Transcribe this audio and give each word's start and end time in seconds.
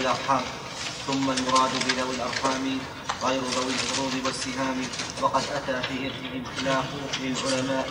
ذوي 0.00 0.08
الأرحام 0.08 0.42
ثم 1.06 1.30
المراد 1.30 1.70
بذوي 1.86 2.14
الأرحام 2.14 2.78
غير 3.22 3.40
ذوي 3.40 3.72
الفروض 3.72 4.12
والسهام 4.24 4.82
وقد 5.22 5.42
أتى 5.54 5.82
في 5.82 6.06
إرثهم 6.06 6.44
خلاف 6.44 6.84
للعلماء 7.20 7.86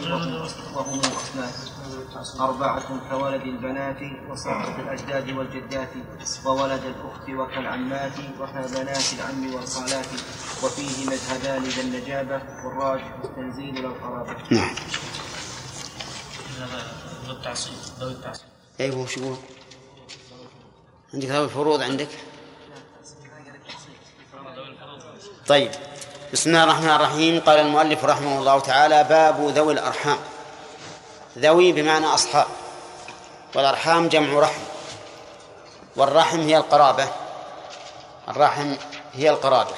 وهم 0.75 0.99
أصناف 0.99 1.69
أربعة 2.39 3.09
كولد 3.09 3.41
البنات 3.41 3.97
وساقط 4.29 4.79
الأجداد 4.79 5.29
والجدات 5.29 5.89
وولد 6.45 6.83
الأخت 6.83 7.29
وكالعمات 7.29 8.13
وكبنات 8.39 9.13
العم 9.13 9.53
والخالات 9.53 10.07
وفيه 10.63 11.05
مذهبان 11.05 11.63
ذا 11.63 11.81
النجابة 11.81 12.41
والراجح 12.65 13.15
التنزيل 13.23 13.75
للقرابة. 13.75 14.35
نعم 14.51 14.75
ذو 17.25 17.31
التعصيب 17.31 17.73
ذوي 17.99 18.11
التعصيب 18.11 18.45
أيوه 18.79 19.07
يقول؟ 19.17 19.37
عندك 21.13 21.27
ذوي 21.27 21.45
الفروض 21.45 21.81
عندك؟ 21.81 22.07
طيب. 25.47 25.71
بسم 26.33 26.49
الله 26.49 26.63
الرحمن 26.63 26.89
الرحيم. 26.89 27.39
قال 27.39 27.59
المؤلف 27.59 28.05
رحمه 28.05 28.39
الله 28.39 28.59
تعالى 28.59 29.03
باب 29.03 29.47
ذوي 29.47 29.73
الأرحام. 29.73 30.17
ذوي 31.37 31.71
بمعنى 31.71 32.05
أصحاب. 32.05 32.47
والأرحام 33.55 34.07
جمع 34.07 34.39
رحم. 34.39 34.61
والرحم 35.95 36.39
هي 36.39 36.57
القرابة. 36.57 37.07
الرحم 38.27 38.75
هي 39.13 39.29
القرابة. 39.29 39.75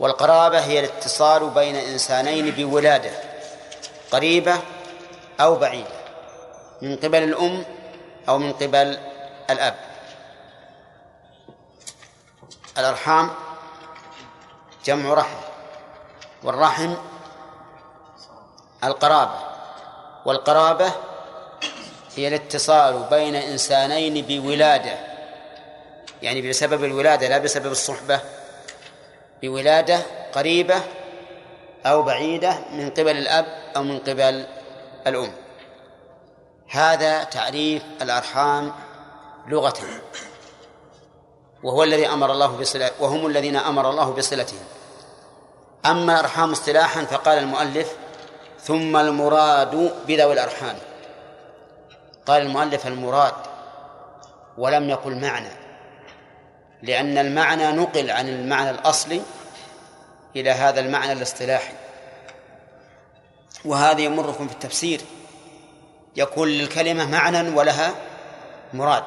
والقرابة 0.00 0.58
هي 0.58 0.80
الاتصال 0.80 1.50
بين 1.50 1.76
إنسانين 1.76 2.50
بولادة 2.50 3.10
قريبة 4.12 4.60
أو 5.40 5.54
بعيدة 5.54 6.00
من 6.82 6.96
قبل 6.96 7.22
الأم 7.22 7.64
أو 8.28 8.38
من 8.38 8.52
قبل 8.52 8.98
الأب. 9.50 9.89
الأرحام 12.78 13.30
جمع 14.84 15.14
رحم 15.14 15.36
والرحم 16.42 16.94
القرابة 18.84 19.38
والقرابة 20.24 20.92
هي 22.16 22.28
الاتصال 22.28 23.06
بين 23.10 23.36
إنسانين 23.36 24.24
بولادة 24.26 24.98
يعني 26.22 26.48
بسبب 26.48 26.84
الولادة 26.84 27.28
لا 27.28 27.38
بسبب 27.38 27.72
الصحبة 27.72 28.20
بولادة 29.42 30.02
قريبة 30.32 30.82
أو 31.86 32.02
بعيدة 32.02 32.58
من 32.72 32.90
قبل 32.90 33.16
الأب 33.16 33.46
أو 33.76 33.82
من 33.82 33.98
قبل 33.98 34.46
الأم. 35.06 35.32
هذا 36.70 37.24
تعريف 37.24 37.82
الأرحام 38.02 38.72
لغة 39.46 39.74
وهو 41.62 41.84
الذي 41.84 42.06
أمر 42.06 42.32
الله 42.32 42.46
بصلة 42.46 42.90
وهم 43.00 43.26
الذين 43.26 43.56
أمر 43.56 43.90
الله 43.90 44.10
بصلتهم. 44.10 44.64
أما 45.86 46.12
الأرحام 46.12 46.50
اصطلاحا 46.50 47.04
فقال 47.04 47.38
المؤلف 47.38 47.92
ثم 48.62 48.96
المراد 48.96 49.92
بذوي 50.06 50.32
الأرحام. 50.32 50.76
قال 52.26 52.42
المؤلف 52.42 52.86
المراد 52.86 53.34
ولم 54.58 54.90
يقل 54.90 55.20
معنى 55.20 55.50
لأن 56.82 57.18
المعنى 57.18 57.72
نقل 57.72 58.10
عن 58.10 58.28
المعنى 58.28 58.70
الأصلي 58.70 59.22
إلى 60.36 60.50
هذا 60.50 60.80
المعنى 60.80 61.12
الاصطلاحي. 61.12 61.72
وهذا 63.64 64.00
يمركم 64.00 64.48
في 64.48 64.54
التفسير. 64.54 65.00
يكون 66.16 66.48
للكلمة 66.48 67.06
معنى 67.06 67.56
ولها 67.56 67.94
مراد. 68.72 69.04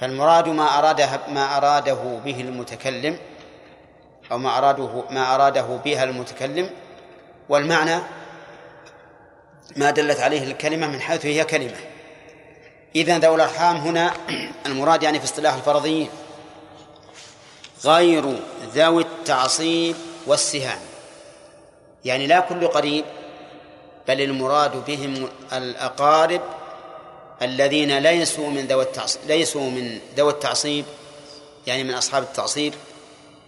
فالمراد 0.00 0.48
ما 0.48 0.78
أراده 0.78 1.20
ما 1.28 1.56
أراده 1.56 2.20
به 2.24 2.40
المتكلم 2.40 3.18
أو 4.32 4.38
ما 4.38 4.58
أراده 4.58 5.04
ما 5.10 5.34
أراده 5.34 5.66
بها 5.84 6.04
المتكلم 6.04 6.70
والمعنى 7.48 8.00
ما 9.76 9.90
دلت 9.90 10.20
عليه 10.20 10.42
الكلمة 10.42 10.86
من 10.86 11.00
حيث 11.00 11.26
هي 11.26 11.44
كلمة. 11.44 11.76
إذا 12.94 13.18
ذوي 13.18 13.34
الأرحام 13.34 13.76
هنا 13.76 14.12
المراد 14.66 15.02
يعني 15.02 15.18
في 15.18 15.24
اصطلاح 15.24 15.54
الفرضيين 15.54 16.08
غير 17.84 18.24
ذوي 18.74 19.02
التعصيب 19.02 19.96
والسهام. 20.26 20.78
يعني 22.04 22.26
لا 22.26 22.40
كل 22.40 22.66
قريب 22.66 23.04
بل 24.08 24.20
المراد 24.20 24.84
بهم 24.84 25.28
الأقارب 25.52 26.40
الذين 27.42 27.98
ليسوا 27.98 28.50
من 28.50 28.66
ذوي 28.66 28.82
التعصيب 28.82 29.22
ليسوا 29.26 29.70
من 29.70 30.00
ذوي 30.16 30.30
التعصيب 30.30 30.84
يعني 31.66 31.84
من 31.84 31.94
أصحاب 31.94 32.22
التعصيب 32.22 32.74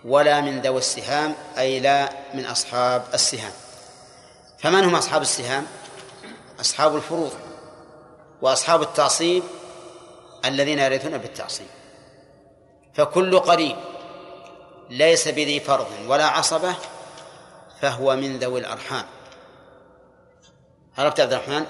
ولا 0.05 0.41
من 0.41 0.61
ذوي 0.61 0.79
السهام 0.79 1.35
أي 1.59 1.81
لا 1.81 2.11
من 2.35 2.45
أصحاب 2.45 3.05
السهام. 3.15 3.53
فمن 4.59 4.85
هم 4.85 4.95
أصحاب 4.95 5.23
السهام؟ 5.23 5.67
أصحاب 6.61 6.97
الفروض 6.97 7.33
وأصحاب 8.43 8.83
التعصيب 8.83 9.43
الذين 10.45 10.79
يرثون 10.79 11.19
بالتعصيب. 11.19 11.67
فكل 12.95 13.39
قريب 13.39 13.77
ليس 14.91 15.29
بذي 15.29 15.61
فرض 15.61 15.87
ولا 16.07 16.27
عصبة 16.27 16.75
فهو 17.81 18.17
من 18.17 18.39
ذوي 18.39 18.61
الأرحام. 18.61 19.05
عرفت 20.99 21.21
عبد 21.21 21.33
الرحمن؟ 21.33 21.67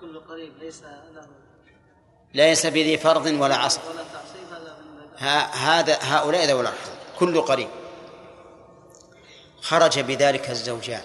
كل 0.00 0.20
قريب 0.20 0.52
ليس 0.58 0.82
له. 0.82 1.26
ليس 2.34 2.66
بذي 2.66 2.98
فرض 2.98 3.26
ولا 3.26 3.56
عصب 3.56 3.80
ولا 3.88 4.04
هذا 5.52 5.98
هؤلاء 6.02 6.44
ذوي 6.44 6.60
الأرحام 6.60 6.94
كل 7.18 7.40
قريب. 7.40 7.68
خرج 9.60 10.00
بذلك 10.00 10.50
الزوجان. 10.50 11.02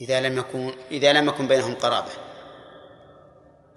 إذا 0.00 0.20
لم 0.20 0.38
يكن 0.38 0.74
إذا 0.90 1.12
لم 1.12 1.28
يكن 1.28 1.48
بينهم 1.48 1.74
قرابة. 1.74 2.10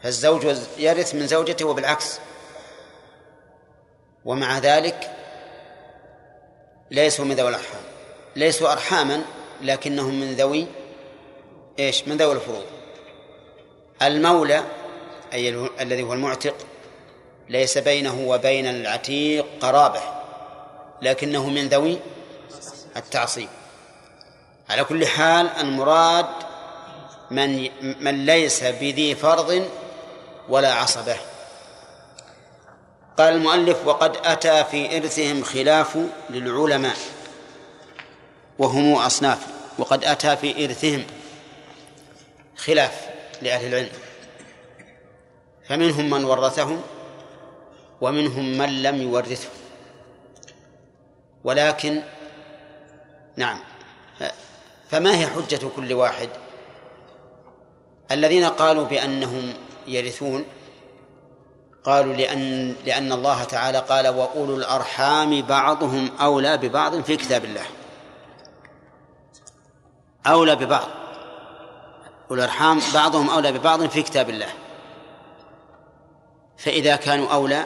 فالزوج 0.03 0.57
يرث 0.77 1.15
من 1.15 1.27
زوجته 1.27 1.65
وبالعكس. 1.65 2.19
ومع 4.25 4.57
ذلك 4.57 5.15
ليسوا 6.91 7.25
من 7.25 7.35
ذوي 7.35 7.49
الأرحام. 7.49 7.81
ليسوا 8.35 8.71
أرحاما 8.71 9.23
لكنهم 9.61 10.19
من 10.19 10.33
ذوي 10.33 10.67
إيش؟ 11.79 12.07
من 12.07 12.17
ذوي 12.17 12.33
الفروض. 12.33 12.63
المولى 14.01 14.63
أي 15.33 15.49
ال- 15.49 15.69
الذي 15.81 16.03
هو 16.03 16.13
المعتق 16.13 16.55
ليس 17.49 17.77
بينه 17.77 18.25
وبين 18.27 18.67
العتيق 18.67 19.45
قرابة 19.61 20.01
لكنه 21.01 21.49
من 21.49 21.67
ذوي 21.67 21.99
التعصيب. 22.97 23.49
على 24.69 24.83
كل 24.83 25.07
حال 25.07 25.49
المراد 25.59 26.25
من 27.31 27.69
من 28.03 28.25
ليس 28.25 28.63
بذي 28.63 29.15
فرض 29.15 29.69
ولا 30.49 30.73
عصبة. 30.73 31.15
قال 33.17 33.33
المؤلف 33.33 33.87
وقد 33.87 34.17
أتى 34.25 34.63
في 34.63 34.97
إرثهم 34.97 35.43
خلاف 35.43 35.97
للعلماء 36.29 36.97
وهم 38.59 38.93
أصناف. 38.93 39.37
وقد 39.79 40.03
أتى 40.03 40.37
في 40.37 40.65
إرثهم 40.65 41.03
خلاف 42.57 43.09
لأهل 43.41 43.67
العلم. 43.67 43.89
فمنهم 45.67 46.09
من 46.09 46.23
ورثهم 46.23 46.81
ومنهم 48.01 48.57
من 48.57 48.83
لم 48.83 49.01
يورثه 49.01 49.49
ولكن 51.43 52.01
نعم 53.35 53.59
فما 54.89 55.17
هي 55.17 55.27
حجة 55.27 55.59
كل 55.75 55.93
واحد؟ 55.93 56.29
الذين 58.11 58.45
قالوا 58.45 58.85
بأنهم 58.85 59.53
يرثون 59.87 60.45
قالوا 61.83 62.13
لأن 62.13 62.75
لأن 62.85 63.11
الله 63.11 63.43
تعالى 63.43 63.79
قال 63.79 64.07
وأولو 64.07 64.55
الأرحام 64.55 65.41
بعضهم 65.41 66.09
أولى 66.21 66.57
ببعض 66.57 67.01
في 67.01 67.17
كتاب 67.17 67.45
الله. 67.45 67.65
أولى 70.27 70.55
ببعض. 70.55 70.87
أولو 72.31 72.43
الأرحام 72.43 72.81
بعضهم 72.93 73.29
أولى 73.29 73.51
ببعض 73.51 73.85
في 73.85 74.01
كتاب 74.01 74.29
الله. 74.29 74.49
فإذا 76.57 76.95
كانوا 76.95 77.33
أولى 77.33 77.65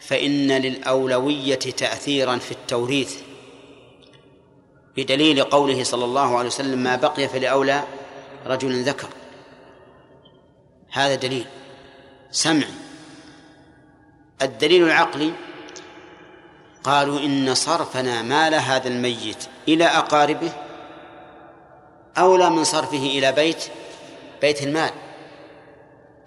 فإن 0.00 0.52
للأولوية 0.52 1.54
تأثيرا 1.54 2.38
في 2.38 2.52
التوريث 2.52 3.16
بدليل 4.96 5.44
قوله 5.44 5.84
صلى 5.84 6.04
الله 6.04 6.38
عليه 6.38 6.48
وسلم 6.48 6.78
ما 6.78 6.96
بقي 6.96 7.28
فلأولى 7.28 7.84
رجل 8.46 8.82
ذكر. 8.82 9.08
هذا 10.90 11.14
دليل. 11.14 11.46
سمعي 12.30 12.74
الدليل 14.42 14.84
العقلي 14.84 15.32
قالوا 16.84 17.18
إن 17.18 17.54
صرفنا 17.54 18.22
مال 18.22 18.54
هذا 18.54 18.88
الميت 18.88 19.44
إلى 19.68 19.84
أقاربه 19.84 20.52
أولى 22.18 22.50
من 22.50 22.64
صرفه 22.64 22.96
إلى 22.96 23.32
بيت 23.32 23.64
بيت 24.40 24.62
المال 24.62 24.90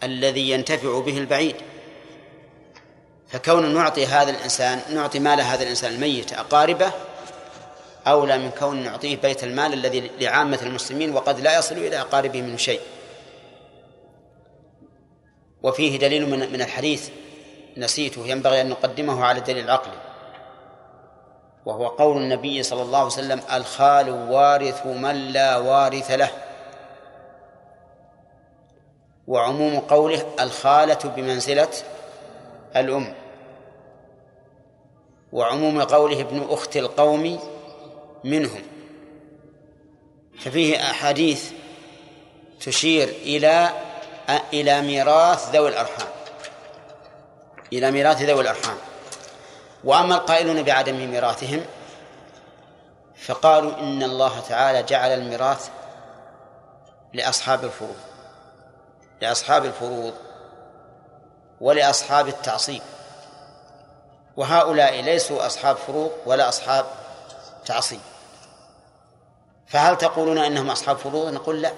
الذي 0.04 0.50
ينتفع 0.50 1.00
به 1.00 1.18
البعيد. 1.18 1.56
فكون 3.28 3.74
نعطي 3.74 4.06
هذا 4.06 4.30
الإنسان 4.30 4.82
نعطي 4.94 5.20
مال 5.20 5.42
هذا 5.42 5.64
الإنسان 5.64 5.94
الميت 5.94 6.34
أقاربه 6.34 6.92
أولى 8.08 8.38
من 8.38 8.52
كون 8.52 8.84
نعطيه 8.84 9.18
بيت 9.18 9.44
المال 9.44 9.74
الذي 9.74 10.12
لعامة 10.20 10.60
المسلمين 10.62 11.14
وقد 11.14 11.40
لا 11.40 11.60
يصل 11.60 11.78
إلى 11.78 12.02
أقاربه 12.02 12.42
منه 12.42 12.58
شيء. 12.58 12.82
وفيه 15.64 16.00
دليل 16.00 16.30
من 16.30 16.40
من 16.54 16.62
الحديث 16.62 17.10
نسيته 17.78 18.28
ينبغي 18.28 18.62
أن 18.62 18.70
نقدمه 18.70 19.26
على 19.26 19.40
الدليل 19.40 19.64
العقلي 19.64 20.07
وهو 21.68 21.88
قول 21.88 22.18
النبي 22.18 22.64
صلى 22.64 22.82
الله 22.82 22.98
عليه 22.98 23.08
وسلم 23.08 23.42
الخال 23.54 24.10
وارث 24.10 24.86
من 24.86 25.16
لا 25.16 25.58
وارث 25.58 26.12
له. 26.12 26.32
وعموم 29.28 29.80
قوله 29.80 30.26
الخالة 30.40 31.00
بمنزلة 31.04 31.70
الأم. 32.76 33.14
وعموم 35.32 35.82
قوله 35.82 36.22
ابن 36.22 36.48
أخت 36.50 36.78
القوم 36.78 37.40
منهم. 38.24 38.62
ففيه 40.40 40.92
أحاديث 40.92 41.52
تشير 42.60 43.08
إلى 43.08 43.70
إلى 44.54 44.82
ميراث 44.82 45.56
ذوي 45.56 45.70
الأرحام. 45.70 46.08
إلى 47.74 47.92
ميراث 47.92 48.22
ذوي 48.22 48.42
الأرحام. 48.42 48.78
وأما 49.84 50.16
القائلون 50.16 50.64
بعدم 50.64 50.96
ميراثهم 51.12 51.66
فقالوا 53.16 53.80
إن 53.80 54.04
الله 54.04 54.40
تعالى 54.40 54.84
جعل 54.84 55.12
الميراث 55.12 55.70
لأصحاب 57.14 57.64
الفروض 57.64 57.96
لأصحاب 59.22 59.66
الفروض 59.66 60.14
ولأصحاب 61.62 62.28
التعصيب. 62.28 62.82
وهؤلاء 64.38 65.02
ليسوا 65.02 65.46
أصحاب 65.46 65.76
فروض 65.76 66.12
ولا 66.26 66.50
أصحاب 66.50 66.86
تعصيب. 67.66 68.00
فهل 69.68 69.98
تقولون 69.98 70.38
إنهم 70.38 70.70
أصحاب 70.70 70.98
فروض؟ 70.98 71.34
نقول 71.34 71.62
لا. 71.62 71.72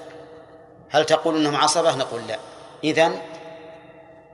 هل 0.90 1.06
تقولون 1.06 1.46
إنهم 1.46 1.56
عصبة؟ 1.56 1.96
نقول 1.96 2.28
لا. 2.28 2.38
إذن 2.84 3.22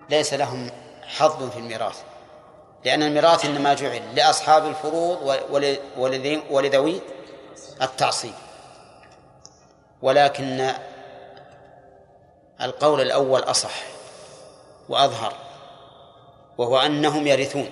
ليس 0.10 0.34
لهم 0.34 0.72
حظ 1.08 1.50
في 1.50 1.60
الميراث. 1.60 2.02
لأن 2.86 3.04
الميراث 3.04 3.46
إنما 3.46 3.74
جعل 3.74 4.16
لأصحاب 4.16 4.66
الفروض 4.66 5.40
ولذوي 6.50 7.02
التعصيب. 7.82 8.34
ولكن 10.02 10.72
القول 12.62 13.02
الأول 13.02 13.40
أصح 13.40 13.74
وأظهر 14.90 15.34
وهو 16.58 16.80
أنهم 16.80 17.28
يرثون 17.28 17.70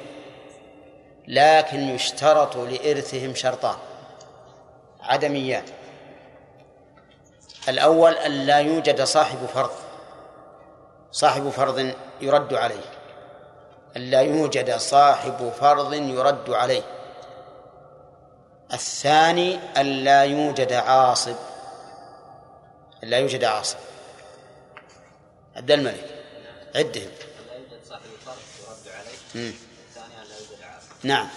لكن 1.27 1.79
يشترط 1.79 2.57
لإرثهم 2.57 3.35
شرطان 3.35 3.77
عدميان. 5.01 5.65
الأول 7.69 8.13
أن 8.13 8.31
لا 8.31 8.57
يوجد 8.57 9.03
صاحب 9.03 9.45
فرض 9.45 9.71
صاحب 11.11 11.49
فرض 11.49 11.93
يرد 12.21 12.53
عليه. 12.53 12.92
أن 13.97 14.01
لا 14.01 14.21
يوجد 14.21 14.77
صاحب 14.77 15.51
فرض 15.59 15.93
يرد 15.93 16.49
عليه. 16.49 16.83
الثاني 18.73 19.59
أن 19.77 19.85
لا 19.85 20.23
يوجد 20.23 20.73
عاصب. 20.73 21.35
أن 23.03 23.09
لا 23.09 23.17
يوجد 23.17 23.43
عاصب. 23.43 23.77
عبد 25.55 25.71
الملك 25.71 26.23
عدهم. 26.75 27.09
لا 27.47 27.55
يوجد 27.55 27.79
صاحب 27.89 28.01
فرض 28.25 28.37
يرد 28.61 28.95
عليه. 28.95 29.49
الثاني 29.49 30.05
أن 30.21 30.27
لا 30.29 30.35
يوجد 30.35 30.63
عاصب 30.63 30.91
نعم. 31.03 31.27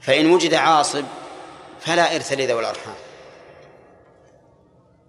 فإن 0.00 0.32
وجد 0.32 0.54
عاصب 0.54 1.04
فلا 1.80 2.14
إرث 2.14 2.32
لذوي 2.32 2.60
الأرحام. 2.60 2.94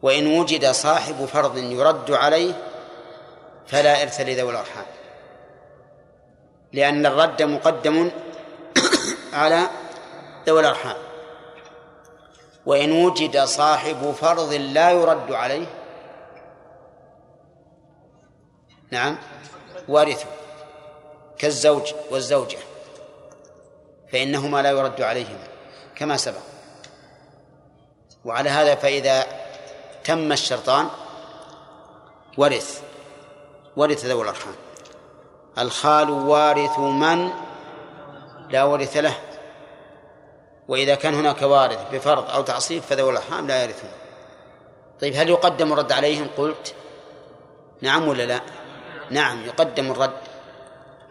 وإن 0.02 0.40
وجد 0.40 0.72
صاحب 0.72 1.26
فرض 1.26 1.58
يرد 1.58 2.12
عليه 2.12 2.54
فلا 3.68 4.02
إرث 4.02 4.22
لذوي 4.22 4.52
الأرحام. 4.52 4.86
لأن 6.74 7.06
الرد 7.06 7.42
مقدم 7.44 8.12
على 9.34 9.68
ذوي 10.48 10.60
الأرحام. 10.60 10.96
وإن 12.66 12.92
وجد 12.92 13.40
صاحب 13.44 14.12
فرض 14.12 14.54
لا 14.54 14.92
يرد 14.92 15.32
عليه 15.32 15.66
نعم 18.92 19.18
وارثه 19.88 20.28
كالزوج 21.38 21.94
والزوجة 22.12 22.58
فإنهما 24.12 24.62
لا 24.62 24.70
يرد 24.70 25.02
عليهما 25.02 25.48
كما 25.96 26.18
سبق. 26.18 26.42
وعلى 28.26 28.50
هذا 28.50 28.76
فإذا 28.76 29.26
تم 30.04 30.32
الشرطان 30.32 30.88
ورث 32.38 32.82
ورث 33.76 34.06
ذوي 34.06 34.24
الأرحام. 34.24 34.67
الخال 35.60 36.10
وارث 36.10 36.80
من؟ 36.80 37.30
لا 38.50 38.64
ورث 38.64 38.98
له. 38.98 39.18
وإذا 40.68 40.96
كان 40.96 41.14
هناك 41.14 41.42
وارث 41.42 41.80
بفرض 41.92 42.30
أو 42.30 42.42
تعصيب 42.42 42.82
فذوي 42.82 43.12
الأرحام 43.12 43.48
لا 43.48 43.64
يرثون. 43.64 43.90
طيب 45.02 45.16
هل 45.16 45.30
يقدم 45.30 45.74
الرد 45.74 45.92
عليهم؟ 45.92 46.28
قلت. 46.38 46.76
نعم 47.82 48.08
ولا 48.08 48.24
لا؟ 48.24 48.42
نعم 49.10 49.46
يقدم 49.46 49.92
الرد 49.92 50.18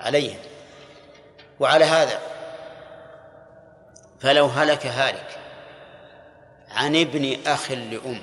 عليهم. 0.01 0.39
وعلى 1.61 1.85
هذا 1.85 2.21
فلو 4.21 4.47
هلك 4.47 4.87
هالك 4.87 5.39
عن 6.71 6.97
ابن 6.97 7.37
أخ 7.47 7.71
لأم 7.71 8.23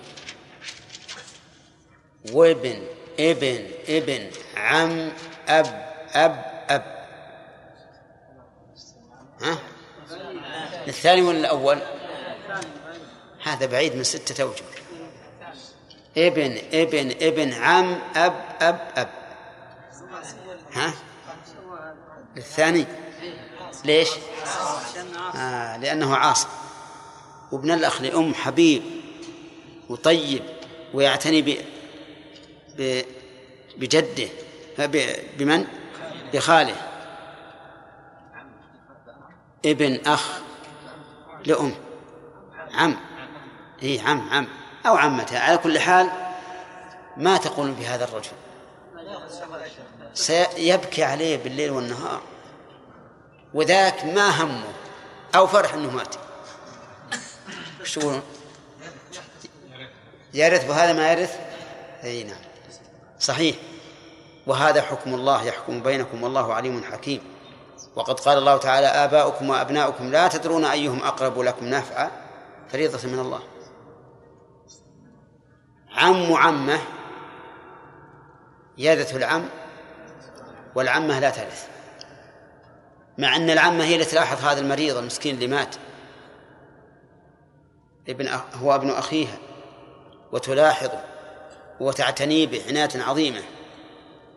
وابن 2.33 2.87
ابن 3.19 3.67
ابن 3.89 4.29
عم 4.55 5.11
أب 5.47 5.92
أب 6.13 6.65
أب 6.69 6.83
ها؟ 9.41 9.57
الثاني 10.87 11.21
ولا 11.21 11.39
الأول؟ 11.39 11.79
هذا 13.43 13.65
بعيد 13.65 13.95
من 13.95 14.03
ستة 14.03 14.43
أوجه 14.43 14.63
ابن 16.17 16.57
ابن 16.73 17.11
ابن 17.21 17.53
عم 17.53 18.01
أب 18.15 18.45
أب 18.61 18.91
أب 18.95 19.09
ها؟ 20.73 20.93
الثاني 22.37 22.85
ليش؟ 23.85 24.09
آه 25.35 25.77
لأنه 25.77 26.15
عاصب 26.15 26.49
وابن 27.51 27.71
الأخ 27.71 28.01
لأم 28.01 28.33
حبيب 28.33 28.83
وطيب 29.89 30.43
ويعتني 30.93 31.41
ب 32.77 33.05
بجده 33.77 34.27
بمن؟ 35.37 35.67
بخاله 36.33 36.75
ابن 39.65 40.07
أخ 40.07 40.27
لأم. 41.45 41.75
عم. 42.73 42.97
إيه 43.83 44.01
عم 44.01 44.29
عم. 44.29 44.47
أو 44.85 44.95
عمته. 44.95 45.39
على 45.39 45.57
كل 45.57 45.79
حال 45.79 46.09
ما 47.17 47.37
تقولون 47.37 47.73
بهذا 47.73 48.03
الرجل. 48.03 48.31
سيبكي 50.13 51.03
عليه 51.03 51.37
بالليل 51.37 51.71
والنهار. 51.71 52.21
وذاك 53.53 54.05
ما 54.05 54.43
همه 54.43 54.73
أو 55.35 55.47
فرح 55.47 55.73
أنه 55.73 55.91
مات. 55.91 56.15
شو؟ 57.83 58.19
يرث 60.33 60.69
وهذا 60.69 60.93
ما 60.93 61.11
يرث؟ 61.11 61.39
أي 62.03 62.23
نعم. 62.23 62.41
صحيح. 63.19 63.55
وهذا 64.47 64.81
حكم 64.81 65.13
الله 65.13 65.43
يحكم 65.43 65.83
بينكم 65.83 66.23
والله 66.23 66.53
عليم 66.53 66.83
حكيم. 66.83 67.21
وقد 67.95 68.19
قال 68.19 68.37
الله 68.37 68.57
تعالى 68.57 68.87
آباؤكم 68.87 69.49
وأبناؤكم 69.49 70.11
لا 70.11 70.27
تدرون 70.27 70.65
أيهم 70.65 71.03
أقرب 71.03 71.39
لكم 71.39 71.65
نفعا. 71.65 72.11
فريضة 72.69 73.07
من 73.07 73.19
الله. 73.19 73.39
عم 75.95 76.33
عمه 76.33 76.79
يرث 78.77 79.15
العم 79.15 79.45
والعمة 80.75 81.19
لا 81.19 81.29
ترث. 81.29 81.67
مع 83.17 83.35
أن 83.35 83.49
العمة 83.49 83.83
هي 83.83 83.95
التي 83.95 84.11
تلاحظ 84.11 84.45
هذا 84.45 84.59
المريض 84.59 84.97
المسكين 84.97 85.35
اللي 85.35 85.47
مات. 85.47 85.75
ابن 88.09 88.29
هو 88.53 88.75
ابن 88.75 88.89
أخيها 88.89 89.37
وتلاحظه 90.31 91.03
وتعتني 91.79 92.45
به 92.45 92.63
عناية 92.67 93.03
عظيمة. 93.03 93.41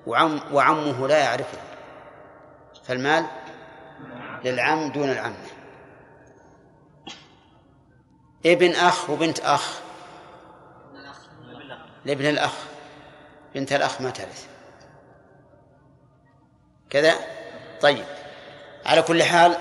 وعم 0.07 0.41
وعمه 0.53 1.09
لا 1.09 1.19
يعرفه. 1.19 1.59
فالمال 2.85 3.27
للعم 4.45 4.91
دون 4.93 5.11
العمة 5.11 5.47
ابن 8.47 8.73
أخ 8.73 9.11
وبنت 9.11 9.41
أخ. 9.41 9.81
لابن 12.05 12.27
الأخ. 12.27 12.53
بنت 13.55 13.73
الأخ 13.73 14.01
ما 14.01 14.11
ترث 14.11 14.47
كذا؟ 16.91 17.15
طيب. 17.81 18.05
على 18.87 19.03
كل 19.03 19.23
حال 19.23 19.57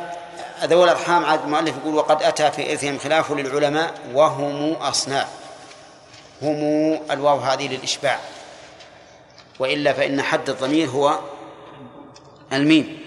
ذوي 0.63 0.83
الأرحام 0.83 1.25
عاد 1.25 1.43
المؤلف 1.43 1.77
يقول 1.77 1.95
وقد 1.95 2.23
أتى 2.23 2.51
في 2.51 2.71
إرثهم 2.71 2.97
خلاف 2.97 3.31
للعلماء 3.31 3.93
وهم 4.13 4.73
أصناف. 4.73 5.29
هم 6.41 6.59
الواو 7.11 7.37
هذه 7.37 7.67
للإشباع. 7.67 8.19
وإلا 9.59 9.93
فإن 9.93 10.21
حد 10.21 10.49
الضمير 10.49 10.89
هو 10.89 11.19
الميم. 12.53 12.99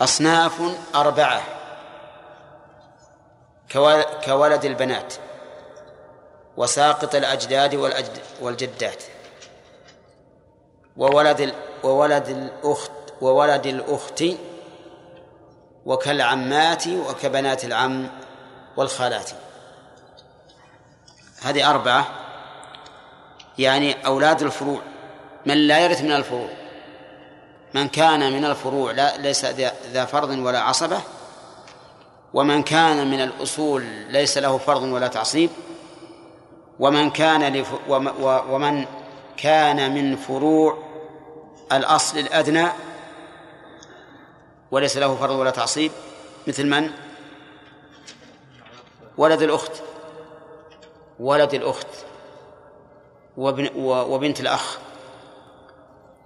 أصناف 0.00 0.62
أربعة. 0.94 1.42
كولد 4.24 4.64
البنات 4.64 5.14
وساقط 6.56 7.14
الأجداد 7.14 7.74
والجدات. 8.40 9.02
وولد 10.96 11.54
وولد 11.82 12.28
الأخت 12.28 12.90
وولد 13.20 13.66
الأخت 13.66 14.24
وكالعمات 15.86 16.86
وكبنات 16.86 17.64
العم 17.64 18.08
والخالات. 18.76 19.30
هذه 21.42 21.70
أربعة. 21.70 22.06
يعني 23.58 24.06
أولاد 24.06 24.42
الفروع. 24.42 24.80
من 25.46 25.54
لا 25.54 25.78
يرث 25.78 26.00
من 26.02 26.12
الفروع. 26.12 26.48
من 27.74 27.88
كان 27.88 28.32
من 28.32 28.44
الفروع 28.44 28.92
لا 28.92 29.16
ليس 29.16 29.44
ذا 29.92 30.04
فرض 30.04 30.30
ولا 30.30 30.60
عصبة. 30.60 31.00
ومن 32.34 32.62
كان 32.62 33.10
من 33.10 33.20
الأصول 33.20 33.82
ليس 34.08 34.38
له 34.38 34.58
فرض 34.58 34.82
ولا 34.82 35.08
تعصيب. 35.08 35.50
ومن 36.78 37.10
كان 37.10 37.52
لف 37.52 37.68
ومن 38.50 38.86
كان 39.36 39.94
من 39.94 40.16
فروع 40.16 40.78
الأصل 41.72 42.18
الأدنى 42.18 42.68
وليس 44.70 44.96
له 44.96 45.16
فرض 45.16 45.30
ولا 45.30 45.50
تعصيب. 45.50 45.92
مثل 46.46 46.66
من؟ 46.66 46.90
ولد 49.16 49.42
الأخت. 49.42 49.72
ولد 51.20 51.54
الأخت. 51.54 51.86
وابن 53.36 53.70
وبنت 53.84 54.40
الأخ. 54.40 54.78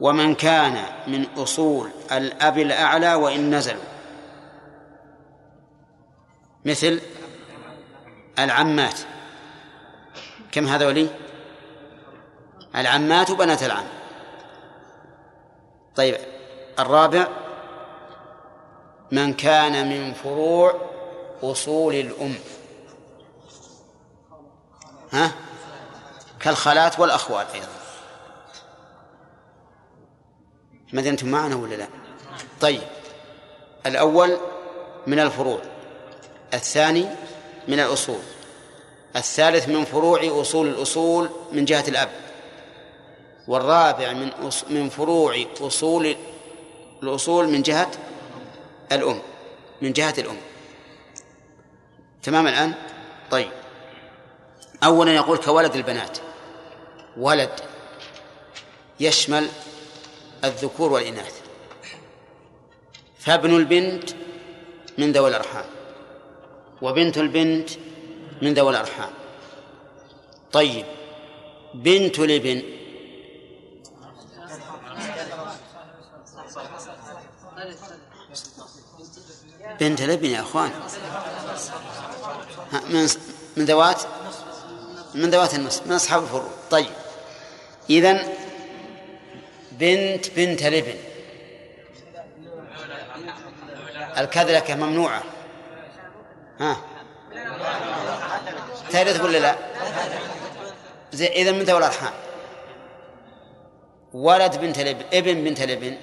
ومن 0.01 0.35
كان 0.35 0.85
من 1.07 1.27
أصول 1.37 1.91
الأب 2.13 2.59
الأعلى 2.59 3.15
وإن 3.15 3.55
نزلوا. 3.55 3.83
مثل 6.65 7.01
العمات. 8.39 9.01
كم 10.53 10.67
هذا 10.67 10.87
ولي؟ 10.87 11.09
العمات 12.77 13.31
وبنات 13.31 13.63
العم. 13.63 13.87
طيب 15.97 16.17
الرابع 16.79 17.27
من 19.13 19.35
كان 19.35 19.89
من 19.89 20.13
فروع 20.13 20.81
أصول 21.43 21.95
الأم. 21.95 22.35
ها؟ 25.13 25.33
كالخالات 26.41 27.01
والأخوال 27.01 27.47
أيضا. 27.55 27.76
ما 30.93 31.01
أنتم 31.01 31.29
معنا 31.29 31.57
ولا 31.57 31.75
لا. 31.75 31.87
طيب. 32.61 32.83
الأول 33.87 34.37
من 35.07 35.21
الفروع. 35.21 35.59
الثاني 36.55 37.07
من 37.69 37.81
الأصول. 37.81 38.21
الثالث 39.17 39.69
من 39.69 39.85
فروع 39.85 40.21
أصول 40.41 40.67
الأصول 40.69 41.31
من 41.53 41.65
جهة 41.65 41.85
الأب. 41.89 42.09
والرابع 43.49 44.13
من 44.13 44.31
من 44.71 44.89
فروع 44.89 45.45
أصول 45.61 46.17
الأصول 47.03 47.49
من 47.49 47.63
جهة 47.63 47.91
الأم. 48.93 49.23
من 49.83 49.93
جهة 49.93 50.15
الأم. 50.19 50.37
تمام 52.23 52.47
الآن؟ 52.47 52.75
طيب. 53.31 53.51
أولا 54.85 55.15
يقول 55.15 55.39
كولد 55.39 55.75
البنات. 55.77 56.19
ولد 57.17 57.51
يشمل 59.01 59.49
الذكور 60.45 60.93
والإناث. 60.93 61.41
فابن 63.19 63.57
البنت 63.57 64.11
من 64.99 65.13
ذوي 65.13 65.29
الأرحام 65.29 65.65
وبنت 66.83 67.19
البنت 67.19 67.71
من 68.43 68.55
ذوي 68.55 68.71
الأرحام. 68.71 69.11
طيب 70.53 70.87
بنت 71.75 72.19
الابن 72.19 72.63
بنت 79.81 80.01
الابن 80.01 80.27
يا 80.27 80.41
إخوان. 80.41 80.71
من 82.73 83.09
من 83.57 83.65
ذوات؟ 83.65 84.03
من 85.15 85.31
ذوات 85.31 85.55
النصف 85.55 85.87
من 85.87 85.93
أصحاب 85.93 86.23
الفروع. 86.23 86.51
طيب 86.71 86.91
اذا 87.91 88.46
بنت 89.79 90.31
بنت 90.37 90.63
الابن 90.63 90.95
الكذلكة 94.19 94.75
ممنوعة. 94.75 95.23
ها؟ 96.61 96.77
ترث 98.91 99.21
ولا 99.21 99.39
لا؟ 99.39 99.57
زي 101.13 101.27
إذا 101.27 101.53
من 101.53 101.63
ذوي 101.63 101.79
الأرحام. 101.79 102.13
ولد 104.13 104.61
بنت 104.61 104.79
الابن 104.79 105.05
ابن 105.13 105.45
بنت 105.45 105.63
الابن 105.63 105.97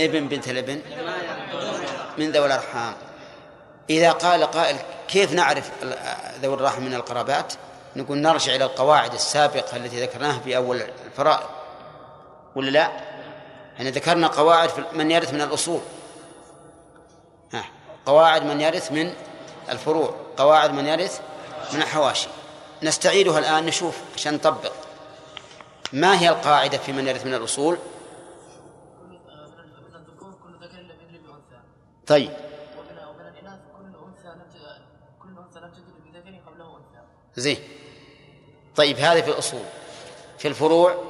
ابن 0.00 0.28
بنت 0.28 0.48
الابن 0.48 0.80
من 2.18 2.32
ذوي 2.32 2.46
الأرحام. 2.46 2.94
إذا 3.90 4.12
قال 4.12 4.44
قائل 4.44 4.76
كيف 5.08 5.32
نعرف 5.32 5.70
ذوي 6.42 6.54
الرحم 6.54 6.82
من 6.82 6.94
القرابات؟ 6.94 7.52
نقول 7.96 8.18
نرجع 8.18 8.54
إلى 8.54 8.64
القواعد 8.64 9.14
السابقة 9.14 9.76
التي 9.76 10.02
ذكرناها 10.02 10.38
في 10.38 10.56
أول 10.56 10.82
الفرائض 11.06 11.46
ولا 12.54 12.70
لا؟ 12.70 13.05
يعني 13.78 13.90
ذكرنا 13.90 14.26
قواعد 14.26 14.70
من 14.92 15.10
يرث 15.10 15.34
من 15.34 15.40
الأصول. 15.40 15.80
قواعد 18.06 18.44
من 18.44 18.60
يرث 18.60 18.92
من 18.92 19.14
الفروع 19.68 20.14
قواعد 20.36 20.72
من 20.72 20.86
يرث 20.86 21.20
من 21.72 21.82
الحواشي. 21.82 22.28
نستعيدها 22.82 23.38
الآن 23.38 23.66
نشوف 23.66 23.98
عشان 24.14 24.34
نطبق. 24.34 24.72
ما 25.92 26.20
هي 26.20 26.28
القاعدة 26.28 26.78
في 26.78 26.92
من 26.92 27.06
يرث 27.08 27.26
من 27.26 27.34
الأصول؟ 27.34 27.78
طيب. 32.06 32.30
زين. 37.36 37.58
طيب 38.76 38.96
هذه 38.96 39.20
في 39.20 39.28
الأصول. 39.30 39.64
في 40.38 40.48
الفروع 40.48 41.05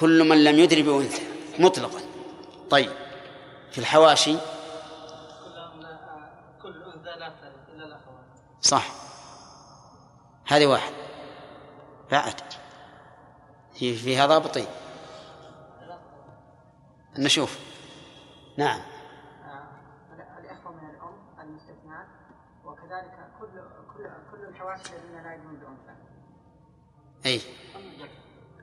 كل 0.00 0.28
من 0.28 0.44
لم 0.44 0.58
يدري 0.58 0.82
بأنثى 0.82 1.22
مطلقا. 1.58 2.00
طيب 2.70 2.92
في 3.70 3.78
الحواشي؟ 3.78 4.36
كل 6.62 6.82
أنثى 6.82 7.18
لا 7.18 7.32
إلا 7.68 7.84
الأخوات 7.86 8.24
صح. 8.60 8.86
هذه 10.46 10.66
واحد. 10.66 10.92
بعد. 12.10 12.34
في 13.74 13.96
فيها 13.96 14.26
ضابطين 14.26 14.66
نشوف. 17.18 17.58
نعم. 18.56 18.80
الإخوة 20.38 20.72
من 20.72 20.90
الأم 20.90 21.14
المستثنات 21.40 22.06
وكذلك 22.64 23.30
كل 23.40 23.46
كل 23.96 24.10
كل 24.30 24.44
الحواشي 24.48 24.96
الذين 24.96 25.22
لا 25.22 25.34
يدون 25.34 25.56
بأنثى 25.56 25.94
أي. 27.26 27.40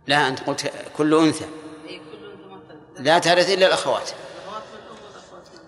لا 0.08 0.28
أنت 0.28 0.40
قلت 0.40 0.72
كل 0.98 1.16
أنثى. 1.16 1.46
أنثى 1.86 2.00
ترث 2.00 2.02
لا 3.00 3.20
ترث 3.20 3.50
إلا 3.50 3.68
الأخوات. 3.68 4.10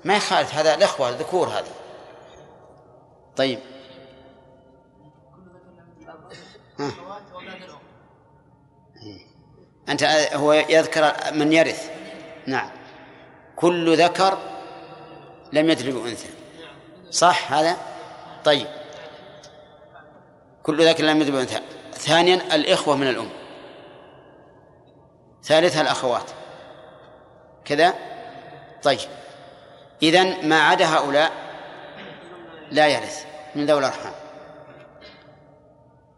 ما 0.06 0.16
يخالف 0.16 0.54
هذا 0.54 0.76
الإخوة 0.76 1.10
الذكور 1.10 1.48
هذه. 1.48 1.72
طيب. 3.36 3.60
ها. 6.80 6.92
أنت 9.90 10.04
هو 10.34 10.54
يذكر 10.54 11.14
من 11.34 11.54
يرث. 11.54 11.90
نعم. 12.46 12.70
كل 13.56 13.98
ذكر 13.98 14.38
لم 15.54 15.70
يدري 15.70 15.92
بأنثى. 15.92 16.30
صح 17.12 17.54
هذا؟ 17.54 17.78
طيب. 18.46 18.68
كل 20.64 20.90
ذكر 20.90 21.04
لم 21.04 21.22
يدري 21.22 21.32
بأنثى. 21.32 21.62
ثانيا 21.94 22.56
الإخوة 22.56 22.96
من 22.96 23.08
الأم. 23.08 23.39
ثالثها 25.50 25.82
الأخوات. 25.82 26.32
كذا؟ 27.66 27.94
طيب. 28.84 29.00
إذن 30.04 30.50
ما 30.50 30.62
عدا 30.62 30.86
هؤلاء 30.86 31.32
لا 32.72 32.88
يرث 32.88 33.26
من 33.56 33.66
ذوي 33.66 33.80
الأرحام. 33.80 34.14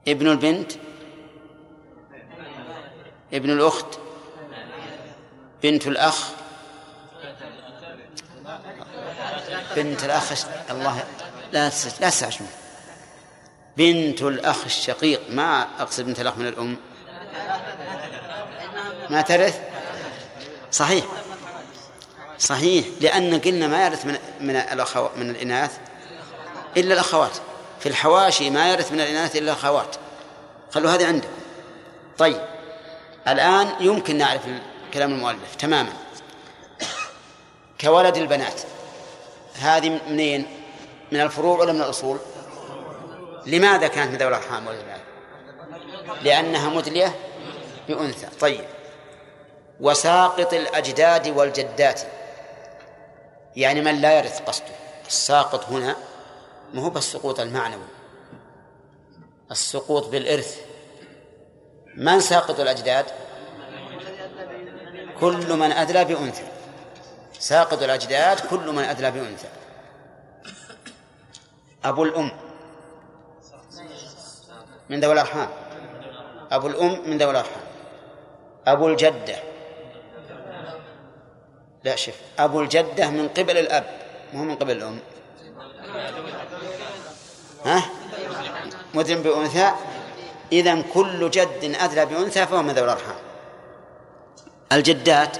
ابن 0.08 0.28
البنت 0.32 0.72
ابن 3.34 3.50
الأخت 3.50 4.00
بنت 5.64 5.88
الأخ 5.88 6.30
بنت 9.76 10.04
الأخ 10.04 10.46
الله 10.70 11.04
لا 11.52 11.72
لا 12.02 12.10
بنت 13.78 14.22
الأخ 14.22 14.66
الشقيق 14.66 15.22
ما 15.30 15.68
أقصد 15.80 16.06
بنت 16.06 16.20
الأخ 16.20 16.38
من 16.38 16.48
الأم. 16.48 16.78
ما 19.12 19.22
ترث؟ 19.22 19.60
صحيح. 20.72 21.06
صحيح. 22.40 22.86
لأن 23.02 23.40
قلنا 23.40 23.68
ما 23.68 23.86
يرث 23.86 24.06
من 24.06 24.18
من 24.40 24.56
الأخو 24.56 25.08
من 25.16 25.30
الإناث 25.30 25.78
إلا 26.78 26.94
الأخوات. 26.94 27.38
في 27.80 27.90
الحواشي 27.90 28.50
ما 28.50 28.72
يرث 28.72 28.92
من 28.92 29.02
الإناث 29.02 29.36
إلا 29.36 29.52
الأخوات. 29.52 29.96
خلوا 30.72 30.92
هذه 30.92 31.08
عندكم 31.08 31.30
طيب. 32.18 32.42
الآن 33.28 33.70
يمكن 33.80 34.18
نعرف 34.18 34.42
كلام 34.94 35.12
المؤلف 35.12 35.56
تماما. 35.56 35.94
كولد 37.82 38.18
البنات. 38.18 38.62
هذه 39.60 40.00
منين؟ 40.08 40.46
من 41.12 41.22
الفروع 41.22 41.60
ولا 41.60 41.74
من 41.74 41.82
الأصول؟ 41.82 42.18
لماذا 43.46 43.88
كانت 43.88 44.12
من 44.12 44.18
ذوي 44.18 44.30
الأرحام؟ 44.30 44.66
لأنها 46.22 46.70
مدلية 46.70 47.16
بأنثى. 47.88 48.28
طيب. 48.40 48.66
وساقط 49.82 50.54
الأجداد 50.54 51.28
والجدات. 51.28 52.02
يعني 53.56 53.82
من 53.82 54.02
لا 54.02 54.18
يرث 54.18 54.42
قصده. 54.42 54.76
الساقط 55.08 55.66
هنا 55.66 55.96
ما 56.74 56.82
هو 56.82 56.90
بالسقوط 56.90 57.40
المعنوي. 57.40 57.88
السقوط 59.52 60.08
بالإرث. 60.08 60.60
من 61.96 62.20
ساقط 62.20 62.60
الأجداد؟ 62.60 63.06
كل 65.20 65.54
من 65.54 65.72
أدلى 65.72 66.06
بأنثى. 66.06 66.48
ساقط 67.40 67.84
الأجداد 67.84 68.40
كل 68.40 68.72
من 68.72 68.84
أدلى 68.84 69.12
بأنثى. 69.12 69.48
أبو 71.86 72.04
الأم. 72.04 72.32
من 74.90 75.00
ذوي 75.00 75.14
الأرحام. 75.14 75.50
أبو 76.52 76.68
الأم 76.68 77.10
من 77.10 77.18
ذوي 77.18 77.32
الأرحام. 77.32 77.64
أبو 78.68 78.88
الجدة. 78.88 79.51
لا 81.84 81.96
شوف 81.96 82.16
أبو 82.40 82.62
الجدة 82.62 83.10
من 83.10 83.28
قبل 83.28 83.58
الأب 83.58 83.86
مو 84.34 84.44
من 84.44 84.56
قبل 84.56 84.78
الأم. 84.78 85.00
ها؟ 87.66 87.90
مدرم 88.94 89.22
بأنثى. 89.22 89.72
إذا 90.52 90.82
كل 90.82 91.30
جد 91.30 91.76
أدلى 91.80 92.06
بأنثى 92.06 92.46
فهو 92.46 92.64
من 92.64 92.72
ذوي 92.72 92.86
الأرحام. 92.86 93.16
الجدات؟ 94.72 95.38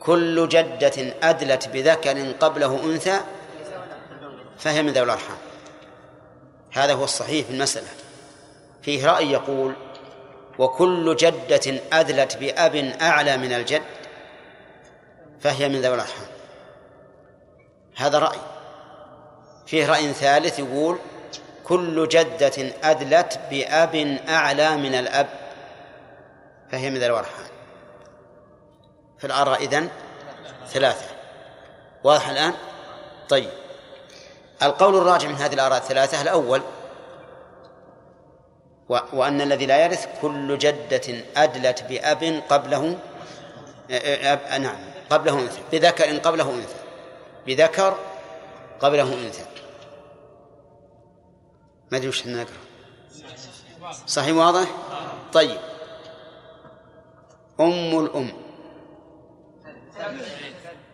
كل 0.00 0.48
جدة 0.48 1.14
أدلت 1.22 1.68
بذكر 1.68 2.32
قبله 2.32 2.84
أنثى 2.84 3.20
فهي 4.58 4.82
من 4.82 4.92
ذوي 4.92 5.04
الأرحام. 5.04 5.36
هذا 6.72 6.94
هو 6.94 7.04
الصحيح 7.04 7.46
في 7.46 7.52
المسألة. 7.52 7.88
فيه 8.82 9.06
رأي 9.06 9.32
يقول 9.32 9.74
وكل 10.58 11.16
جدة 11.16 11.80
أدلت 11.92 12.36
بأب 12.36 12.76
أعلى 13.00 13.36
من 13.36 13.52
الجد 13.52 13.82
فهي 15.40 15.68
من 15.68 15.80
ذوي 15.80 15.94
الأرحام. 15.94 16.26
هذا 17.96 18.18
رأي. 18.18 18.38
فيه 19.66 19.86
رأي 19.86 20.12
ثالث 20.12 20.58
يقول 20.58 20.98
كل 21.64 22.08
جدة 22.08 22.72
أدلت 22.82 23.40
بأب 23.50 24.18
أعلى 24.28 24.76
من 24.76 24.94
الأب 24.94 25.28
فهي 26.72 26.90
من 26.90 26.96
ذوي 26.96 27.06
الأرحام. 27.06 27.46
في 29.18 29.26
الآراء 29.26 29.62
إذن 29.62 29.88
ثلاثة. 30.68 31.06
واضح 32.04 32.28
الآن؟ 32.28 32.54
طيب. 33.28 33.50
القول 34.62 34.96
الراجع 34.96 35.28
من 35.28 35.34
هذه 35.34 35.54
الآراء 35.54 35.78
الثلاثة 35.78 36.22
الأول 36.22 36.62
وأن 38.88 39.40
الذي 39.40 39.66
لا 39.66 39.84
يرث 39.84 40.08
كل 40.22 40.58
جدة 40.58 41.24
أدلت 41.36 41.82
بأب 41.82 42.42
قبله 42.48 42.98
أب 43.90 44.60
نعم 44.60 44.78
قبله 45.10 45.38
أنثى 45.38 45.60
بذكر 45.72 46.18
قبله 46.18 46.50
أنثى 46.50 46.74
بذكر 47.46 47.96
قبله 48.80 49.14
أنثى. 49.14 49.44
ما 51.92 51.98
أدري 51.98 52.08
وش 52.08 52.26
نقرأ. 52.26 52.56
صحيح 54.06 54.36
واضح؟ 54.36 54.68
طيب. 55.32 55.58
أم 57.60 57.98
الأم. 57.98 58.32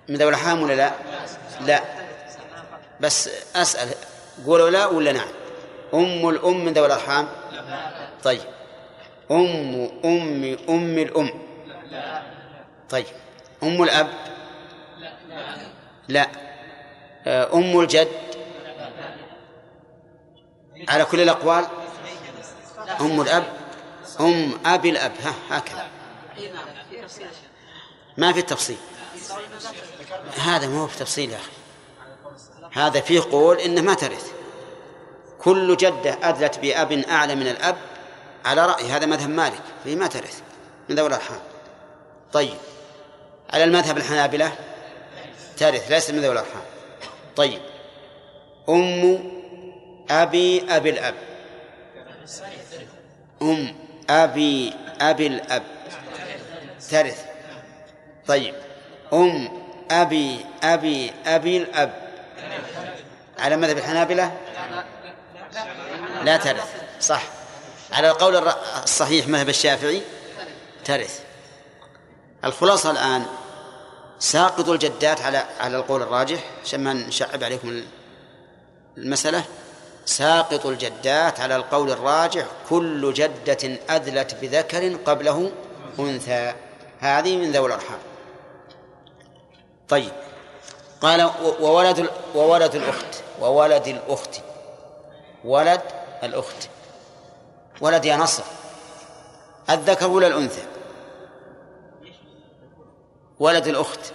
من 0.09 0.17
ذوي 0.17 0.29
الأرحام 0.29 0.63
ولا 0.63 0.73
لا؟ 0.73 0.93
لا. 1.61 1.83
بس 3.01 3.31
أسأل 3.57 3.89
قولوا 4.47 4.71
لا 4.71 4.87
ولا 4.87 5.13
نعم. 5.13 5.29
أم 5.95 6.29
الأم 6.29 6.65
من 6.65 6.73
ذوي 6.73 6.87
الأرحام؟ 6.87 7.29
طيب. 8.23 8.41
أم 9.31 9.91
أم 10.05 10.57
أم 10.69 10.99
الأم. 10.99 11.31
طيب. 12.91 13.07
أم 13.63 13.83
الأب. 13.83 14.11
لا. 16.09 16.29
آه، 17.27 17.55
أم 17.55 17.81
الجد. 17.81 18.09
على 20.89 21.05
كل 21.05 21.21
الأقوال. 21.21 21.67
أم 23.01 23.21
الأب. 23.21 23.45
أم 24.21 24.53
أبي 24.67 24.91
الأب. 24.91 25.13
ها 25.23 25.35
هكذا. 25.51 25.87
ما 28.17 28.33
في 28.33 28.43
تفصيل. 28.43 28.77
هذا 30.39 30.67
ما 30.67 30.81
هو 30.83 30.87
في 30.87 30.99
تفصيل 30.99 31.31
يا 31.31 31.37
أخي. 31.37 31.53
هذا 32.73 33.01
فيه 33.01 33.21
قول 33.21 33.59
إنه 33.59 33.81
ما 33.81 33.95
ترث. 33.95 34.33
كل 35.45 35.77
جدة 35.77 36.19
أدلت 36.23 36.59
بأب 36.59 36.93
أعلى 36.93 37.35
من 37.35 37.47
الأب 37.47 37.77
على 38.45 38.67
رأي 38.67 38.85
هذا 38.85 39.07
مذهب 39.07 39.31
مالك 39.31 39.63
فهي 39.85 39.97
ما 39.97 40.07
ترث 40.07 40.41
من 40.89 40.97
ذوي 40.97 41.07
الأرحام. 41.07 41.41
طيب 42.33 42.57
على 43.53 43.65
المذهب 43.65 43.97
الحنابلة 43.97 44.53
ترث 45.57 45.91
ليست 45.91 46.11
من 46.11 46.21
ذوي 46.21 46.33
الأرحام. 46.33 46.63
طيب 47.37 47.61
أم 48.69 49.31
أبي 50.11 50.77
أبي 50.77 50.91
الأب. 50.91 51.15
أم 53.43 53.75
أبي 54.11 54.73
أبي 55.01 55.27
الأب 55.27 55.63
ترث. 56.91 57.25
طيب 58.27 58.55
أم 59.13 59.49
أبي 59.91 60.41
أبي 60.63 61.13
أبي 61.27 61.57
الأب. 61.57 61.93
على 63.39 63.57
مذهب 63.57 63.79
الحنابلة؟ 63.79 64.33
لا 66.23 66.37
ترث. 66.37 66.83
صح. 67.01 67.23
على 67.93 68.11
القول 68.11 68.49
الصحيح 68.83 69.29
مذهب 69.29 69.49
الشافعي 69.49 70.03
ترث. 70.85 71.21
الخلاصة 72.45 72.91
الآن 72.91 73.27
ساقط 74.19 74.69
الجدات 74.69 75.21
على 75.21 75.45
على 75.61 75.77
القول 75.77 76.03
الراجح 76.03 76.45
عشان 76.65 76.85
ما 76.85 76.93
نشعب 76.93 77.45
عليكم 77.45 77.83
المسألة. 78.99 79.45
ساقط 80.07 80.67
الجدات 80.67 81.41
على 81.41 81.57
القول 81.57 81.91
الراجح 81.91 82.47
كل 82.69 83.13
جدة 83.15 83.79
أدلت 83.91 84.35
بذكر 84.35 84.97
قبله 84.97 85.53
أنثى. 85.99 86.55
هذه 87.01 87.37
من 87.37 87.53
ذوي 87.53 87.67
الأرحام. 87.67 87.99
طيب. 89.89 90.13
قال 91.01 91.31
وولد 91.61 92.11
وولد 92.35 92.75
الأخت 92.75 93.23
وولد 93.41 93.89
الأخت. 93.89 94.41
ولد 95.45 95.83
الأخت 96.23 96.69
ولد 97.81 98.05
يا 98.05 98.17
نصر 98.17 98.43
الذكر 99.71 100.07
ولا 100.07 100.27
الأنثى؟ 100.27 100.63
ولد 103.39 103.67
الأخت. 103.67 104.13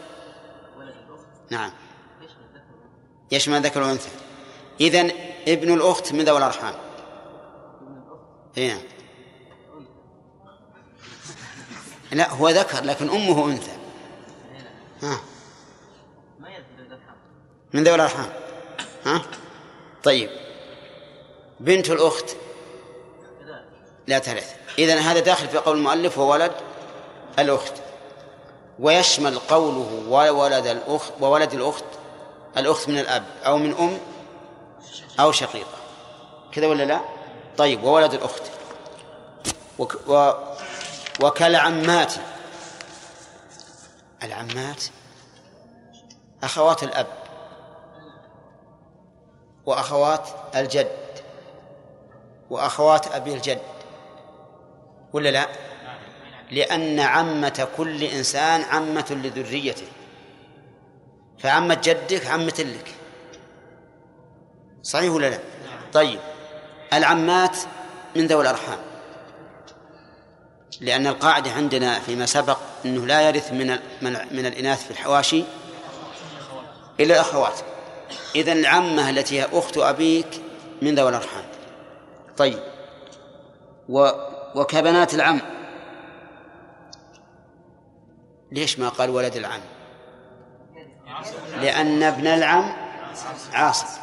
نعم. 1.50 1.72
يشمل 3.32 3.58
الذكر 3.58 3.82
والأنثى 3.82 4.10
إذن 4.82 5.12
ابن 5.48 5.74
الأخت 5.74 6.14
من 6.14 6.26
ذوي 6.26 6.38
الأرحام. 6.38 6.74
نعم. 8.58 8.82
لا 12.12 12.30
هو 12.30 12.50
ذكر 12.50 12.84
لكن 12.84 13.10
أمه 13.10 13.46
أنثى. 13.46 13.78
ها. 15.02 15.20
من 17.74 17.84
ذوي 17.84 17.96
الأرحام؟ 17.96 18.30
ها؟ 19.06 19.22
طيب. 20.04 20.49
بنت 21.60 21.90
الأخت. 21.90 22.36
لا 24.08 24.20
ترث 24.20 24.56
إذن 24.80 24.98
هذا 24.98 25.20
داخل 25.20 25.48
في 25.48 25.58
قول 25.58 25.78
المؤلف 25.78 26.18
وولد 26.18 26.52
الأخت. 27.40 27.74
ويشمل 28.80 29.40
قوله 29.40 30.04
وولد 30.10 30.68
الأخت 30.68 31.14
وولد 31.22 31.54
الأخت 31.54 31.84
الأخت 32.58 32.90
من 32.90 33.00
الأب 33.00 33.24
أو 33.46 33.58
من 33.58 33.76
أم 33.76 34.00
أو 35.20 35.32
شقيقة. 35.32 35.78
كذا 36.52 36.68
ولا 36.68 36.84
لا؟ 36.84 37.02
طيب 37.58 37.84
وولد 37.84 38.14
الأخت. 38.14 38.44
وك 39.80 39.96
و 40.08 40.34
وكالعمات. 41.22 42.14
العمات 44.24 44.84
أخوات 46.44 46.84
الأب 46.84 47.08
وأخوات 49.66 50.28
الجد. 50.56 51.09
وأخوات 52.50 53.08
أبي 53.08 53.34
الجد 53.34 53.62
ولا 55.14 55.30
لا؟ 55.30 55.48
لأن 56.52 57.00
عمة 57.00 57.68
كل 57.78 58.04
إنسان 58.04 58.62
عمة 58.62 59.06
لذريته. 59.10 59.88
فعمة 61.40 61.78
جدك 61.84 62.28
عمة 62.28 62.54
لك. 62.60 62.96
صحيح 64.84 65.12
ولا 65.12 65.30
لا؟ 65.30 65.40
طيب. 65.94 66.20
العمات 66.94 67.58
من 68.16 68.28
ذوي 68.28 68.42
الأرحام. 68.42 68.80
لأن 70.82 71.08
القاعدة 71.08 71.52
عندنا 71.52 72.00
فيما 72.00 72.26
سبق 72.26 72.58
أنه 72.86 73.06
لا 73.06 73.22
يرث 73.22 73.54
من 73.54 73.80
من 74.32 74.46
الإناث 74.46 74.84
في 74.84 74.92
الحواشي 74.92 75.44
إلا 77.00 77.14
الأخوات. 77.14 77.60
إذا 78.36 78.52
العمة 78.52 79.10
التي 79.10 79.42
هي 79.42 79.48
أخت 79.54 79.78
أبيك 79.78 80.42
من 80.82 80.96
ذوي 80.96 81.10
الأرحام. 81.10 81.49
طيب. 82.40 82.60
و 83.90 84.10
وكبنات 84.56 85.14
العم. 85.14 85.42
ليش 88.52 88.80
ما 88.80 88.90
قال 88.90 89.10
ولد 89.10 89.36
العم؟ 89.36 89.62
لأن 91.62 92.04
ابن 92.04 92.28
العم 92.28 92.74
عاصب. 93.54 94.02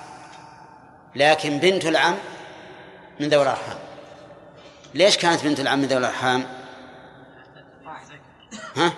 لكن 1.14 1.58
بنت 1.58 1.86
العم 1.86 2.14
من 3.20 3.28
ذوي 3.28 3.42
الأرحام. 3.42 3.78
ليش 4.94 5.16
كانت 5.16 5.44
بنت 5.44 5.60
العم 5.60 5.78
من 5.78 5.84
ذوي 5.84 5.98
الأرحام؟ 5.98 6.46
ها؟ 8.76 8.92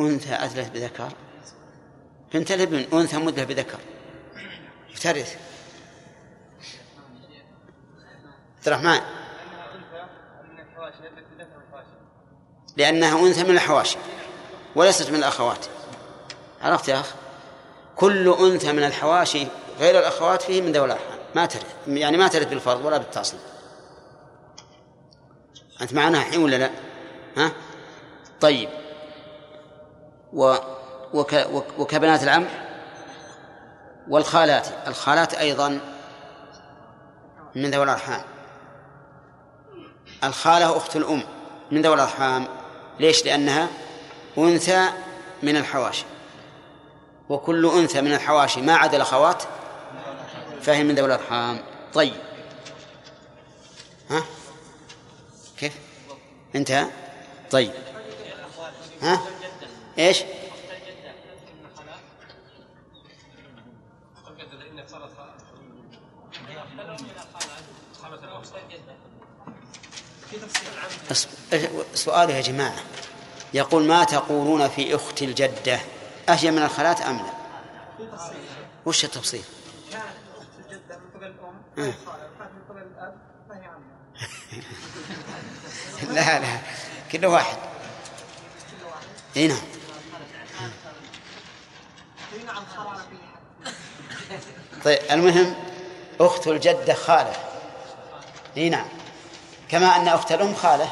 أنثى 0.00 0.34
أثلت 0.34 0.70
بذكر. 0.70 1.08
بنت 2.34 2.52
الابن 2.52 2.98
أنثى 2.98 3.16
مدة 3.16 3.44
بذكر. 3.44 3.78
ترث 5.00 5.55
عبد 8.68 8.84
الرحمن. 8.84 9.00
لأنها 12.76 13.26
أنثى 13.26 13.44
من 13.44 13.50
الحواشي 13.50 13.98
وليست 14.76 15.10
من 15.10 15.16
الأخوات. 15.16 15.66
عرفت 16.62 16.88
يا 16.88 17.00
أخ 17.00 17.14
كل 17.96 18.36
أنثى 18.40 18.72
من 18.72 18.84
الحواشي 18.84 19.46
غير 19.78 19.98
الأخوات 19.98 20.42
فيه 20.42 20.62
من 20.62 20.72
ذوي 20.72 20.86
الأرحام. 20.86 21.18
ما 21.34 21.46
ترث 21.46 21.74
يعني 21.86 22.16
ما 22.16 22.28
ترث 22.28 22.46
بالفرض 22.46 22.84
ولا 22.84 22.98
بالتعصيب. 22.98 23.40
أنت 25.80 25.92
معنا 25.92 26.18
الحين 26.18 26.42
ولا 26.42 26.56
لا؟ 26.56 26.70
ها؟ 27.36 27.52
طيب. 28.40 28.68
و 30.32 30.54
وك 31.14 31.46
وكبنات 31.78 32.22
العم؟ 32.22 32.46
والخالات. 34.08 34.68
الخالات 34.86 35.34
أيضا 35.34 35.80
من 37.54 37.70
ذوي 37.70 37.84
الأرحام. 37.84 38.35
الخالة 40.24 40.76
أخت 40.76 40.96
الأم 40.96 41.22
من 41.70 41.82
ذوي 41.82 41.94
الأرحام. 41.94 42.48
ليش؟ 43.00 43.24
لأنها 43.24 43.68
أنثى 44.38 44.88
من 45.42 45.56
الحواشي. 45.56 46.04
وكل 47.28 47.66
أنثى 47.66 48.00
من 48.00 48.12
الحواشي 48.12 48.60
ما 48.60 48.76
عدا 48.76 48.96
الأخوات 48.96 49.42
فهي 50.62 50.84
من 50.84 50.94
ذوي 50.94 51.06
الأرحام. 51.06 51.62
طيب. 51.94 52.14
ها؟ 54.10 54.22
كيف؟ 55.58 55.72
انتهى؟ 56.54 56.86
طيب. 57.50 57.72
ها؟ 59.02 59.20
إيش؟ 59.98 60.22
سؤال 71.94 72.30
يا 72.30 72.40
جماعة. 72.40 72.76
يقول 73.54 73.86
ما 73.86 74.04
تقولون 74.04 74.68
في 74.68 74.94
أخت 74.94 75.22
الجدة؟ 75.22 75.80
أهي 76.28 76.50
من 76.50 76.62
الخالات 76.62 77.00
أم 77.00 77.16
لا؟ 77.16 77.32
وش 78.86 79.04
التفصيل؟ 79.04 79.42
الجدة 80.58 80.98
من 80.98 81.10
قبل 81.14 81.26
الأم 81.26 81.54
من 81.76 81.92
قبل 82.68 82.82
الأب 82.82 83.14
فهي 83.48 83.68
لا 86.12 86.40
لا. 86.40 86.58
كل 87.12 87.26
واحد. 87.26 87.56
إي 89.36 89.48
نعم. 89.48 89.62
طيب 94.84 94.98
المهم 95.10 95.54
أخت 96.20 96.46
الجدة 96.46 96.94
خالة. 96.94 97.36
إي 98.56 98.68
نعم. 98.68 98.88
كما 99.68 99.96
أن 99.96 100.08
أخت 100.08 100.32
الأم 100.32 100.54
خالة. 100.54 100.88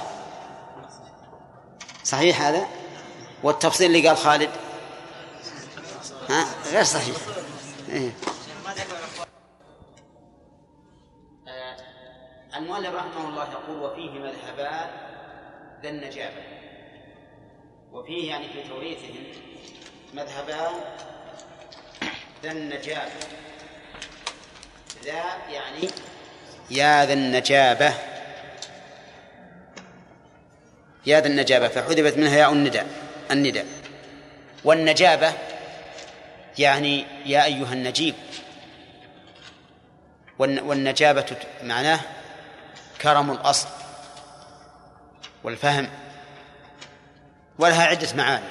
صحيح 2.04 2.42
هذا؟ 2.42 2.66
والتفصيل 3.42 3.86
اللي 3.86 4.08
قال 4.08 4.16
خالد؟ 4.16 4.50
ها؟ 6.30 6.46
غير 6.72 6.84
صحيح. 6.84 7.16
إيه. 7.88 8.10
آه، 11.48 11.76
المؤلف 12.56 12.94
رحمه 12.94 13.28
الله 13.28 13.48
يقول 13.52 13.82
وفيه 13.82 14.10
مذهبان 14.10 14.90
ذا 15.82 15.88
النجابة. 15.88 16.42
وفيه 17.92 18.30
يعني 18.30 18.48
في 18.48 18.68
توريثهم 18.68 19.24
مذهبان 20.14 20.72
ذا 22.42 22.50
النجابة. 22.50 23.12
ذا 25.04 25.24
يعني 25.50 25.88
يا 26.70 27.06
ذا 27.06 27.12
النجابة. 27.12 28.13
يا 31.06 31.20
ذا 31.20 31.26
النجابة 31.26 31.68
فحذفت 31.68 32.16
منها 32.16 32.36
ياء 32.36 32.52
النداء 32.52 32.86
النداء. 33.30 33.66
والنجابة 34.64 35.32
يعني 36.58 37.06
يا 37.26 37.44
أيها 37.44 37.72
النجيب. 37.72 38.14
والن- 40.38 40.62
والنجابة 40.62 41.36
معناه 41.62 42.00
كرم 43.02 43.30
الأصل 43.32 43.68
والفهم. 45.44 45.88
ولها 47.58 47.82
عدة 47.86 48.08
معاني. 48.16 48.44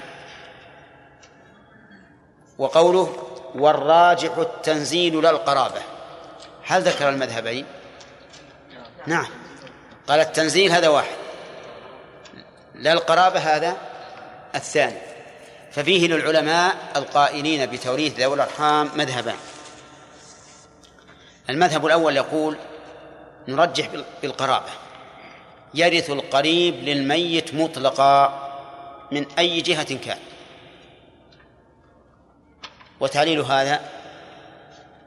وقوله 2.58 3.28
والراجح 3.56 4.38
التنزيل 4.38 5.22
لا 5.24 5.30
القرابة. 5.30 5.82
هل 6.66 6.82
ذكر 6.82 7.10
المذهبين؟ 7.10 7.66
نعم. 9.08 9.28
قال 10.08 10.20
التنزيل 10.20 10.72
هذا 10.72 10.88
واحد. 10.88 11.16
لا 12.76 12.94
القرابة 12.94 13.40
هذا 13.40 13.78
الثاني. 14.56 14.98
ففيه 15.72 16.08
للعلماء 16.08 16.76
القائلين 16.96 17.66
بتوريث 17.66 18.20
ذوي 18.20 18.36
الأرحام 18.36 18.90
مذهبان. 18.96 19.38
المذهب 21.50 21.86
الأول 21.86 22.18
يقول 22.18 22.58
نرجح 23.48 23.88
بال- 23.88 24.06
بالقرابة. 24.22 24.70
يرث 25.74 26.10
القريب 26.10 26.76
للميت 26.76 27.54
مطلقا 27.54 28.40
من 29.12 29.26
أي 29.40 29.62
جهة 29.62 29.96
كان. 29.98 30.20
وتعليل 33.00 33.40
هذا 33.40 33.82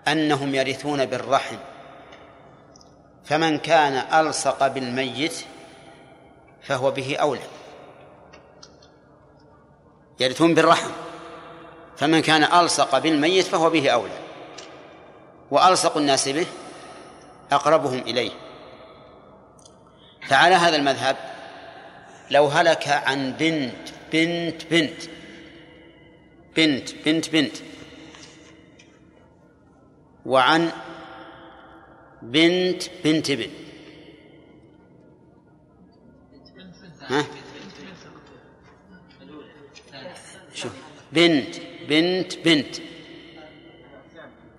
أنهم 0.09 0.55
يرثون 0.55 1.07
بالرحم. 1.07 1.57
فمن 3.25 3.59
كان 3.59 4.21
ألصق 4.27 4.67
بالميت 4.67 5.45
فهو 6.67 6.91
به 6.91 7.17
أولى. 7.17 7.47
يرثون 10.21 10.55
بالرحم. 10.55 10.91
فمن 11.97 12.23
كان 12.23 12.45
ألصق 12.45 12.99
بالميت 12.99 13.47
فهو 13.47 13.71
به 13.71 13.91
أولى. 13.91 14.19
وألصق 15.51 15.97
الناس 15.97 16.29
به 16.29 16.47
أقربهم 17.53 17.99
إليه. 17.99 18.31
فعلى 20.29 20.55
هذا 20.55 20.77
المذهب 20.77 21.17
لو 22.31 22.47
هلك 22.47 22.89
عن 22.89 23.33
بنت 23.33 23.89
بنت 24.13 24.65
بنت 24.71 25.03
بنت 26.57 26.95
بنت 27.05 27.31
بنت 27.31 27.57
وعن 30.27 30.73
بنت 32.23 32.83
بنت 33.05 33.31
ابن 33.31 33.51
ها؟ 37.09 37.25
شوف 40.55 40.73
بنت 41.13 41.57
بنت 41.89 42.39
بنت. 42.39 42.77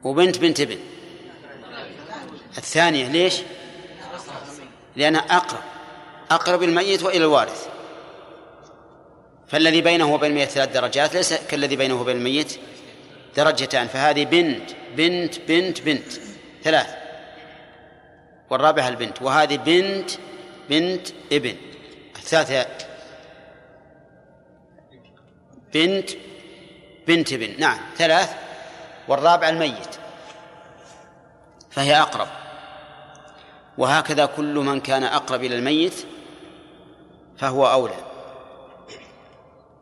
وبنت 0.03 0.37
بنت 0.37 0.59
ابن. 0.59 0.77
الثانية 2.57 3.07
ليش؟ 3.07 3.35
لأنه 4.95 5.19
أقرب 5.19 5.63
أقرب 6.31 6.63
الميت 6.63 7.03
وإلى 7.03 7.25
الوارث. 7.25 7.67
فالذي 9.47 9.81
بينه 9.81 10.13
وبين 10.13 10.31
الميت 10.31 10.49
ثلاث 10.49 10.73
درجات 10.73 11.15
ليس 11.15 11.33
كالذي 11.33 11.75
بينه 11.75 12.01
وبين 12.01 12.17
الميت 12.17 12.59
درجتان. 13.37 13.87
فهذه 13.87 14.25
بنت 14.25 14.71
بنت 14.97 15.39
بنت 15.47 15.81
بنت. 15.81 16.11
ثلاث. 16.63 16.87
والرابعة 18.49 18.87
البنت. 18.87 19.21
وهذه 19.21 19.55
بنت 19.55 20.11
بنت 20.69 21.07
ابن. 21.31 21.55
الثالثة 22.27 22.87
بنت 25.73 26.09
بنت 27.07 27.33
ابن 27.33 27.59
نعم 27.59 27.79
ثلاث 27.97 28.35
والرابعة 29.07 29.49
الميت 29.49 29.95
فهي 31.71 32.01
أقرب. 32.01 32.27
وهكذا 33.77 34.25
كل 34.25 34.55
من 34.55 34.79
كان 34.79 35.03
أقرب 35.03 35.43
إلى 35.43 35.55
الميت 35.55 35.93
فهو 37.37 37.67
أولى. 37.67 37.95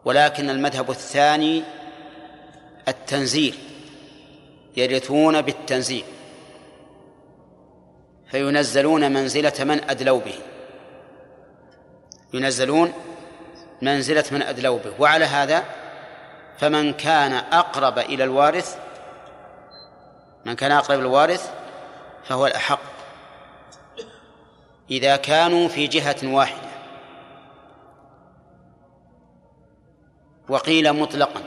ولكن 0.06 0.50
المذهب 0.50 0.90
الثاني 0.90 1.64
التنزيل 2.88 3.56
يرثون 4.78 5.42
بالتنزيل 5.42 6.06
فينزلون 8.32 9.12
منزلة 9.12 9.54
من 9.60 9.90
أدلوا 9.90 10.20
به. 10.20 10.55
ينزلون 12.34 12.94
منزلة 13.82 14.24
من 14.32 14.42
أدلوا 14.42 14.80
به. 14.80 14.94
وعلى 15.00 15.26
هذا 15.26 15.64
فمن 16.58 16.94
كان 16.94 17.34
أقرب 17.34 18.00
إلى 18.00 18.24
الوارث 18.24 18.78
من 20.46 20.56
كان 20.56 20.72
أقرب 20.72 21.00
الوارث 21.00 21.52
فهو 22.24 22.48
الأحق. 22.48 22.80
إذا 24.92 25.16
كانوا 25.16 25.68
في 25.68 25.88
جهة 25.88 26.16
واحدة. 26.24 26.70
وقيل 30.50 30.94
مطلقا. 30.94 31.42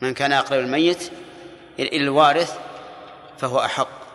من 0.00 0.14
كان 0.14 0.32
أقرب 0.32 0.60
الميت 0.60 1.12
إلى 1.78 1.96
الوارث 1.96 2.58
فهو 3.38 3.60
أحق. 3.60 4.05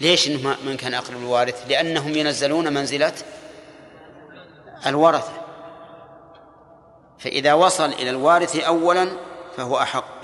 ليش 0.00 0.28
إنه 0.28 0.56
من 0.66 0.76
كان 0.76 0.94
أقرب 0.94 1.16
الوارث؟ 1.16 1.70
لأنهم 1.70 2.14
ينزلون 2.14 2.72
منزلة 2.72 3.12
الورثة. 4.86 5.32
فإذا 7.18 7.52
وصل 7.54 7.92
إلى 7.92 8.10
الوارث 8.10 8.56
أولا 8.56 9.08
فهو 9.56 9.78
أحق. 9.78 10.14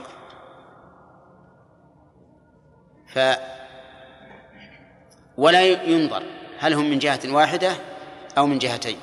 ف 3.06 3.18
ولا 5.37 5.66
ينظر 5.66 6.22
هل 6.59 6.74
هم 6.74 6.90
من 6.90 6.98
جهة 6.98 7.20
واحدة 7.26 7.72
أو 8.38 8.46
من 8.46 8.59
جهتين. 8.59 8.98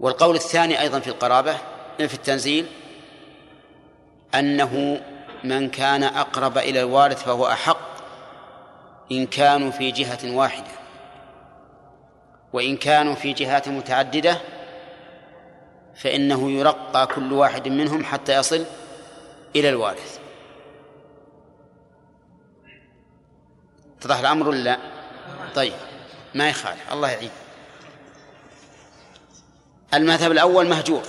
والقول 0.00 0.36
الثاني 0.36 0.80
أيضا 0.80 1.00
في 1.00 1.08
القرابة 1.08 1.56
في 1.98 2.14
التنزيل 2.14 2.66
أنه 4.34 5.00
من 5.44 5.70
كان 5.70 6.02
أقرب 6.02 6.58
إلى 6.58 6.80
الوارث 6.80 7.22
فهو 7.22 7.46
أحق. 7.48 7.95
إن 9.12 9.26
كانوا 9.26 9.70
في 9.70 9.90
جهة 9.90 10.36
واحدة 10.36 10.70
وإن 12.52 12.76
كانوا 12.76 13.14
في 13.14 13.32
جهات 13.32 13.68
متعددة 13.68 14.38
فإنه 15.94 16.50
يرقى 16.50 17.06
كل 17.06 17.32
واحد 17.32 17.68
منهم 17.68 18.04
حتى 18.04 18.34
يصل 18.34 18.64
إلى 19.56 19.68
الوارث 19.68 20.18
اتضح 23.98 24.18
الأمر 24.18 24.48
ولا 24.48 24.58
لا؟ 24.58 24.78
طيب 25.54 25.72
ما 26.34 26.48
يخالف 26.48 26.92
الله 26.92 27.10
يعين 27.10 27.30
المذهب 29.94 30.32
الأول 30.32 30.68
مهجور 30.68 31.02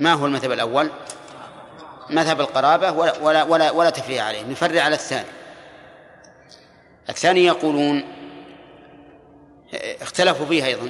ما 0.00 0.12
هو 0.12 0.26
المذهب 0.26 0.52
الأول؟ 0.52 0.90
مذهب 2.10 2.40
القرابة 2.40 2.90
ولا 2.92 3.18
ولا 3.18 3.42
ولا, 3.42 3.70
ولا 3.70 3.90
تفريع 3.90 4.24
عليه 4.24 4.42
نفرع 4.42 4.82
على 4.82 4.94
الثاني 4.94 5.28
الثاني 7.10 7.44
يقولون 7.44 8.04
اختلفوا 9.74 10.46
فيه 10.46 10.64
أيضا 10.64 10.88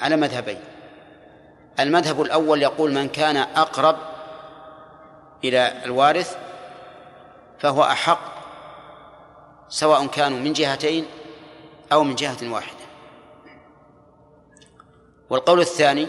على 0.00 0.16
مذهبين. 0.16 0.60
المذهب 1.80 2.22
الأول 2.22 2.62
يقول 2.62 2.92
من 2.92 3.08
كان 3.08 3.36
أقرب 3.36 3.96
إلى 5.44 5.84
الوارث 5.84 6.36
فهو 7.58 7.82
أحق 7.82 8.20
سواء 9.68 10.06
كانوا 10.06 10.38
من 10.38 10.52
جهتين 10.52 11.06
أو 11.92 12.04
من 12.04 12.14
جهة 12.14 12.52
واحدة. 12.52 12.78
والقول 15.30 15.60
الثاني 15.60 16.06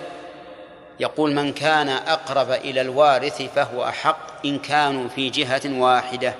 يقول 0.99 1.35
من 1.35 1.53
كان 1.53 1.89
أقرب 1.89 2.51
إلى 2.51 2.81
الوارث 2.81 3.41
فهو 3.41 3.83
أحق 3.83 4.45
إن 4.45 4.59
كانوا 4.59 5.07
في 5.07 5.29
جهة 5.29 5.79
واحدة. 5.79 6.35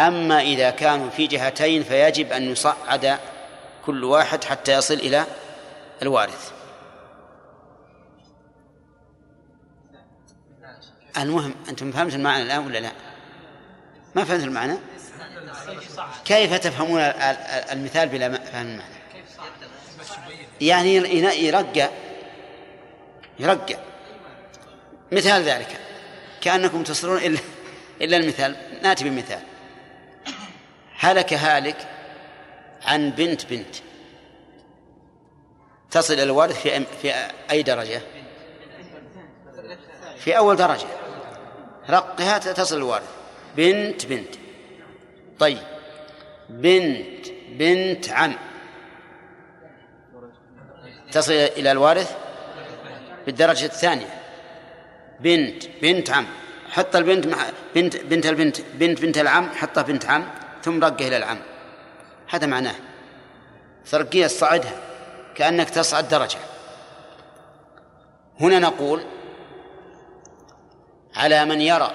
أما 0.00 0.40
إذا 0.40 0.70
كانوا 0.70 1.10
في 1.10 1.26
جهتين 1.26 1.82
فيجب 1.82 2.32
أن 2.32 2.42
يصعد 2.42 3.18
كل 3.86 4.04
واحد 4.04 4.44
حتى 4.44 4.72
يصل 4.72 4.94
إلى 4.94 5.26
الوارث. 6.02 6.52
المهم 11.16 11.54
أنتم 11.68 11.92
فهمت 11.92 12.14
المعنى 12.14 12.42
الآن 12.42 12.66
ولا 12.66 12.78
لا؟ 12.78 12.92
ما 14.14 14.24
فهمت 14.24 14.44
المعنى؟ 14.44 14.78
كيف 16.24 16.54
تفهمون 16.54 17.00
المثال 17.72 18.08
بلا 18.08 18.38
فهم 18.38 18.66
المعنى؟ 18.66 18.98
يعني 20.60 20.94
يرقى 21.44 21.90
يرقى. 23.38 23.76
مثال 25.12 25.42
ذلك. 25.42 25.80
كأنكم 26.40 26.82
تصلون 26.82 27.16
إلا 27.16 27.38
إلا 28.00 28.16
المثال. 28.16 28.56
نأتي 28.82 29.04
بمثال. 29.04 29.40
هلك 30.98 31.32
هالك 31.32 31.88
عن 32.84 33.10
بنت 33.10 33.46
بنت. 33.46 33.76
تصل 35.90 36.14
الوارث 36.14 36.62
في 36.62 36.84
في 37.02 37.12
أي 37.50 37.62
درجة؟ 37.62 38.00
في 40.18 40.36
أول 40.38 40.56
درجة. 40.56 40.86
رقها 41.90 42.38
تصل 42.38 42.76
الوارث. 42.76 43.10
بنت 43.56 44.06
بنت. 44.06 44.34
طيب. 45.38 45.58
بنت 46.48 47.26
بنت 47.48 48.10
عم. 48.10 48.34
تصل 51.12 51.32
إلى 51.32 51.72
الوارث 51.72 52.16
بالدرجة 53.26 53.64
الثانية. 53.64 54.22
بنت 55.20 55.64
بنت 55.82 56.10
عم. 56.10 56.26
حط 56.70 56.96
البنت 56.96 57.26
مع 57.26 57.38
بنت 57.74 57.96
بنت 57.96 58.26
البنت 58.26 58.60
بنت 58.60 59.00
بنت 59.00 59.18
العم 59.18 59.50
حطها 59.50 59.82
بنت 59.82 60.06
عم. 60.06 60.47
ثم 60.68 60.84
رقه 60.84 61.08
إلى 61.08 61.16
العم 61.16 61.38
هذا 62.30 62.46
معناه. 62.46 62.74
ترقية 63.90 64.26
تصعدها 64.26 64.72
كأنك 65.34 65.70
تصعد 65.70 66.08
درجة. 66.08 66.38
هنا 68.40 68.58
نقول 68.58 69.02
على 71.16 71.44
من 71.44 71.60
يرى 71.60 71.90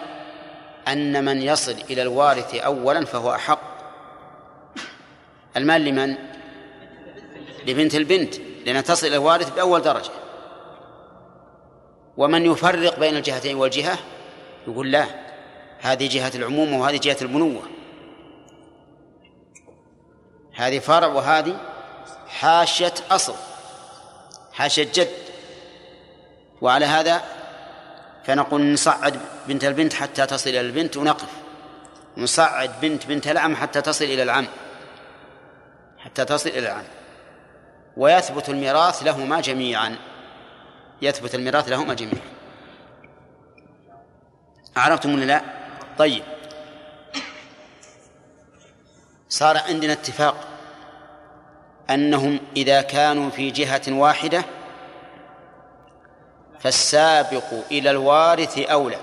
أن 0.87 1.25
من 1.25 1.41
يصل 1.41 1.75
إلى 1.89 2.01
الوارث 2.01 2.55
أولا 2.55 3.05
فهو 3.05 3.35
أحق. 3.35 3.59
المال 5.57 5.85
لمن؟ 5.85 6.15
لبنت 7.67 7.95
البنت 7.95 8.35
لأنها 8.65 8.81
تصل 8.81 9.07
إلى 9.07 9.15
الوارث 9.15 9.49
بأول 9.49 9.81
درجة. 9.81 10.11
ومن 12.17 12.45
يفرق 12.45 12.99
بين 12.99 13.17
الجهتين 13.17 13.55
والجهة؟ 13.55 13.97
يقول 14.67 14.91
لا 14.91 15.05
هذه 15.79 16.07
جهة 16.07 16.31
العموم 16.35 16.73
وهذه 16.73 16.97
جهة 16.97 17.17
البنوة. 17.21 17.72
هذه 20.55 20.79
فرع 20.79 21.07
وهذه 21.07 21.57
حاشية 22.27 22.93
أصل 23.11 23.35
حاشية 24.53 24.87
جد. 24.93 25.09
وعلى 26.61 26.85
هذا 26.85 27.21
فنقول 28.23 28.73
نصعد 28.73 29.19
بنت 29.47 29.63
البنت 29.63 29.93
حتى 29.93 30.25
تصل 30.25 30.49
إلى 30.49 30.61
البنت 30.61 30.97
ونقف. 30.97 31.29
نصعد 32.17 32.71
بنت 32.81 33.05
بنت 33.05 33.27
العم 33.27 33.55
حتى 33.55 33.81
تصل 33.81 34.05
إلى 34.05 34.23
العم 34.23 34.47
حتى 35.97 36.25
تصل 36.25 36.49
إلى 36.49 36.59
العم. 36.59 36.83
ويثبت 37.97 38.49
الميراث 38.49 39.03
لهما 39.03 39.41
جميعا. 39.41 39.95
يثبت 41.01 41.35
الميراث 41.35 41.69
لهما 41.69 41.93
جميعا. 41.93 42.33
عرفتم 44.75 45.13
ولا 45.13 45.25
لا؟ 45.25 45.41
طيب. 45.97 46.23
صار 49.33 49.57
عندنا 49.57 49.93
اتفاق 49.93 50.47
أنهم 51.89 52.39
إذا 52.57 52.81
كانوا 52.81 53.29
في 53.29 53.51
جهة 53.51 53.81
واحدة 53.87 54.45
فالسابق 56.59 57.53
إلى 57.71 57.91
الوارث 57.91 58.57
أولى. 58.57 58.99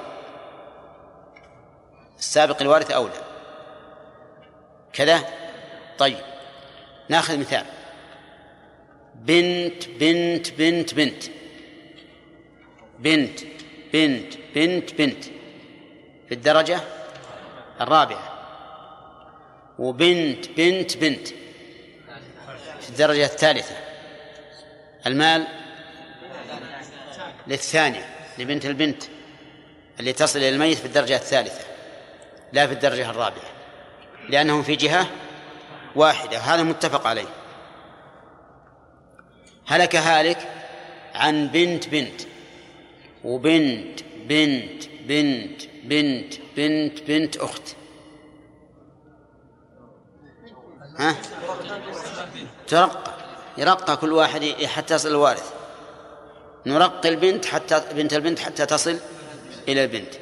السابق 2.19 2.62
الوارث 2.62 2.90
أولى. 2.90 3.12
كذا؟ 4.93 5.25
طيب 5.99 6.19
ناخذ 7.09 7.38
مثال. 7.38 7.64
بنت 9.14 9.88
بنت 9.88 10.53
بنت 10.53 10.95
بنت. 10.95 11.25
بنت 12.99 13.40
بنت 13.93 14.35
بنت 14.55 14.95
بنت. 14.95 15.25
في 16.29 16.35
الدرجة 16.35 16.81
الرابعة. 17.81 18.39
وبنت 19.81 20.49
بنت 20.57 20.97
بنت. 20.97 21.29
في 22.81 22.88
الدرجة 22.88 23.25
الثالثة. 23.25 23.77
المال 25.07 25.47
للثانية 27.47 28.09
لبنت 28.38 28.66
البنت 28.66 29.03
اللي 30.01 30.12
تصل 30.12 30.38
إلى 30.38 30.49
الميت 30.49 30.79
في 30.79 30.85
الدرجة 30.85 31.16
الثالثة 31.16 31.64
لا 32.53 32.66
في 32.66 32.73
الدرجة 32.73 33.11
الرابعة 33.11 33.51
لأنهم 34.29 34.62
في 34.62 34.77
جهة 34.77 35.07
واحدة 35.97 36.38
هذا 36.38 36.62
متفق 36.62 37.07
عليه. 37.07 37.29
هلك 39.66 39.97
هالك 39.97 40.49
عن 41.14 41.49
بنت 41.49 41.88
بنت. 41.88 42.21
وبنت 43.25 44.01
بنت 44.29 44.85
بنت 45.07 45.62
بنت 45.85 46.35
بنت 46.57 47.03
بنت 47.03 47.37
أخت. 47.37 47.77
ها؟ 51.01 51.17
ترقى 52.69 53.13
يرقى 53.59 53.97
كل 53.97 54.13
واحد 54.13 54.45
حتى 54.65 54.95
يصل 54.95 55.09
الوارث. 55.09 55.53
نرقي 56.67 57.09
البنت 57.09 57.45
حتى 57.45 57.83
بنت 57.93 58.13
البنت 58.13 58.39
حتى 58.39 58.67
تصل 58.67 58.99
إلى 59.69 59.85
البنت. 59.85 60.15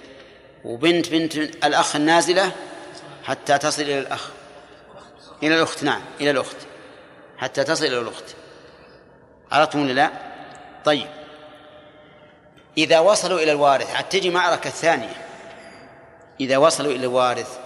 وبنت 0.64 1.09
بنت 1.09 1.37
الأخ 1.37 1.97
النازلة 1.97 2.53
حتى 3.25 3.59
تصل 3.59 3.83
إلى 3.83 3.99
الأخ. 3.99 4.31
إلى 5.43 5.55
الأخت 5.57 5.83
نعم 5.83 6.03
إلى 6.21 6.31
الأخت. 6.31 6.57
حتى 7.37 7.64
تصل 7.64 7.85
إلى 7.85 7.99
الأخت. 7.99 8.25
عرفتم 9.53 9.83
ولا 9.83 9.93
لا؟ 9.93 10.11
طيب. 10.85 11.09
إذا 12.79 12.99
وصلوا 12.99 13.41
إلى 13.41 13.53
الوارث 13.53 13.95
عاد 13.95 14.09
تجي 14.09 14.31
معركة 14.31 14.71
ثانية. 14.71 15.27
إذا 16.41 16.57
وصلوا 16.57 16.93
إلى 16.93 17.07
الوارث 17.07 17.59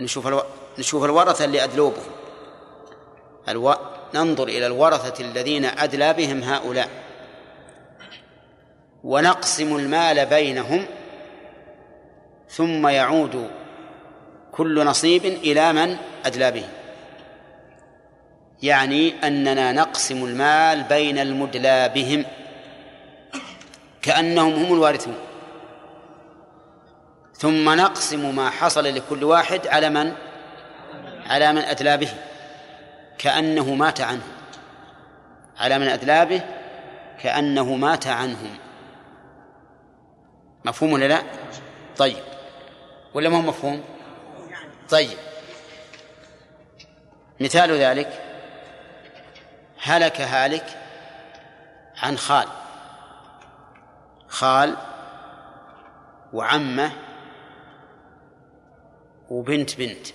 نشوف 0.00 0.26
ألو... 0.26 0.42
نشوف 0.78 1.04
الورثة 1.04 1.44
اللي 1.44 1.64
أدلوبهم. 1.64 2.10
ألو... 3.48 3.74
ننظر 4.14 4.48
إلى 4.48 4.66
الورثة 4.66 5.24
الذين 5.24 5.64
أدلى 5.64 6.12
بهم 6.12 6.42
هؤلاء. 6.42 6.88
ونقسم 9.04 9.76
المال 9.76 10.26
بينهم 10.26 10.86
ثم 12.48 12.88
يعود 12.88 13.50
كل 14.52 14.84
نصيب 14.84 15.24
إلى 15.24 15.72
من 15.72 15.96
أدلى 16.24 16.50
به. 16.50 16.68
يعني 18.62 19.26
أننا 19.26 19.72
نقسم 19.72 20.24
المال 20.24 20.82
بين 20.82 21.18
المدلى 21.18 21.88
بهم. 21.94 22.24
كأنهم 24.02 24.54
هم 24.54 24.74
الوارثون. 24.74 25.16
ثم 27.34 27.70
نقسم 27.70 28.36
ما 28.36 28.50
حصل 28.50 28.84
لكل 28.84 29.24
واحد 29.24 29.66
على 29.66 29.90
من؟ 29.90 30.12
على 31.30 31.52
من 31.52 31.58
أدلى 31.58 31.96
به 31.96 32.12
كأنه 33.18 33.74
مات 33.74 34.00
عنه 34.00 34.22
على 35.58 35.78
من 35.78 35.88
أدلى 35.88 36.26
به 36.26 36.42
كأنه 37.22 37.76
مات 37.76 38.06
عنهم. 38.06 38.58
مفهوم 40.64 40.92
ولا 40.92 41.08
لا؟ 41.08 41.22
طيب. 41.96 42.22
ولا 43.14 43.28
ما 43.28 43.36
هو 43.36 43.42
مفهوم؟ 43.42 43.84
طيب. 44.90 45.18
مثال 47.40 47.72
ذلك 47.72 48.22
هلك 49.82 50.20
هالك 50.20 50.66
عن 52.02 52.18
خال. 52.18 52.48
خال 54.28 54.76
وعمه 56.32 56.92
وبنت 59.30 59.76
بنت. 59.76 60.06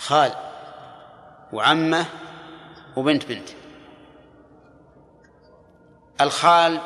خال 0.00 0.32
وعمه 1.52 2.06
وبنت 2.96 3.26
بنت. 3.26 3.48
الخال 6.20 6.80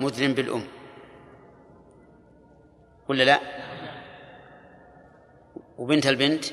مدلم 0.00 0.34
بالأم. 0.34 0.64
ولا 3.08 3.22
لا؟ 3.22 3.40
وبنت 5.78 6.06
البنت 6.06 6.44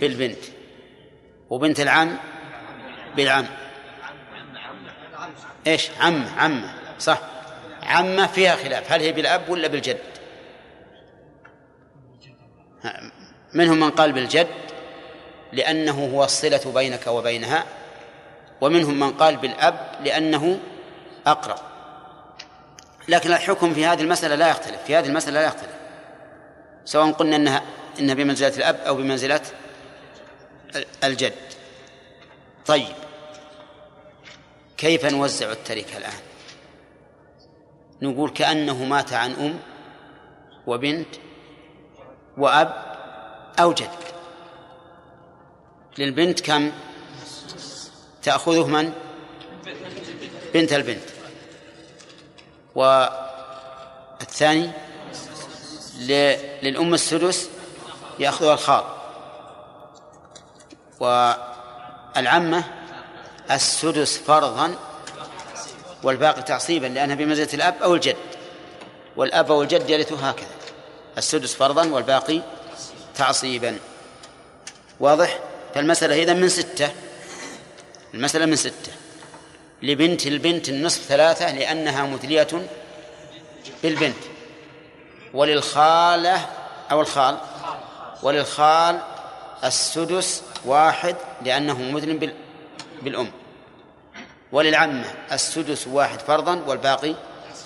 بالبنت. 0.00 0.44
وبنت 1.50 1.80
العم 1.80 2.16
بالعم. 3.16 3.46
إيش؟ 5.66 5.90
عمه 6.00 6.40
عمه 6.40 6.74
صح. 6.98 7.20
عمة 7.82 8.26
فيها 8.26 8.56
خلاف. 8.56 8.92
هل 8.92 9.00
هي 9.00 9.12
بالأب 9.12 9.48
ولا 9.48 9.68
بالجد؟ 9.68 10.00
منهم 13.54 13.80
من 13.80 13.90
قال 13.90 14.12
بالجد 14.12 14.48
لأنه 15.52 16.10
هو 16.14 16.24
الصلة 16.24 16.72
بينك 16.74 17.06
وبينها 17.06 17.64
ومنهم 18.60 19.00
من 19.00 19.12
قال 19.12 19.36
بالأب 19.36 19.92
لأنه 20.04 20.58
أقرب. 21.26 21.58
لكن 23.08 23.32
الحكم 23.32 23.74
في 23.74 23.86
هذه 23.86 24.00
المسألة 24.00 24.34
لا 24.34 24.50
يختلف 24.50 24.82
في 24.86 24.96
هذه 24.96 25.06
المسألة 25.06 25.40
لا 25.40 25.46
يختلف. 25.46 25.72
سواء 26.84 27.12
قلنا 27.12 27.36
أنها 27.36 27.62
إنها 27.98 28.14
بمنزلة 28.14 28.56
الأب 28.56 28.76
أو 28.86 28.94
بمنزلة 28.94 29.40
الجد. 31.04 31.32
طيب. 32.66 32.94
كيف 34.76 35.06
نوزع 35.06 35.52
التركة 35.52 35.98
الآن؟ 35.98 36.20
نقول 38.02 38.30
كأنه 38.30 38.84
مات 38.84 39.12
عن 39.12 39.32
أم 39.32 39.58
وبنت 40.66 41.08
وأب 42.38 42.91
أو 43.60 43.72
جد. 43.72 43.90
للبنت 45.98 46.40
كم؟ 46.40 46.72
تأخذه 48.22 48.66
من؟ 48.66 48.92
بنت 50.54 50.72
البنت. 50.72 51.02
والثاني؟ 52.74 54.70
للأم 56.62 56.94
السدس 56.94 57.48
يأخذها 58.18 58.54
الخاض 58.54 58.84
والعمة 61.00 62.64
السدس 63.50 64.18
فرضا 64.18 64.74
والباقي 66.02 66.42
تعصيبا 66.42 66.86
لأنها 66.86 67.16
بمنزلة 67.16 67.48
الأب 67.54 67.82
أو 67.82 67.94
الجد. 67.94 68.16
والأب 69.16 69.50
والجد 69.50 69.90
يرث 69.90 70.12
هكذا. 70.12 70.46
السدس 71.18 71.54
فرضا 71.54 71.86
والباقي 71.88 72.42
تعصيبا. 73.16 73.78
واضح؟ 75.00 75.38
فالمسألة 75.74 76.22
إذا 76.22 76.34
من 76.34 76.48
ستة. 76.48 76.90
المسألة 78.14 78.46
من 78.46 78.56
ستة. 78.56 78.92
لبنت 79.82 80.26
البنت 80.26 80.68
النصف 80.68 81.02
ثلاثة 81.02 81.52
لأنها 81.52 82.06
مثلية 82.06 82.48
بالبنت. 83.82 84.16
وللخالة 85.34 86.46
أو 86.90 87.00
الخال؟ 87.00 87.38
وللخال 88.22 89.00
السدس 89.64 90.42
واحد 90.64 91.16
لأنه 91.42 91.90
مثل 91.92 92.32
بالأم. 93.02 93.30
وللعمة 94.52 95.14
السدس 95.32 95.86
واحد 95.86 96.20
فرضا 96.20 96.62
والباقي 96.66 97.14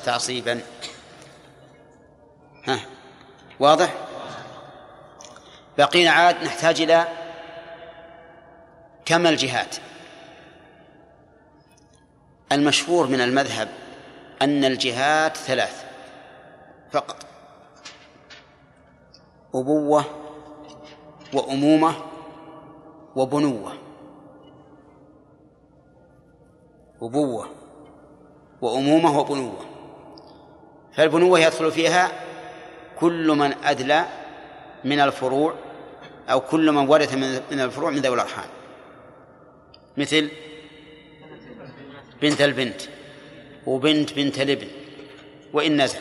تعصيبا. 0.05 0.61
ها؟ 2.65 2.81
واضح؟ 3.61 3.95
بقينا 5.79 6.11
عاد 6.11 6.45
نحتاج 6.45 6.81
إلى 6.81 7.09
كم 9.05 9.27
الجهات؟ 9.27 9.77
المشهور 12.53 13.07
من 13.07 13.21
المذهب 13.21 13.69
أن 14.43 14.65
الجهات 14.65 15.37
ثلاث 15.37 15.85
فقط. 16.91 17.27
أبوة 19.55 20.05
وأمومة 21.35 21.95
وبنوة. 23.17 23.73
أبوة 27.03 27.49
وأمومة 28.61 29.19
وبنوة. 29.19 29.65
فالبنوة 30.93 31.41
يدخل 31.41 31.73
فيها 31.73 32.13
كل 33.01 33.29
من 33.29 33.55
أدلى 33.65 34.05
من 34.85 35.01
الفروع 35.01 35.55
أو 36.29 36.41
كل 36.41 36.73
من 36.73 36.89
ورث 36.89 37.15
من 37.51 37.61
الفروع 37.61 37.91
من 37.91 37.99
ذوي 37.99 38.15
الأرحام. 38.15 38.49
مثل 39.97 40.31
بنت 42.23 42.41
البنت 42.41 42.83
وبنت 43.67 44.13
بنت 44.13 44.41
الابن 44.41 44.67
وإن 45.53 45.83
نزل. 45.83 46.01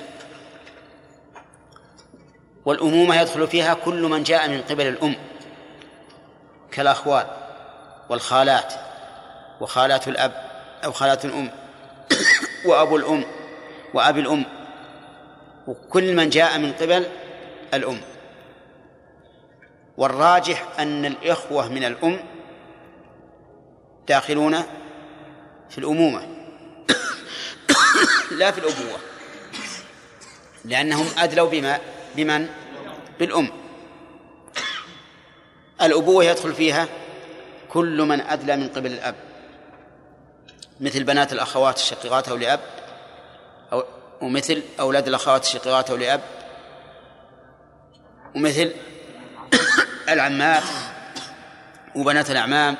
والأمومة 2.66 3.22
يدخل 3.22 3.48
فيها 3.48 3.74
كل 3.74 4.02
من 4.02 4.24
جاء 4.24 4.50
من 4.50 4.62
قبل 4.62 4.88
الأم 4.88 5.16
كالأخوال 6.72 7.28
والخالات 8.10 8.74
وخالات 9.62 10.08
الأب 10.08 10.32
أو 10.84 10.92
خالات 10.92 11.26
الأم 11.26 11.50
وأبو 12.68 12.98
الأم 12.98 13.26
وأبي 13.94 14.20
الأم. 14.20 14.46
وكل 15.68 16.16
من 16.16 16.30
جاء 16.30 16.58
من 16.58 16.74
قبل 16.74 17.06
الأم. 17.74 18.02
والراجح 19.98 20.80
أن 20.80 21.06
الإخوة 21.06 21.68
من 21.68 21.84
الأم 21.84 22.20
داخلون 24.08 24.64
في 25.70 25.78
الأمومة. 25.78 26.28
لا 28.40 28.52
في 28.52 28.58
الأبوة. 28.58 29.00
لأنهم 30.66 31.06
أدلوا 31.18 31.50
بما 31.50 31.80
بمن؟ 32.16 32.50
بالأم. 33.20 33.50
الأبوة 35.82 36.24
يدخل 36.24 36.54
فيها 36.54 36.88
كل 37.70 38.02
من 38.02 38.22
أدلى 38.22 38.58
من 38.58 38.68
قبل 38.68 38.92
الأب. 38.92 39.16
مثل 40.80 41.04
بنات 41.04 41.34
الأخوات 41.34 41.78
الشقيقات 41.78 42.30
أو 42.30 42.36
لأب 42.36 42.60
أو 43.74 43.84
ومثل 44.22 44.64
أولاد 44.80 45.08
الأخوات 45.08 45.44
الشقيقات 45.44 45.90
أو 45.90 45.96
لأب 45.96 46.22
ومثل 48.36 48.74
العمات 50.10 50.64
وبنات 51.96 52.32
الأعمام 52.32 52.78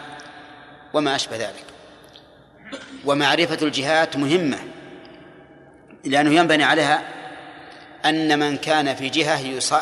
وما 0.94 1.16
أشبه 1.16 1.38
ذلك. 1.38 1.66
ومعرفة 3.06 3.58
الجهات 3.62 4.18
مهمة 4.18 4.58
لأنه 6.04 6.36
ينبني 6.36 6.64
عليها 6.64 7.04
أن 8.06 8.40
من 8.40 8.58
كان 8.58 8.96
في 8.96 9.10
جهة 9.10 9.40
يص... 9.40 9.74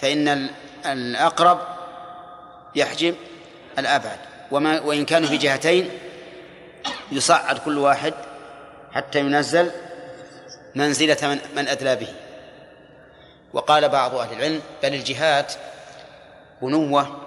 فإن 0.00 0.48
الأقرب 0.86 1.60
يحجب 2.74 3.14
الأبعد. 3.78 4.18
وما 4.50 4.80
وإن 4.80 5.04
كانوا 5.04 5.28
في 5.28 5.36
جهتين 5.36 5.90
يصعد 7.12 7.58
كل 7.58 7.78
واحد 7.78 8.14
حتى 8.92 9.18
ينزل 9.18 9.70
منزلة 10.74 11.16
من, 11.22 11.38
من 11.56 11.68
أدلى 11.68 11.96
به. 11.96 12.08
وقال 13.52 13.88
بعض 13.88 14.14
أهل 14.14 14.32
العلم 14.32 14.60
بل 14.82 14.94
الجهات 14.94 15.52
بنوة 16.62 17.20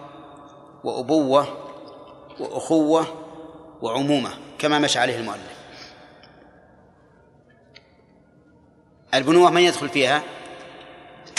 وأبوة 0.84 1.48
وأخوة 2.40 3.06
وعمومة 3.82 4.30
كما 4.60 4.80
مشى 4.80 5.00
عليه 5.00 5.20
المؤلف. 5.20 5.56
البنوة 9.14 9.52
من 9.52 9.62
يدخل 9.62 9.90
فيها؟ 9.90 10.24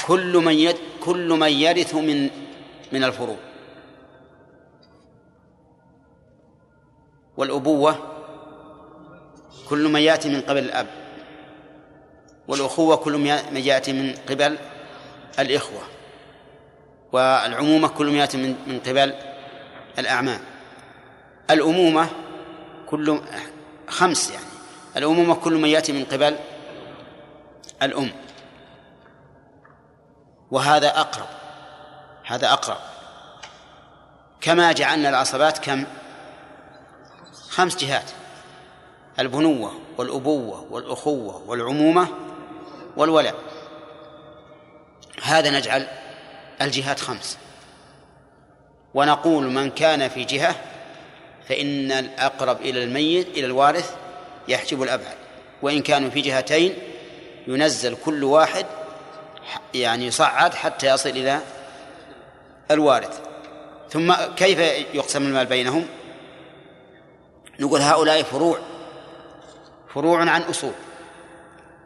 كل 0.07 0.37
من 0.37 0.53
يد 0.53 0.77
كل 1.05 1.29
من 1.29 1.49
يرث 1.49 1.95
من 1.95 2.31
من 2.93 3.05
الفروض. 3.05 3.37
والأبوة؟ 7.37 7.97
كل 9.69 9.89
من 9.89 10.01
يأتي 10.01 10.29
من 10.29 10.41
قبل 10.41 10.59
الأب. 10.59 10.87
والأخوة؟ 12.49 12.97
كل 12.97 13.19
من 13.19 13.57
يأتي 13.57 13.93
من 13.93 14.15
قبل 14.29 14.59
الإخوة. 15.39 15.96
والعمومة 17.17 17.89
كل 17.89 18.07
من 18.07 18.17
يأتي 18.17 18.37
من 18.67 18.81
قبل 18.87 19.15
الأعمام. 19.99 20.41
الأمومة 21.51 22.09
كل 22.87 23.21
خمس 23.89 24.31
يعني. 24.31 24.45
الأمومة 24.97 25.35
كل 25.35 25.55
من 25.55 25.69
يأتي 25.69 25.93
من 25.93 26.05
قبل 26.05 26.37
الأم. 27.83 28.13
وهذا 30.51 31.01
أقرب 31.01 31.27
هذا 32.25 32.53
أقرب. 32.53 32.79
كما 34.41 34.73
جعلنا 34.73 35.09
العصبات 35.09 35.59
كم؟ 35.59 35.85
خمس 37.49 37.77
جهات. 37.77 38.11
البنوة 39.19 39.73
والأبوة 39.99 40.67
والأخوة 40.71 41.43
والعمومة 41.47 42.09
والولاء 42.97 43.35
هذا 45.23 45.51
نجعل 45.51 45.89
الجهات 46.63 47.01
خمس. 47.01 47.39
ونقول 48.95 49.45
من 49.45 49.71
كان 49.71 50.09
في 50.09 50.25
جهة 50.25 50.57
فإن 51.49 51.93
الأقرب 51.93 52.61
إلى 52.61 52.85
الميت 52.85 53.29
إلى 53.29 53.47
الوارث 53.47 53.95
يحجب 54.49 54.83
الأبعد. 54.83 55.17
وإن 55.63 55.83
كانوا 55.83 56.11
في 56.11 56.21
جهتين 56.21 56.79
ينزل 57.47 57.97
كل 58.05 58.25
واحد 58.25 58.67
يعني 59.75 60.07
يصعد 60.07 60.55
حتى 60.55 60.87
يصل 60.87 61.09
إلى 61.09 61.41
الوارث. 62.71 63.21
ثم 63.91 64.15
كيف 64.15 64.59
يقسم 64.95 65.23
المال 65.23 65.47
بينهم؟ 65.47 65.87
نقول 67.61 67.81
هؤلاء 67.81 68.23
فروع 68.23 68.59
فروع 69.95 70.31
عن 70.31 70.43
أصول. 70.43 70.73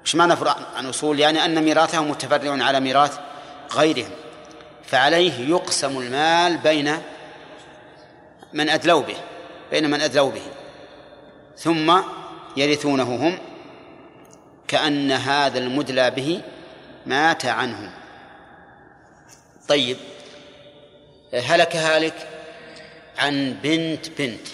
إيش 0.02 0.14
معنى 0.14 0.36
فروع 0.36 0.56
عن 0.76 0.86
أصول؟ 0.86 1.20
يعني 1.20 1.44
أن 1.44 1.64
ميراثهم 1.64 2.10
متفرع 2.10 2.64
على 2.64 2.80
ميراث 2.80 3.18
غيرهم. 3.72 4.10
فعليه 4.90 5.48
يقسم 5.48 5.98
المال 5.98 6.56
بين 6.56 6.98
من 8.52 8.68
أدلوا 8.68 9.02
به 9.02 9.16
بين 9.70 9.90
من 9.90 10.00
أدلوا 10.00 10.30
به. 10.30 10.42
ثم 11.56 12.00
يرثونه 12.56 13.02
هم 13.02 13.38
كأن 14.68 15.12
هذا 15.12 15.58
المدلى 15.58 16.10
به 16.10 16.40
مات 17.06 17.46
عنهم. 17.46 17.90
طيب 19.68 19.96
هلك 21.34 21.76
هالك 21.76 22.28
عن 23.18 23.56
بنت 23.62 24.08
بنت 24.18 24.48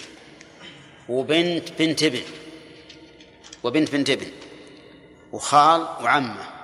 وبنت 1.09 1.69
بنت 1.79 2.03
ابن 2.03 2.21
وبنت 3.63 3.91
بنت 3.91 4.09
ابن 4.09 4.27
وخال 5.31 5.81
وعمه. 5.81 6.56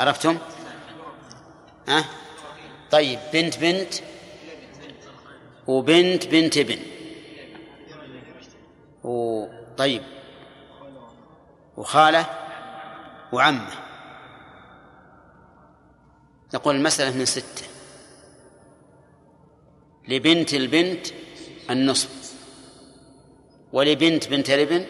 عرفتم؟ 0.00 0.38
ها؟ 1.88 2.04
طيب 2.90 3.18
بنت 3.32 3.58
بنت 3.58 3.94
وبنت 5.66 6.26
بنت 6.26 6.56
ابن. 6.56 6.78
وطيب 9.04 10.02
وخالة 11.76 12.26
وعمة. 13.32 13.70
نقول 16.54 16.76
المسألة 16.76 17.16
من 17.16 17.24
ستة. 17.24 17.64
لبنت 20.08 20.54
البنت 20.54 21.06
النصف. 21.70 22.34
ولبنت 23.72 24.28
بنت 24.28 24.50
الابن 24.50 24.86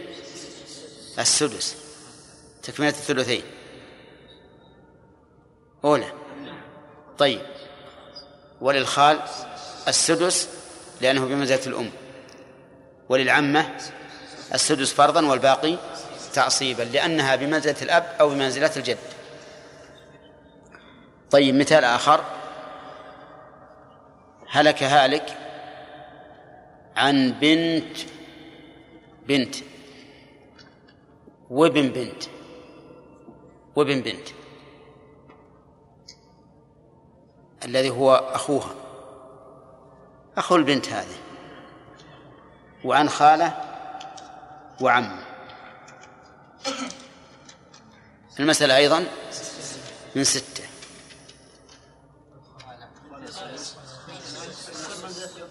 السدس. 1.18 1.76
تكملة 2.62 2.88
الثلثين. 2.88 3.42
أولى 5.84 6.12
طيب. 7.18 7.40
وللخال 8.60 9.20
السدس 9.88 10.48
لأنه 11.00 11.24
بمنزلة 11.24 11.66
الأم. 11.66 11.90
وللعمة 13.08 13.76
السدس 14.54 14.92
فرضا 14.92 15.26
والباقي 15.26 15.76
تعصيبا 16.34 16.82
لأنها 16.82 17.36
بمنزلة 17.36 17.76
الأب 17.82 18.16
أو 18.20 18.28
بمنزلة 18.28 18.70
الجد. 18.76 18.98
طيب 21.30 21.54
مثال 21.54 21.84
آخر. 21.84 22.24
هلك 24.48 24.82
هالك 24.82 25.36
عن 26.96 27.30
بنت 27.40 27.96
بنت. 29.26 29.56
وابن 31.50 31.88
بنت. 31.88 32.24
وابن 33.76 34.00
بنت. 34.00 34.28
الذي 37.64 37.90
هو 37.90 38.14
أخوها. 38.14 38.74
أخو 40.36 40.56
البنت 40.56 40.88
هذه. 40.88 41.16
وعن 42.84 43.08
خالة 43.08 43.60
وعم. 44.80 45.20
المسألة 48.40 48.76
أيضا 48.76 49.06
من 50.16 50.24
ستة. 50.24 50.64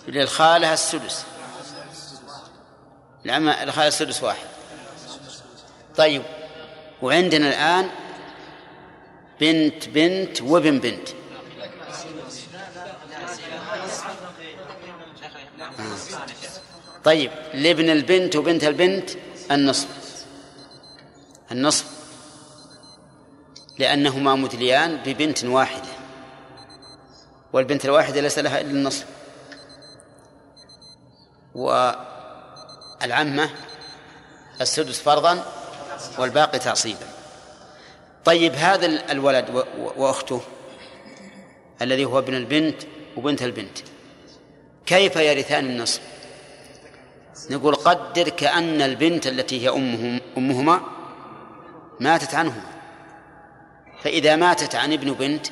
للخالة 0.08 0.74
السدس. 0.74 1.26
العم 3.26 3.50
الخالة 3.50 3.88
السدس 3.88 4.24
واحد. 4.24 4.48
طيب 5.96 6.24
وعندنا 7.02 7.50
الآن 7.50 7.90
بنت 9.40 9.90
بنت 9.90 10.42
وابن 10.42 10.80
بنت. 10.80 11.10
طيب 17.10 17.32
لابن 17.54 17.90
البنت 17.90 18.36
وبنت 18.36 18.64
البنت 18.64 19.10
النصف. 19.52 19.88
النصف. 21.52 21.86
لأنهما 23.80 24.36
مدليان 24.36 24.98
ببنت 24.98 25.46
واحدة. 25.46 25.90
والبنت 27.54 27.86
الواحدة 27.86 28.22
ليس 28.22 28.40
لها 28.40 28.62
إلا 28.62 28.72
النصف. 28.72 29.06
والعمة 31.56 33.50
السدس 34.62 35.00
فرضا 35.00 35.46
والباقي 36.18 36.60
تعصيبا. 36.60 37.08
طيب 38.26 38.54
هذا 38.54 38.86
الولد 39.12 39.66
وأخته 39.98 40.42
الذي 41.82 42.06
هو 42.06 42.20
ابن 42.20 42.36
البنت 42.36 42.82
وبنت 43.18 43.42
البنت 43.42 43.78
كيف 44.86 45.16
يرثان 45.16 45.66
النصف؟ 45.66 46.19
نقول 47.50 47.76
قدر 47.76 48.30
كأن 48.30 48.82
البنت 48.82 49.28
التي 49.28 49.64
هي 49.64 49.70
أمهم 49.70 50.22
أمهما 50.38 50.82
ماتت 52.00 52.36
عنهما 52.36 52.64
فإذا 54.04 54.36
ماتت 54.36 54.76
عن 54.76 54.94
ابن 54.94 55.14
بنت 55.14 55.48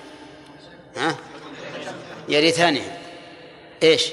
ها؟ 0.97 1.15
يرثانها 2.29 2.97
إيش؟ 3.83 4.11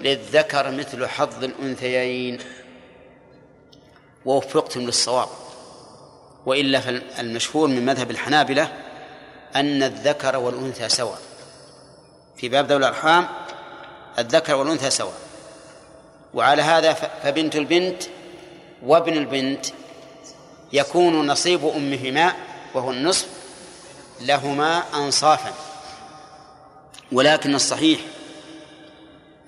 للذكر 0.00 0.70
مثل 0.70 1.06
حظ 1.06 1.44
الأنثيين. 1.44 2.38
ووفقتم 4.24 4.80
للصواب. 4.80 5.28
وإلا 6.46 6.80
فالمشهور 6.80 7.68
من 7.68 7.86
مذهب 7.86 8.10
الحنابلة 8.10 8.72
أن 9.56 9.82
الذكر 9.82 10.36
والأنثى 10.36 10.88
سواء. 10.88 11.18
في 12.36 12.48
باب 12.48 12.66
ذوي 12.66 12.76
الأرحام 12.76 13.28
الذكر 14.18 14.54
والأنثى 14.54 14.90
سواء. 14.90 15.29
وعلى 16.34 16.62
هذا 16.62 16.92
فبنت 16.92 17.56
البنت 17.56 18.02
وابن 18.82 19.16
البنت 19.16 19.66
يكون 20.72 21.26
نصيب 21.26 21.64
أمهما 21.76 22.32
وهو 22.74 22.90
النصف 22.90 23.28
لهما 24.20 24.82
أنصافا. 24.94 25.52
ولكن 27.12 27.54
الصحيح 27.54 28.00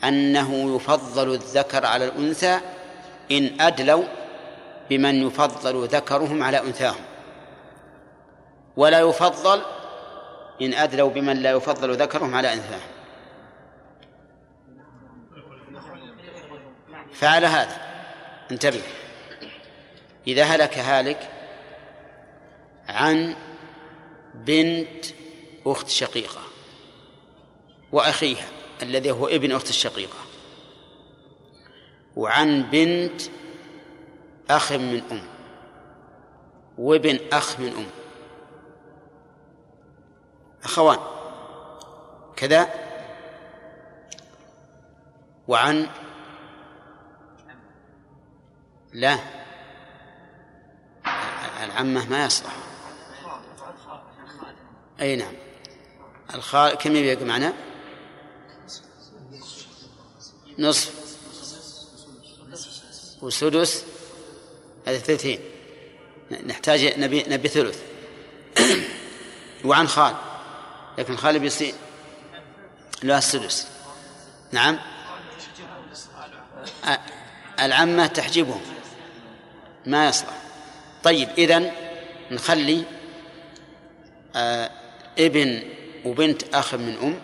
أنه 0.05 0.77
يفضل 0.77 1.35
الذكر 1.35 1.87
على 1.87 2.05
الأنثى 2.05 2.61
إن 3.31 3.61
أدلوا 3.61 4.05
بمن 4.91 5.27
يفضل 5.27 5.87
ذكرهم 5.87 6.43
على 6.43 6.61
أنثاهم. 6.61 7.05
ولا 8.77 9.01
يفضل 9.01 9.63
إن 10.63 10.75
أدلوا 10.75 11.11
بمن 11.11 11.37
لا 11.37 11.51
يفضل 11.51 11.97
ذكرهم 11.97 12.35
على 12.35 12.53
أنثاهم. 12.53 13.02
فعلى 17.13 17.47
هذا. 17.47 17.81
انتبه. 18.51 18.83
إذا 20.27 20.45
هلك 20.45 20.79
هالك 20.79 21.31
عن 22.89 23.37
بنت 24.35 25.07
أخت 25.67 25.89
شقيقة 25.89 26.41
وأخيها 27.93 28.49
الذي 28.83 29.11
هو 29.11 29.29
ابن 29.29 29.53
أخت 29.53 29.69
الشقيقة 29.69 30.19
وعن 32.17 32.63
بنت 32.63 33.23
أخ 34.51 34.73
من 34.73 35.03
أم 35.11 35.23
وابن 36.79 37.19
أخ 37.33 37.61
من 37.61 37.69
أم. 37.69 37.87
أخوان 40.65 40.99
كذا. 42.37 42.71
وعن 45.49 45.89
لا. 48.93 49.19
العمة 51.65 52.09
ما 52.09 52.25
يصلح. 52.25 52.57
أي 55.01 55.17
نعم. 55.17 55.35
الخال 56.35 56.75
كم 56.75 56.97
يبقى 56.97 57.25
معنا 57.25 57.53
نصف. 60.59 61.03
وسدس؟ 63.23 63.85
هذا 64.87 64.99
ثلثين 64.99 65.41
نحتاج 66.47 66.99
نبي 66.99 67.25
نبي 67.29 67.49
ثلث. 67.49 67.83
وعن 69.65 69.89
خال. 69.89 70.15
لكن 70.99 71.17
خال 71.17 71.39
بيصير 71.39 71.75
له 73.03 73.19
السدس. 73.19 73.69
نعم. 74.53 74.79
العمة 77.61 78.07
تحجبهم 78.07 78.72
ما 79.87 80.09
يصلح. 80.09 80.43
طيب 81.03 81.29
إذن 81.39 81.71
نخلي 82.31 82.85
آه 84.37 84.71
ابن 85.19 85.63
وبنت 86.05 86.55
أخ 86.55 86.75
من 86.75 86.97
أم 87.03 87.21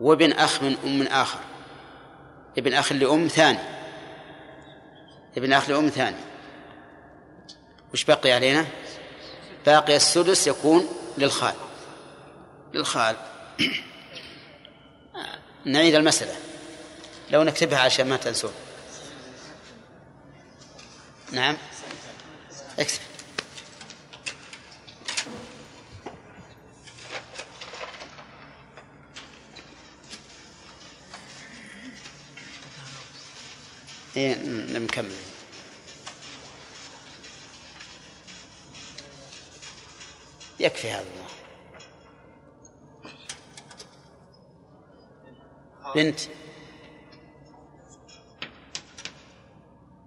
وابن 0.00 0.32
أخ 0.32 0.62
من 0.62 0.76
أم 0.84 0.98
من 0.98 1.06
آخر. 1.06 1.38
ابن 2.58 2.74
أخ 2.74 2.92
لأم 2.92 3.28
ثاني. 3.28 3.58
ابن 5.36 5.52
أخ 5.52 5.70
لأم 5.70 5.88
ثاني. 5.88 6.16
وش 7.92 8.04
بقي 8.04 8.32
علينا؟ 8.32 8.66
باقي 9.66 9.96
السدس 9.96 10.46
يكون 10.46 10.88
للخال. 11.18 11.54
للخال. 12.74 13.16
نعيد 15.64 15.94
المسألة. 15.94 16.36
لو 17.30 17.42
نكتبها 17.42 17.78
عشان 17.78 18.08
ما 18.08 18.16
تنسون. 18.16 18.52
نعم. 21.32 21.56
اكتب 22.78 23.00
إيه 34.16 34.34
نكمل. 34.78 35.12
يكفي 40.60 40.90
هذا 40.90 41.00
الله. 41.02 41.28
بنت. 45.94 46.20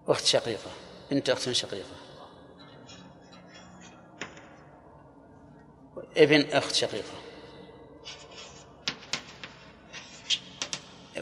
أخت 0.07 0.26
شقيقة. 0.26 0.72
بنت 1.12 1.30
أخت 1.30 1.51
شقيقة. 1.51 1.95
ابن 6.18 6.49
أخت 6.51 6.76
شقيقة. 6.76 7.14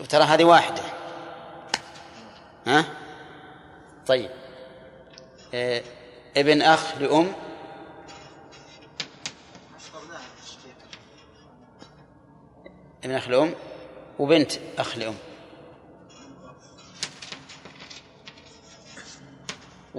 ترى 0.10 0.24
هذه 0.24 0.44
واحدة. 0.44 0.82
ها؟ 2.68 2.86
طيب. 4.08 4.32
إيه 5.54 5.84
ابن 6.38 6.62
أخ 6.62 6.98
لأم. 6.98 7.34
ابن 13.04 13.16
أخ 13.16 13.28
لأم 13.28 13.56
وبنت 14.20 14.52
أخ 14.78 14.98
لأم. 14.98 15.29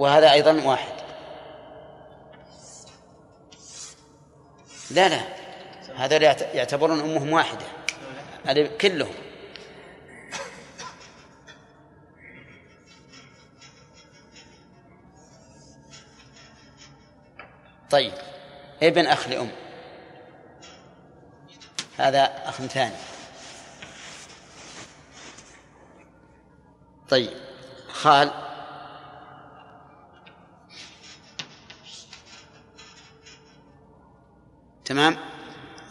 وهذا 0.01 0.31
أيضا 0.31 0.61
واحد. 0.63 0.93
لا 4.91 5.09
لا 5.09 5.21
هذا 5.95 6.17
يعتبرون 6.55 6.99
أمهم 6.99 7.31
واحدة. 7.31 7.65
كلهم. 8.67 9.13
طيب 17.89 18.13
ابن 18.83 19.05
أخ 19.05 19.27
لأم. 19.27 19.51
هذا 21.97 22.49
أخ 22.49 22.61
ثاني. 22.61 22.95
طيب 27.09 27.33
خال 27.87 28.50
تمام؟ 34.85 35.17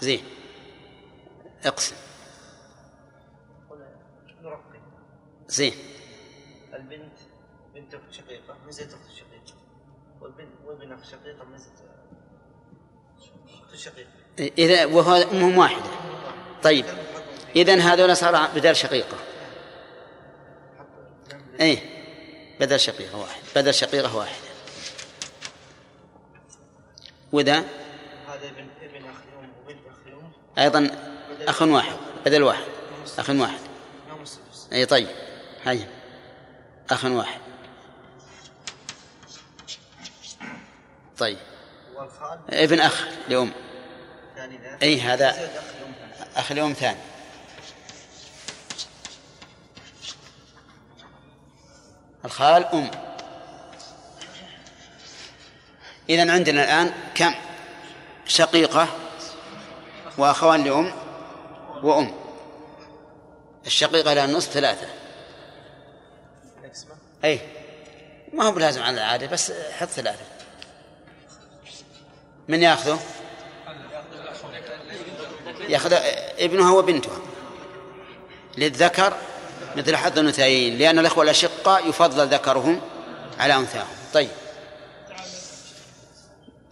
زين. 0.00 0.24
اقسم. 1.64 1.96
زين. 5.48 5.74
البنت 6.74 7.18
بنت 7.74 7.94
أخت 7.94 8.12
شقيقة 8.12 8.56
ميزه 8.66 8.84
أخت 8.84 9.10
شقيقة؟ 9.16 9.54
والبنت 10.20 10.48
وابن 10.64 10.92
اخ 10.92 11.04
شقيقة 11.04 11.44
ميزه 11.44 11.70
أخت 13.64 13.76
شقيقة. 13.76 14.10
إذا 14.38 14.84
وهو 14.84 15.14
أمهم 15.14 15.58
واحدة. 15.58 15.90
طيب. 16.62 16.84
إذا 17.56 17.80
هذول 17.80 18.16
صار 18.16 18.46
بدال 18.54 18.76
شقيقة. 18.76 19.16
أي 21.60 21.78
بدل 22.60 22.80
شقيقة 22.80 23.18
واحد. 23.18 23.42
بدل 23.56 23.74
شقيقة 23.74 24.16
واحدة. 24.16 24.50
وذا 27.32 27.64
ابن 28.42 28.68
ابن 28.82 29.04
اخ 29.06 29.16
وبنت 30.56 30.92
أخ 31.48 31.62
واحد 31.62 31.96
بدل 32.26 32.42
واحد. 32.42 32.64
أخ 33.18 33.30
واحد. 33.30 33.60
لهم 34.08 34.22
السدس 34.22 34.68
أي 34.72 34.86
طيب. 34.86 35.08
هيا. 35.64 35.88
أخ 36.90 37.04
واحد. 37.04 37.40
طيب. 41.18 41.38
ابن 42.50 42.80
أخ 42.80 43.04
لأم. 43.28 43.52
ثاني 44.36 44.58
ذا. 44.58 44.78
أي 44.82 45.00
هذا 45.00 45.30
أخ 45.30 45.32
الام 45.36 45.92
ثاني. 45.92 46.36
أخ 46.36 46.52
لأم 46.52 46.72
ثاني. 46.72 47.00
الخال 52.24 52.64
أم. 52.64 52.90
إذا 56.08 56.32
عندنا 56.32 56.64
الآن 56.64 56.92
كم؟ 57.14 57.34
شقيقة 58.30 58.88
وأخوان 60.18 60.64
لأم 60.64 60.92
وأم. 61.82 62.14
الشقيقة 63.66 64.14
لها 64.14 64.24
النصف 64.24 64.52
ثلاثة. 64.52 64.86
أي 67.24 67.40
ما 68.32 68.44
هو 68.44 68.52
بلازم 68.52 68.82
على 68.82 68.96
العادة 68.96 69.26
بس 69.26 69.52
حط 69.52 69.88
ثلاثة. 69.88 70.24
من 72.48 72.62
يأخذه؟ 72.62 73.00
يأخذ 75.68 75.92
ابنها 76.38 76.72
وبنتها. 76.72 77.18
للذكر 78.58 79.16
مثل 79.76 79.96
حظ 79.96 80.18
الأنثيين 80.18 80.78
لأن 80.78 80.98
الأخوة 80.98 81.24
الأشقاء 81.24 81.88
يفضل 81.88 82.26
ذكرهم 82.26 82.80
على 83.38 83.54
أنثاهم. 83.54 83.96
طيب. 84.14 84.30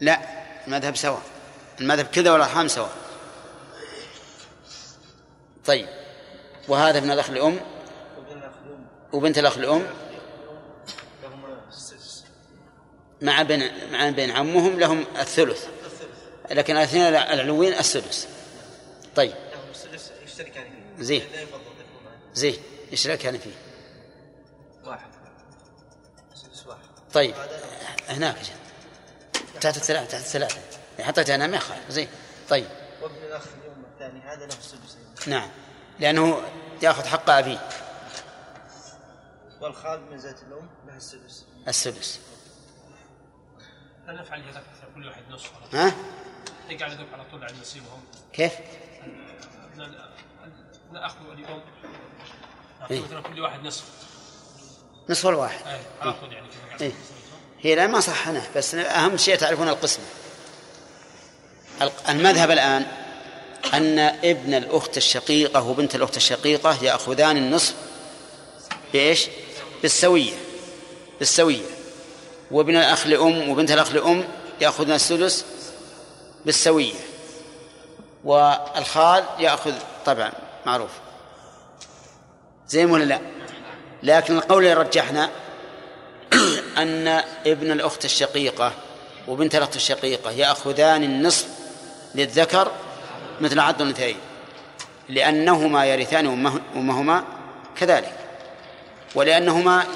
لا 0.00 0.20
المذهب 0.66 0.96
سواء 0.96 1.22
المذهب 1.80 2.06
كذا 2.06 2.32
والأرحام 2.32 2.68
سواء 2.68 2.90
طيب. 5.68 5.88
وهذا 6.68 6.98
ابن 6.98 7.10
الأخ 7.10 7.30
الأم. 7.30 7.60
وبنت 9.12 9.38
الأخ 9.38 9.56
الأم. 9.56 9.86
مع 13.22 13.42
بن 13.42 13.90
مع 13.92 14.10
بين 14.10 14.30
عمهم 14.30 14.80
لهم 14.80 15.04
الثلث. 15.20 15.66
لكن 16.50 16.76
الأثنين 16.76 17.02
العلوين 17.02 17.72
السدس. 17.72 18.28
طيب. 19.16 19.34
يشتركان 20.24 20.66
زين. 20.98 21.22
زين. 22.34 22.56
إيش 22.92 23.06
لك 23.06 23.18
كان 23.18 23.38
فيه؟ 23.38 23.54
واحد. 24.84 25.08
سدس 26.34 26.66
واحد 26.66 26.80
طيب. 27.12 27.34
هناك 28.08 28.36
جد. 28.36 29.60
تحت 29.60 29.76
الثلاثة 29.76 30.06
تحت 30.06 30.20
الثلاثة. 30.20 30.67
حطيتها 31.00 31.34
أنا 31.34 31.46
ما 31.46 31.56
يخالف. 31.56 31.90
زين. 31.90 32.08
طيب. 32.48 32.66
وابن 33.02 33.14
الأخ 33.14 33.42
الام 33.42 33.84
الثاني 33.92 34.20
هذا 34.20 34.46
له 34.46 34.54
السدس. 34.58 34.96
نعم. 35.26 35.50
لأنه 36.00 36.42
يأخذ 36.82 37.06
حق 37.06 37.30
أبيه. 37.30 37.68
والخال 39.60 40.00
من 40.10 40.16
ذات 40.16 40.42
الأم 40.42 40.68
له 40.86 40.96
السدس. 40.96 41.44
السدس. 41.68 42.20
لا 44.06 44.12
نفعل 44.12 44.42
كذا 44.42 44.62
كل 44.94 45.06
واحد 45.06 45.22
نصف 45.30 45.50
ها؟ 45.74 45.94
يقعد 46.70 46.92
يذوق 46.92 47.06
على 47.12 47.24
طول 47.30 47.44
على 47.44 47.54
نصيبهم. 47.60 48.04
كيف؟ 48.32 48.52
ناخذ 50.92 51.30
اليوم 51.32 51.60
إيه. 52.90 53.00
مثلا 53.00 53.20
كل 53.20 53.40
واحد 53.40 53.60
نصف. 53.64 53.84
نصف 55.08 55.26
الواحد. 55.26 55.78
على 56.00 56.12
طول 56.12 56.32
يعني 56.32 56.48
إيه. 56.80 56.92
هي 57.60 57.74
لا 57.74 57.86
ما 57.86 58.00
صحنا 58.00 58.42
بس 58.56 58.74
أهم 58.74 59.16
شيء 59.16 59.36
تعرفون 59.36 59.68
القسمة. 59.68 60.04
الق- 60.04 60.27
المذهب 62.08 62.50
الآن 62.50 62.86
أن 63.74 63.98
ابن 63.98 64.54
الأخت 64.54 64.96
الشقيقة 64.96 65.62
وبنت 65.62 65.94
الأخت 65.94 66.16
الشقيقة 66.16 66.84
يأخذان 66.84 67.36
النصف 67.36 67.74
بإيش؟ 68.92 69.26
بالسوية 69.82 70.32
بالسوية 71.18 71.66
وابن 72.50 72.76
الأخ 72.76 73.06
لأم 73.06 73.48
وبنت 73.48 73.70
الأخ 73.70 73.92
لأم 73.92 74.24
يأخذن 74.60 74.92
السدس 74.92 75.44
بالسوية 76.44 76.94
والخال 78.24 79.24
يأخذ 79.38 79.72
طبعا 80.06 80.32
معروف 80.66 80.90
زين 82.68 82.90
ولا 82.90 83.04
لا؟ 83.04 83.20
لكن 84.02 84.36
القول 84.36 84.64
اللي 84.64 84.74
رجحنا 84.74 85.30
أن 86.82 87.08
ابن 87.46 87.70
الأخت 87.70 88.04
الشقيقة 88.04 88.72
وبنت 89.28 89.54
الأخت 89.54 89.76
الشقيقة 89.76 90.30
يأخذان 90.30 91.02
النصف 91.02 91.57
للذكر 92.14 92.72
مثل 93.40 93.60
عض 93.60 93.82
الأنثيين 93.82 94.16
لأنهما 95.08 95.84
يرثان 95.86 96.26
أمه- 96.26 96.76
أمهما 96.76 97.24
كذلك 97.76 98.12
ولأنهما 99.14 99.86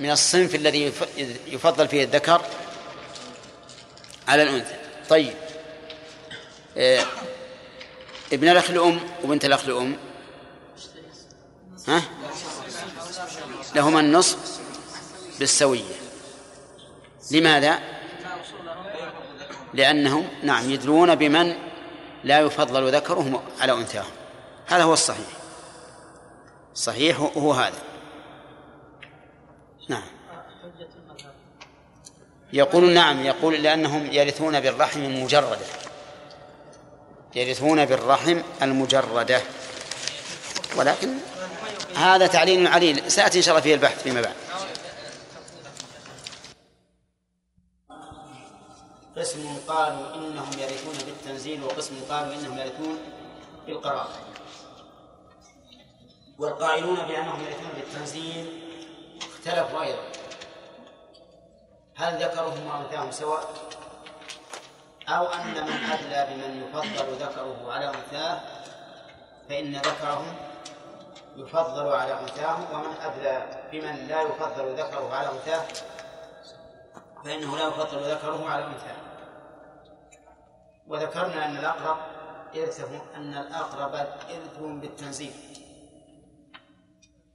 من 0.00 0.10
الصنف 0.10 0.54
الذي 0.54 0.82
يف- 0.82 1.18
يفضل 1.46 1.88
فيه 1.88 2.04
الذكر 2.04 2.42
على 4.28 4.42
الأنثى. 4.42 4.74
طيب. 5.08 5.34
آه، 6.76 7.04
ابن 8.32 8.48
الأخ 8.48 8.70
الأم 8.70 9.00
وبنت 9.24 9.44
الأخ 9.44 9.64
الأم. 9.64 9.96
ها؟ 11.88 12.02
لهما 13.74 14.00
النصف 14.00 14.60
بالسوية. 15.38 15.94
لماذا؟ 17.30 17.78
لأنهم 19.74 20.28
نعم 20.42 20.70
يدلون 20.70 21.14
بمن 21.14 21.54
لا 22.24 22.40
يفضل 22.40 22.94
ذكرهم 22.94 23.40
على 23.60 23.72
أنثاهم. 23.72 24.12
هذا 24.66 24.82
هو 24.82 24.92
الصحيح. 24.92 25.26
صحيح 26.74 27.30
هو 27.36 27.52
هذا. 27.52 27.78
نعم. 29.88 30.02
يقول 32.52 32.92
نعم 32.92 33.26
يقول 33.26 33.54
لأنهم 33.54 34.12
يرثون 34.12 34.60
بالرحم 34.60 35.00
المجردة. 35.00 35.66
يرثون 37.34 37.84
بالرحم 37.84 38.38
المجردة. 38.62 39.40
ولكن 40.76 41.14
هذا 41.96 42.26
تعليل 42.26 42.66
عليل. 42.66 43.10
سيأتي 43.10 43.38
إن 43.38 43.42
شاء 43.42 43.52
الله 43.52 43.62
فيه 43.62 43.74
البحث 43.74 44.02
فيما 44.02 44.20
بعد. 44.20 44.43
قسم 49.16 49.58
قالوا 49.68 50.14
إنهم 50.14 50.50
يرثون 50.58 50.94
بالتنزيل 51.06 51.64
وقسم 51.64 51.94
قالوا 52.10 52.34
إنهم 52.34 52.58
يرثون 52.58 52.98
بالقرار 53.66 54.08
والقائلون 56.38 56.96
بأنهم 56.96 57.40
يرثون 57.40 57.70
بالتنزيل 57.76 58.62
اختلفوا 59.18 59.82
أيضا. 59.82 60.02
هل 61.96 62.22
ذكرهم 62.22 62.66
وأنثاهم 62.66 63.10
سواء؟ 63.10 63.54
أو 65.08 65.26
أن 65.26 65.54
من 65.54 65.90
أدلى 65.92 66.26
بمن 66.30 66.62
يفضل 66.62 67.12
ذكره 67.14 67.72
على 67.72 67.88
أنثاه 67.88 68.40
فإن 69.48 69.76
ذكرهم 69.76 70.34
يفضل 71.36 71.88
على 71.88 72.20
أنثاه 72.20 72.58
ومن 72.72 72.94
أدلى 73.02 73.62
بمن 73.72 74.08
لا 74.08 74.22
يفضل 74.22 74.74
ذكره 74.74 75.14
على 75.14 75.28
أنثاه 75.28 75.64
فإنه 77.24 77.56
لا 77.56 77.68
يفضل 77.68 78.10
ذكره 78.10 78.48
على 78.48 78.64
أنثاه 78.64 78.96
وذكرنا 80.88 81.46
أن 81.46 81.56
الأقرب 81.56 81.96
إرثه 82.56 83.02
أن 83.16 83.34
الأقرب 83.34 83.94
إرثهم 84.30 84.80
بالتنزيل. 84.80 85.32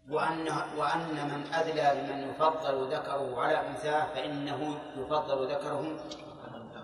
وأن 0.10 0.48
وأن 0.78 1.30
من 1.30 1.54
أدلى 1.54 2.02
بمن 2.02 2.30
يفضل 2.30 2.94
ذكره 2.94 3.42
على 3.42 3.68
أنثاه 3.68 4.14
فإنه 4.14 4.80
يفضل 4.98 5.52
ذكره 5.52 6.00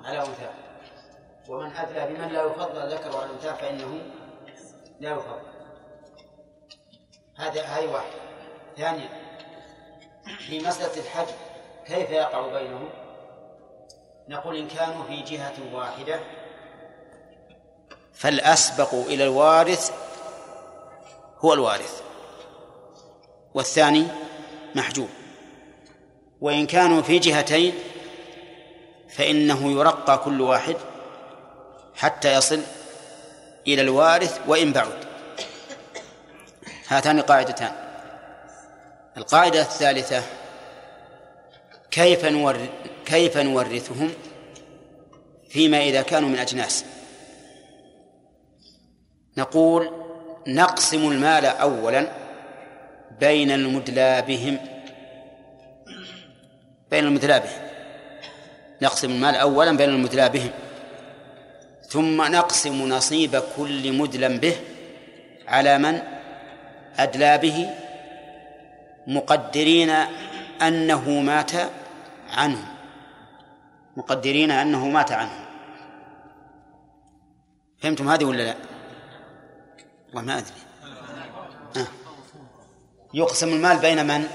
على 0.05 0.19
أنثاه 0.19 0.53
ومن 1.49 1.71
أدلى 1.75 2.13
بمن 2.13 2.27
لا 2.27 2.43
يفضل 2.43 2.93
ذكره 2.93 3.17
على 3.17 3.31
أنثاه 3.31 3.53
فإنه 3.53 4.01
لا 4.99 5.11
يفضل. 5.11 5.41
هذا 7.35 7.61
هذه 7.61 7.93
واحدة. 7.93 8.19
ثانيا 8.77 9.09
في 10.37 10.59
مسألة 10.59 10.97
الحج 10.97 11.27
كيف 11.87 12.09
يقع 12.09 12.47
بينهم؟ 12.47 12.89
نقول 14.29 14.57
إن 14.57 14.67
كانوا 14.67 15.03
في 15.03 15.21
جهة 15.21 15.53
واحدة. 15.73 16.19
فالأسبق 18.13 18.93
إلى 18.93 19.23
الوارث 19.23 19.91
هو 21.39 21.53
الوارث. 21.53 22.01
والثاني 23.53 24.07
محجوب. 24.75 25.09
وإن 26.41 26.67
كانوا 26.67 27.01
في 27.01 27.19
جهتين 27.19 27.73
فإنه 29.09 29.71
يرقى 29.71 30.17
كل 30.17 30.41
واحد 30.41 30.75
حتى 31.95 32.33
يصل 32.33 32.61
إلى 33.67 33.81
الوارث 33.81 34.41
وإن 34.47 34.71
بعد. 34.71 35.05
هاتان 36.87 37.21
قاعدتان 37.21 37.71
القاعدة 39.17 39.61
الثالثة 39.61 40.23
كيف 41.95 42.25
نورث 42.25 42.69
كيف 43.05 43.37
نورثهم 43.37 44.11
فيما 45.49 45.77
إذا 45.77 46.01
كانوا 46.01 46.29
من 46.29 46.37
أجناس؟ 46.37 46.85
نقول 49.37 49.89
نقسم 50.47 51.11
المال 51.11 51.45
أولا 51.45 52.07
بين 53.19 53.51
المدلى 53.51 54.23
بهم. 54.27 54.57
بين 56.91 57.03
المدلى 57.03 57.39
بهم. 57.39 57.61
نقسم 58.81 59.11
المال 59.11 59.35
أولا 59.35 59.71
بين 59.77 59.89
المدلى 59.89 60.29
بهم. 60.29 60.51
ثم 61.89 62.21
نقسم 62.21 62.89
نصيب 62.89 63.43
كل 63.57 63.93
مدلى 63.93 64.37
به 64.37 64.55
على 65.47 65.77
من 65.77 66.01
أدلى 66.97 67.37
به 67.37 67.69
مقدرين 69.07 69.91
أنه 70.61 71.09
مات 71.09 71.51
عنه 72.35 72.75
مقدرين 73.97 74.51
أنه 74.51 74.87
مات 74.87 75.11
عنه 75.11 75.45
فهمتم 77.81 78.09
هذه 78.09 78.25
ولا 78.25 78.43
لا؟ 78.43 78.55
والله 80.07 80.21
ما 80.21 80.37
أدري 80.37 80.51
آه. 81.77 81.87
يقسم 83.13 83.49
المال 83.49 83.77
بين 83.77 84.07
من؟ 84.07 84.27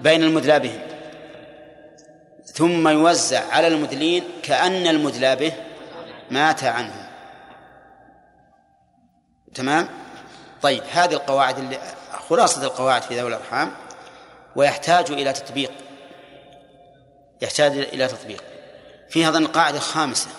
بين 0.00 0.22
المدلى 0.22 0.58
بهم 0.58 0.80
ثم 2.44 2.88
يوزع 2.88 3.54
على 3.54 3.66
المدلين 3.66 4.24
كأن 4.42 4.86
المدلى 4.86 5.36
به 5.36 5.52
مات 6.30 6.64
عنه 6.64 7.08
تمام؟ 9.54 9.88
طيب 10.62 10.82
هذه 10.92 11.12
القواعد 11.12 11.58
اللي 11.58 11.78
خلاصة 12.28 12.64
القواعد 12.64 13.02
في 13.02 13.20
ذوي 13.20 13.28
الأرحام 13.28 13.70
ويحتاج 14.56 15.10
إلى 15.10 15.32
تطبيق 15.32 15.87
يحتاج 17.42 17.72
إلى 17.72 18.08
تطبيق. 18.08 18.44
في 19.08 19.28
أظن 19.28 19.46
قاعدة 19.46 19.78
خامسة 19.78 20.30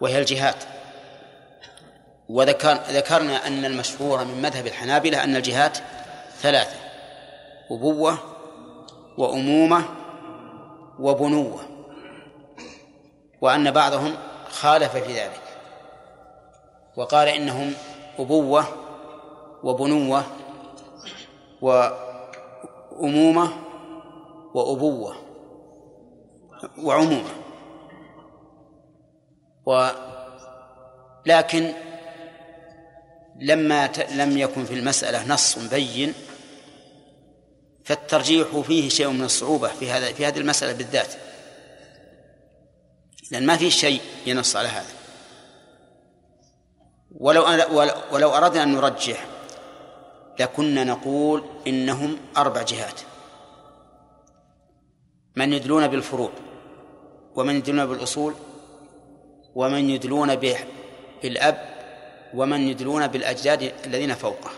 وهي 0.00 0.18
الجهات. 0.18 0.64
وذكر 2.28 2.72
ذكرنا 2.72 3.46
أن 3.46 3.64
المشهور 3.64 4.24
من 4.24 4.42
مذهب 4.42 4.66
الحنابلة 4.66 5.24
أن 5.24 5.36
الجهات 5.36 5.78
ثلاثة 6.40 6.76
أبوة 7.70 8.18
وأمومة 9.18 9.84
وبنوة 10.98 11.60
وأن 13.40 13.70
بعضهم 13.70 14.16
خالف 14.50 14.92
في 14.96 15.12
ذلك. 15.20 15.42
وقال 16.96 17.28
إنهم 17.28 17.74
أبوة 18.18 18.64
وبنوة 19.62 20.24
وأمومة 22.92 23.52
وأبوة. 24.54 25.25
وعمومة 26.78 27.30
ولكن 31.26 31.72
لما 33.40 33.90
لم 34.10 34.38
يكن 34.38 34.64
في 34.64 34.74
المسألة 34.74 35.28
نص 35.28 35.58
بين 35.58 36.14
فالترجيح 37.84 38.60
فيه 38.60 38.88
شيء 38.88 39.08
من 39.08 39.24
الصعوبة 39.24 39.68
في 39.68 39.90
هذا 39.90 40.12
في 40.12 40.26
هذه 40.26 40.38
المسألة 40.38 40.72
بالذات. 40.72 41.14
لأن 43.30 43.46
ما 43.46 43.56
في 43.56 43.70
شيء 43.70 44.00
ينص 44.26 44.56
على 44.56 44.68
هذا. 44.68 44.90
ولو 47.10 47.42
ولو 48.12 48.30
أردنا 48.30 48.62
أن 48.62 48.72
نرجح 48.72 49.26
لكنا 50.40 50.84
نقول 50.84 51.44
إنهم 51.66 52.18
أربع 52.36 52.62
جهات. 52.62 53.00
من 55.36 55.52
يدلون 55.52 55.86
بالفروع 55.86 56.30
ومن 57.36 57.56
يدلون 57.56 57.86
بالأصول 57.86 58.34
ومن 59.54 59.90
يدلون 59.90 60.36
بالأب 60.36 61.76
ومن 62.34 62.68
يدلون 62.68 63.06
بالأجداد 63.06 63.72
الذين 63.84 64.14
فوقه. 64.14 64.50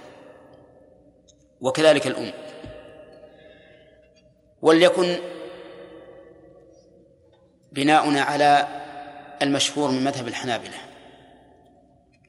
وكذلك 1.61 2.07
الأم. 2.07 2.33
وليكن 4.63 5.17
بناؤنا 7.73 8.23
على 8.23 8.69
المشهور 9.43 9.91
من 9.91 10.05
مذهب 10.05 10.29
الحنابلة. 10.29 10.79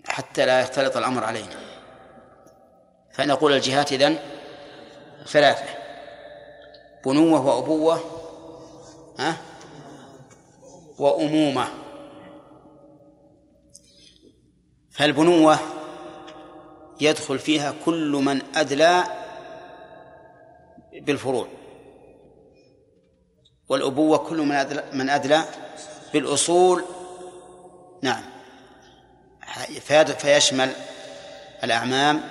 حتى 0.08 0.46
لا 0.46 0.62
يختلط 0.62 0.98
الأمر 0.98 1.24
علينا. 1.24 1.56
فنقول 3.14 3.54
الجهات 3.54 3.94
إذن 3.94 4.20
ثلاثة. 5.26 5.66
بنوة 7.06 7.46
وأبوة 7.46 8.00
ها؟ 9.20 9.49
وأمومة. 11.00 11.68
فالبنوة 14.92 15.60
يدخل 17.02 17.40
فيها 17.40 17.74
كل 17.86 18.12
من 18.12 18.42
أدلى 18.56 19.04
بالفروع. 20.94 21.48
والأبوة 23.70 24.18
كل 24.18 24.38
من 24.38 24.56
أدلى, 24.56 24.84
من 24.94 25.10
أدلى 25.10 25.44
بالأصول. 26.14 26.84
نعم. 28.02 28.24
فيشمل 30.18 30.72
الأعمام 31.64 32.22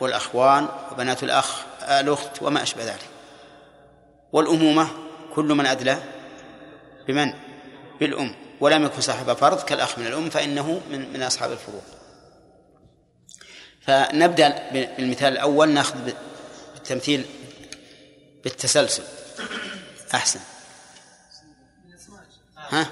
والأخوان 0.00 0.68
وبنات 0.92 1.22
الأخ 1.22 1.64
الأخت 1.82 2.42
وما 2.42 2.62
أشبه 2.62 2.84
ذلك. 2.84 3.08
والأمومة 4.32 4.88
كل 5.34 5.44
من 5.44 5.66
أدلى 5.66 5.98
بمن؟ 7.08 7.45
بالأم 8.00 8.34
ولم 8.60 8.84
يكن 8.84 9.00
صاحب 9.00 9.32
فرض 9.32 9.64
كالأخ 9.64 9.98
من 9.98 10.06
الأم 10.06 10.30
فإنه 10.30 10.82
من 10.90 11.12
من 11.12 11.22
أصحاب 11.22 11.52
الفروض 11.52 11.82
فنبدأ 13.80 14.70
بالمثال 14.72 15.32
الأول 15.32 15.68
نأخذ 15.68 16.12
بالتمثيل 16.74 17.26
بالتسلسل 18.44 19.02
أحسن 20.14 20.40
ها؟ 22.56 22.86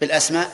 بالأسماء 0.00 0.50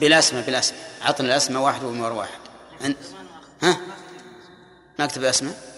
بالأسماء 0.00 0.44
بالأسماء 0.46 0.80
عطنا 1.02 1.26
الأسماء 1.26 1.62
واحد 1.62 1.84
ومر 1.84 2.12
واحد 2.12 2.38
ها؟ 3.62 3.76
ما 4.98 5.04
أكتب 5.04 5.22
الأسماء؟ 5.22 5.69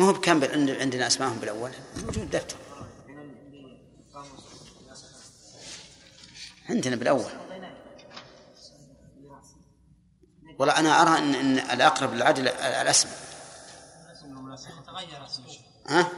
ما 0.00 0.06
هو 0.06 0.12
بكم 0.12 0.44
عندنا 0.80 1.06
أسماءهم 1.06 1.38
بالأول. 1.38 1.70
موجود 1.96 2.30
دفتر. 2.30 2.56
عندنا 6.68 6.96
بالأول. 6.96 7.30
والله 10.58 10.78
أنا 10.78 11.02
أرى 11.02 11.18
أن, 11.18 11.34
إن 11.34 11.58
الأقرب 11.58 12.14
للعدل 12.14 12.48
الأسماء 12.48 13.14
ها؟ 15.88 16.08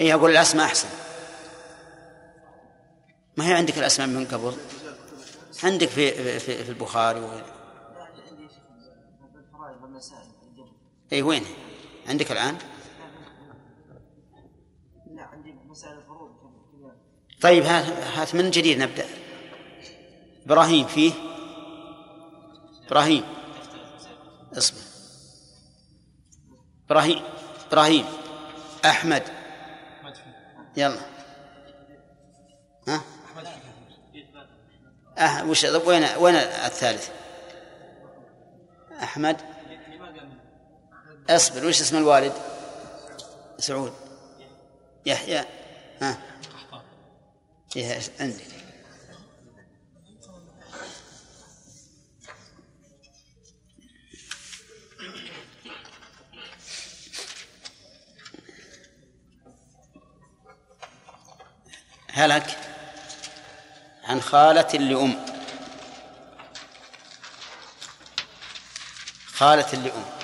إيه 0.00 0.14
أقول 0.14 0.30
الأسماء 0.30 0.66
أحسن. 0.66 0.88
ما 3.36 3.48
هي 3.48 3.52
عندك 3.52 3.78
الأسماء 3.78 4.08
من 4.08 4.26
قبل؟ 4.26 4.56
عندك 5.62 5.88
في 5.88 6.38
في, 6.38 6.64
في 6.64 6.68
البخاري 6.68 7.20
و... 7.20 7.40
اي 11.12 11.22
وين؟ 11.22 11.44
عندك 12.08 12.32
الآن؟ 12.32 12.58
لا 15.14 15.22
عندي 15.22 15.54
مسائل 15.68 15.98
الفروض 15.98 16.34
طيب 17.40 17.64
هات 17.64 17.84
هات 17.84 18.34
من 18.34 18.50
جديد 18.50 18.78
نبدأ. 18.78 19.06
إبراهيم 20.46 20.86
فيه؟ 20.86 21.12
إبراهيم. 22.86 23.24
اصبر 24.58 24.78
إبراهيم 26.86 27.22
إبراهيم. 27.68 28.04
أحمد. 28.84 29.22
يلا. 30.76 31.00
ها؟ 32.88 33.00
أه 35.18 35.50
وش 35.50 35.64
وين 35.64 36.04
وين 36.18 36.34
الثالث؟ 36.34 37.10
أحمد. 39.02 39.53
أصبر 41.30 41.66
وش 41.66 41.80
اسم 41.80 41.96
الوالد؟ 41.96 42.32
سعود. 43.58 43.94
يحيى. 45.06 45.44
ها. 46.02 46.18
إيه 47.76 48.00
عندك. 48.20 48.44
هلك 62.12 62.58
عن 64.04 64.20
خالة 64.20 64.78
لأم. 64.78 65.26
خالة 69.34 69.74
لأم. 69.74 70.23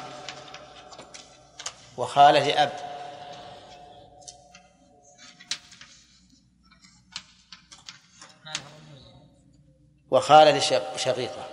وخالة 2.00 2.48
لأب. 2.48 2.72
وخالة 10.10 10.58
لشق- 10.58 10.96
شقيقة. 10.96 11.46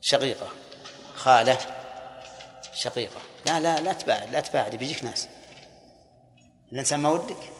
شقيقة 0.00 0.48
خالة 1.16 1.58
شقيقة. 2.74 3.20
لا 3.46 3.60
لا 3.60 3.80
لا 3.80 3.92
تباعد 3.92 4.30
لا 4.30 4.40
تباعد 4.40 4.76
بيجيك 4.76 5.04
ناس. 5.04 5.28
الإنسان 6.72 7.00
ما 7.00 7.08
ودك. 7.10 7.52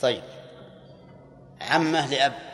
طيب. 0.00 0.22
عمه 1.60 2.06
لأب. 2.06 2.49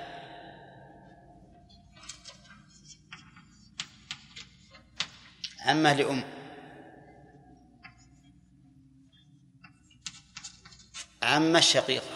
عمه 5.66 5.92
لأم. 5.92 6.24
عمة 11.22 11.58
الشقيقة 11.58 12.06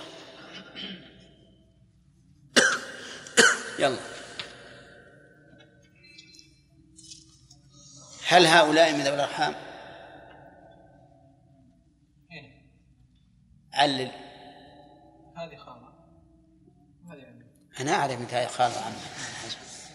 يلا. 3.78 3.98
هل 8.28 8.46
هؤلاء 8.46 8.92
من 8.92 9.00
ذوي 9.04 9.14
الأرحام؟ 9.14 9.54
هنا 12.30 12.50
علل. 13.74 14.10
هذه 15.36 15.56
خالة. 15.56 15.88
هذه 17.10 17.26
عمي 17.26 17.44
أنا 17.80 17.92
أعرف 17.92 18.20
أنك 18.20 18.50
خالة 18.50 18.80
عمة. 18.80 18.96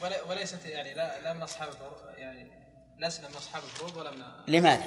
ولا- 0.02 0.22
وليست 0.24 0.66
يعني 0.66 0.94
لا 0.94 1.22
لا 1.22 1.34
من 1.34 1.44
الفروض 1.44 1.74
يعني 2.18 2.65
لسنا 3.00 3.30
من 3.30 3.36
أصحاب 3.36 3.64
الفروض 3.64 3.98
ولا 3.98 4.12
من 4.12 4.24
لماذا؟ 4.48 4.84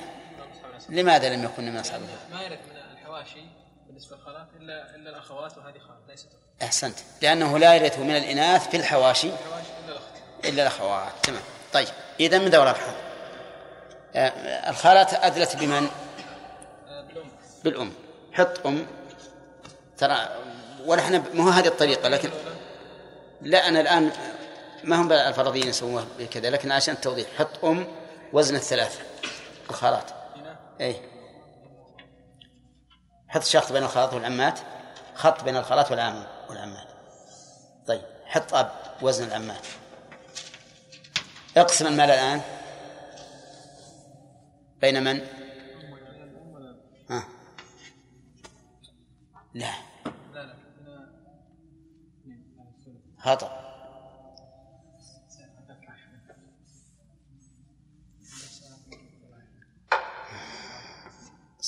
اصحاب. 0.76 0.94
لماذا 0.94 1.34
لم 1.34 1.44
يكن 1.44 1.64
من 1.64 1.76
أصحاب 1.76 2.00
الفروض؟ 2.02 2.32
ما 2.32 2.42
يرث 2.42 2.58
من 2.70 2.76
الحواشي 2.92 3.42
بالنسبة 3.86 4.16
للخالات 4.16 4.46
الا 4.60 4.94
إلا 4.94 5.10
الأخوات 5.10 5.58
وهذه 5.58 5.78
خالة 5.78 5.98
ليست 6.08 6.28
أحسنت. 6.62 6.98
لأنه 7.22 7.58
لا 7.58 7.74
يرث 7.74 7.98
من 7.98 8.16
الإناث 8.16 8.68
في 8.68 8.76
الحواشي 8.76 9.28
الحواشي 9.28 9.68
إلا 9.84 9.92
الأخت. 9.92 10.44
إلا 10.44 10.62
الأخوات. 10.62 11.12
تمام. 11.22 11.42
طيب. 11.72 11.88
إذا 12.20 12.38
من 12.38 12.48
ذوي 12.48 12.62
الأرحام 12.62 12.94
آه، 14.14 14.70
الخالات 14.70 15.14
أدلت 15.14 15.56
بمن؟ 15.56 15.88
آه، 16.88 17.02
بالأم. 17.02 17.28
بالأم. 17.64 17.92
حط 18.32 18.66
أم. 18.66 18.86
ترى 19.98 20.28
ونحن 20.86 21.22
ما 21.34 21.44
هو 21.44 21.48
هذه 21.48 21.66
الطريقة 21.66 22.08
لكن 22.08 22.30
لا 23.42 23.68
أنا 23.68 23.80
الآن 23.80 24.10
ما 24.84 24.96
هم 24.96 25.12
الفرضيين 25.12 25.68
يسوون 25.68 26.06
كذا 26.30 26.50
لكن 26.50 26.72
عشان 26.72 26.94
التوضيح 26.94 27.28
حط 27.38 27.64
أم 27.64 27.86
وزن 28.32 28.56
الثلاثة 28.56 29.00
الخالات. 29.70 30.10
أي 30.80 31.00
حط 33.28 33.42
شخص 33.42 33.72
بين 33.72 33.82
الخالات 33.82 34.14
والعمات 34.14 34.60
خط 35.14 35.44
بين 35.44 35.56
الخالات 35.56 35.90
والعم 35.90 36.24
والعمات. 36.50 36.88
طيب 37.86 38.02
حط 38.24 38.54
أب 38.54 38.70
وزن 39.02 39.24
العمات. 39.24 39.66
اقسم 41.56 41.86
المال 41.86 42.10
الآن. 42.10 42.40
بين 44.80 45.04
من؟ 45.04 45.26
ها. 47.10 47.28
لا. 49.54 49.72
خطأ 53.18 53.57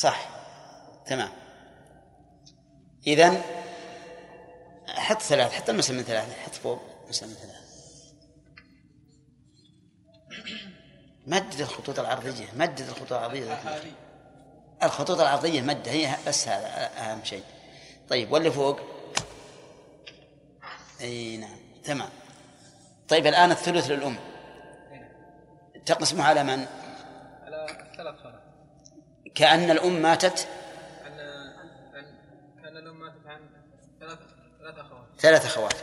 صح. 0.01 0.29
تمام. 1.07 1.31
إذن 3.07 3.43
حط 4.89 5.23
ثلاث 5.23 5.53
حط 5.53 5.71
المسلم 5.71 5.97
من 5.97 6.03
ثلاثة 6.03 6.33
حط 6.33 6.55
فوق 6.55 6.81
مسلم 7.09 7.29
من 7.29 7.35
ثلاثة. 7.35 7.61
مدد 11.27 11.61
الخطوط 11.61 11.99
العرضية 11.99 12.49
مدد 12.57 12.81
الخطوط 12.81 13.13
العرضية. 13.13 13.61
الخطوط 14.83 15.21
العرضية 15.21 15.61
مد 15.61 15.89
هي 15.89 16.17
بس 16.27 16.49
هذا 16.49 16.91
أهم 16.99 17.25
شيء. 17.25 17.45
طيب 18.09 18.33
واللي 18.33 18.51
فوق؟ 18.51 18.81
أي 21.01 21.37
نعم. 21.37 21.57
تمام. 21.85 22.11
طيب 23.09 23.27
الآن 23.27 23.51
الثلث 23.51 23.91
للأم. 23.91 24.17
تقسمه 25.87 26.25
على 26.25 26.45
من؟ 26.45 26.67
كأن 29.35 29.71
الأم 29.71 30.03
ماتت 30.03 30.49
كان 32.63 32.77
الام 32.77 33.01
ماتت 33.01 33.27
عن 33.27 33.41
ثلاث 34.01 34.19
ثلاث 34.61 34.79
أخوات 34.79 35.05
ثلاث 35.19 35.47
أخوات 35.47 35.75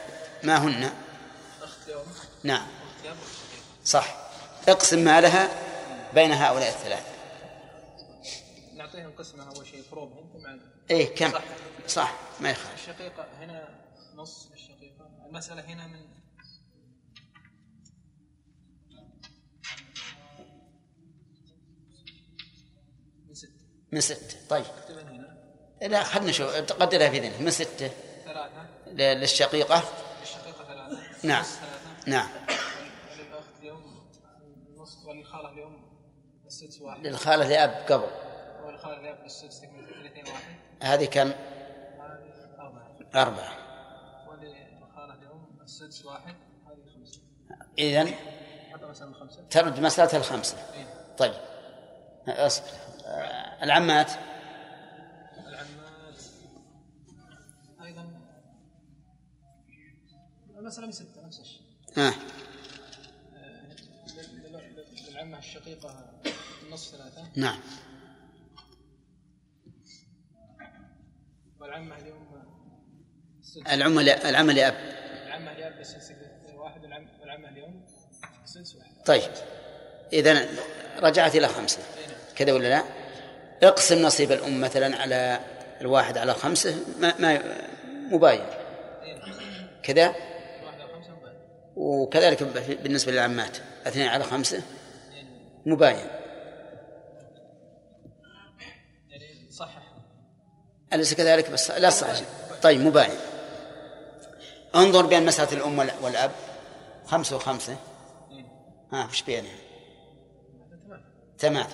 ما 0.44 0.58
هن؟ 0.58 0.92
لام 1.88 2.06
نعم. 2.44 2.68
صح 3.86 4.16
اقسم 4.68 5.00
مالها 5.00 5.50
بين 6.14 6.32
هؤلاء 6.32 6.70
الثلاث 6.70 7.04
نعطيهم 8.76 9.12
قسمة 9.18 9.56
أول 9.56 9.68
شيء 9.68 9.84
فروضهم 9.92 10.30
ثم 10.34 10.60
إيه 10.92 11.16
كم؟ 11.16 11.32
صح. 11.32 11.42
صح 11.88 12.14
ما 12.40 12.50
يخالف 12.50 12.74
الشقيقة 12.74 13.26
هنا 13.40 13.70
نص 14.16 14.50
الشقيقة 14.54 15.10
المساله 15.26 15.62
هنا 15.62 15.88
من 15.88 16.17
من 23.92 24.02
ستة. 24.02 24.38
طيب. 24.50 24.66
لا 25.82 26.04
خلنا 26.04 26.30
نشوف. 26.30 26.56
تقدرها 26.56 27.10
في 27.10 27.20
ذهنك. 27.20 27.42
من 27.42 27.52
ستة. 27.52 27.92
ثلاثة. 28.26 28.68
للشقيقة. 28.88 29.84
للشقيقة 30.22 30.64
ثلاثة. 30.68 31.28
نعم. 31.28 31.46
نعم. 32.08 32.28
وللخالة 35.08 35.50
اليوم. 35.52 35.88
السدس 36.46 36.82
واحد. 36.82 37.08
للخالة 37.08 37.48
لأب 37.48 37.70
قبل. 37.92 38.08
وللخالة 38.66 39.00
اليوم 39.00 39.26
السدس 39.26 39.62
تكمل 39.62 39.88
ثلاثين 39.90 40.24
واحد. 40.34 40.56
هذه 40.84 41.06
كم؟ 41.06 41.28
هذه 41.28 41.36
أربعة. 42.60 42.96
أربعة. 43.16 43.54
وللخالة 44.30 45.14
اليوم 45.14 45.60
السدس 45.64 46.06
واحد. 46.06 46.36
هذه 46.68 46.86
خمسة. 46.96 47.20
خمسة. 49.20 49.42
ترد 49.50 49.80
مسألة 49.80 50.18
الخمسة. 50.18 50.58
إيه. 50.58 51.16
طيب. 51.18 51.34
أصبر 52.28 52.68
العمات. 53.64 54.12
العمات 55.48 56.22
أيضا. 57.84 58.22
المسألة 60.60 60.86
من 60.86 60.92
ستة 60.92 61.26
نفس 61.26 61.40
الشيء. 61.40 61.62
ها. 61.98 62.14
لل- 64.48 64.86
للعمة 65.10 65.38
الشقيقة 65.38 66.20
نص 66.72 66.92
ثلاثة. 66.92 67.28
نعم. 67.36 67.60
والعمة 71.60 71.96
اليوم 71.98 72.28
العمة 73.68 74.02
العمة 74.02 74.54
لأب. 74.54 74.74
العمة 75.28 75.52
اليوم 75.52 75.74
السدس 75.80 76.12
واحد 76.56 76.82
والعم- 76.82 77.20
والعمة 77.22 77.50
اليوم 77.50 77.86
السدس 78.44 78.76
واحد. 78.76 78.92
طيب. 79.06 79.32
إذا 80.14 80.48
رجعت 81.00 81.36
إلى 81.36 81.48
خمسة. 81.48 81.80
كذا 82.36 82.54
ولا 82.54 82.68
لا؟ 82.70 82.84
اقسم 83.64 84.02
نصيب 84.02 84.32
الأم 84.32 84.62
مثلا 84.62 84.98
على 85.02 85.40
الواحد 85.82 86.18
على 86.18 86.34
خمسة 86.34 86.76
ما, 87.00 87.14
ما 87.20 87.42
مباين 88.12 88.46
كذا؟ 89.84 90.16
وكذلك 91.76 92.44
بالنسبة 92.84 93.12
للعمات 93.12 93.58
اثنين 93.88 94.08
على 94.08 94.24
خمسة 94.24 94.62
مباين 95.66 96.06
أليس 100.94 101.14
كذلك؟ 101.14 101.50
بس 101.52 101.72
لا 101.72 101.90
صح 101.90 102.08
طيب 102.64 102.82
مباين 102.82 103.18
انظر 104.76 105.06
بين 105.06 105.26
مسألة 105.26 105.54
الأم 105.54 105.80
وال- 105.80 105.92
والأب. 106.02 106.32
خمسة 107.06 107.36
وخمسة. 107.36 107.76
ها 108.94 109.06
وش 109.06 109.22
بينها؟ 109.22 109.52
ثمانية 111.40 111.68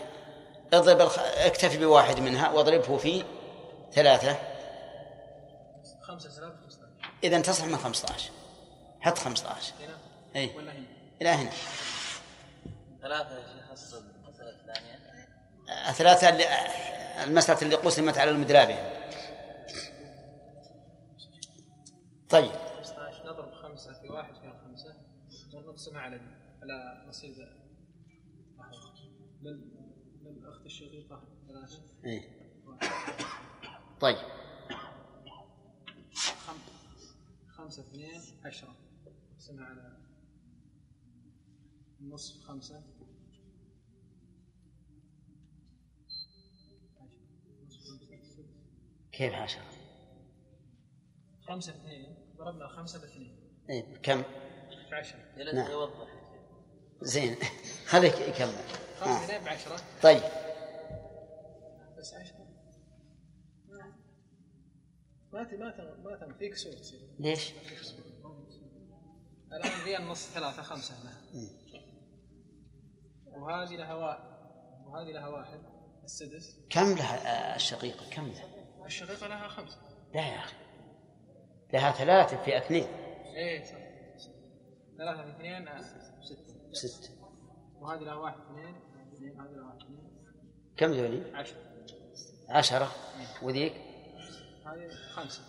اضرب 0.73 1.01
الخ... 1.01 1.19
اكتفي 1.19 1.77
بواحد 1.77 2.19
منها 2.19 2.51
واضربه 2.51 2.97
في 2.97 3.23
ثلاثة. 3.91 4.37
إذا 7.23 7.41
تصح 7.41 7.65
من 7.65 7.77
15 7.77 8.31
حط 9.01 9.17
15 9.17 9.73
هنا 9.79 9.97
أي 10.35 10.55
ولا 10.57 10.71
هنا؟ 10.71 10.85
إلى 11.21 11.29
هنا. 11.29 11.49
ثلاثة 13.01 13.43
أصل 13.73 14.03
المسألة 14.25 14.49
الثانية. 14.49 14.99
الثلاثة 15.89 16.29
اللي 16.29 16.45
المسألة 17.23 17.61
اللي 17.61 17.75
قسمت 17.75 18.17
على 18.17 18.31
المدرابين. 18.31 18.77
طيب. 22.29 22.51
15 22.51 23.23
نضرب 23.25 23.53
خمسة 23.53 23.93
في 24.01 24.09
واحد 24.09 24.33
خمسة. 24.65 24.95
ونقسمها 25.53 26.01
على 26.01 26.21
على 26.61 27.03
نصيب. 27.07 27.35
لل- 29.41 29.69
للأخت 30.23 30.65
الشقيقة 30.65 31.21
ثلاثة 31.47 31.81
إيه. 32.05 32.29
طيب 33.99 34.17
خم... 36.15 36.57
خمسة 37.47 37.81
اثنين 37.81 38.21
عشرة 38.45 38.75
نقسمها 39.33 39.65
على 39.65 39.97
النصف 42.01 42.43
خمسة 42.47 42.75
عشرة. 42.75 42.83
نصف 47.65 47.81
خمسة. 47.89 48.43
كيف 49.11 49.33
عشرة؟ 49.33 49.63
خمسة 51.47 51.71
اثنين 51.75 52.15
ضربنا 52.37 52.67
خمسة 52.67 53.01
باثنين 53.01 53.37
إيه 53.69 53.95
كم؟ 54.03 54.23
عشرة 54.91 55.53
نعم. 55.53 55.71
يوضح 55.71 56.07
زين 57.01 57.35
خليك 57.91 58.19
يكمل 58.19 58.53
خمسة 58.99 59.21
آه. 59.21 59.25
اثنين 59.25 59.43
بعشرة 59.43 59.79
طيب 60.03 60.21
بس 62.03 62.13
عشرة 62.13 62.47
ما 65.31 65.43
ما 65.57 65.97
ما 66.03 66.15
تم. 66.15 66.33
في 66.33 66.49
كسور 66.49 66.73
تصير 66.73 66.99
ليش؟ 67.19 67.53
الآن 69.53 69.85
ذي 69.85 69.97
النص 69.97 70.33
ثلاثة 70.33 70.61
خمسة 70.61 70.95
هنا. 70.95 71.11
وهذه 73.25 73.75
لها 73.75 73.93
واحد 73.93 74.23
وهذه 74.85 75.11
لها 75.11 75.27
واحد. 75.27 75.59
السدس. 76.03 76.59
كم 76.69 76.95
لها؟ 76.95 77.53
آه، 77.53 77.55
الشقيقة 77.55 78.09
كم 78.09 78.27
لها؟ 78.27 78.45
الشقيقة 78.85 79.27
لها 79.27 79.47
خمسة. 79.47 79.77
لا 80.13 80.27
يا 80.27 80.39
أخي. 80.39 80.55
لها 81.73 81.91
ثلاثة 81.91 82.43
في 82.43 82.57
اثنين. 82.57 82.87
إيه 83.35 83.63
صح 83.63 83.77
ثلاثة 84.97 85.23
في 85.23 85.31
اثنين 85.37 85.67
آه، 85.67 85.81
ستة. 86.21 86.73
ست 86.73 87.11
وهذه 87.75 87.99
لها 87.99 88.15
واحد 88.15 88.37
اثنين 88.41 88.75
اثنين 89.13 89.41
هذه 89.41 89.51
لها 89.51 89.65
واحد 89.65 89.81
اثنين. 89.81 90.03
كم 90.77 90.91
ذولي؟ 90.91 91.35
عشرة. 91.35 91.72
عشرة 92.53 92.91
وذيك؟ 93.41 93.73
هذه 94.65 94.89
خمسة. 95.15 95.39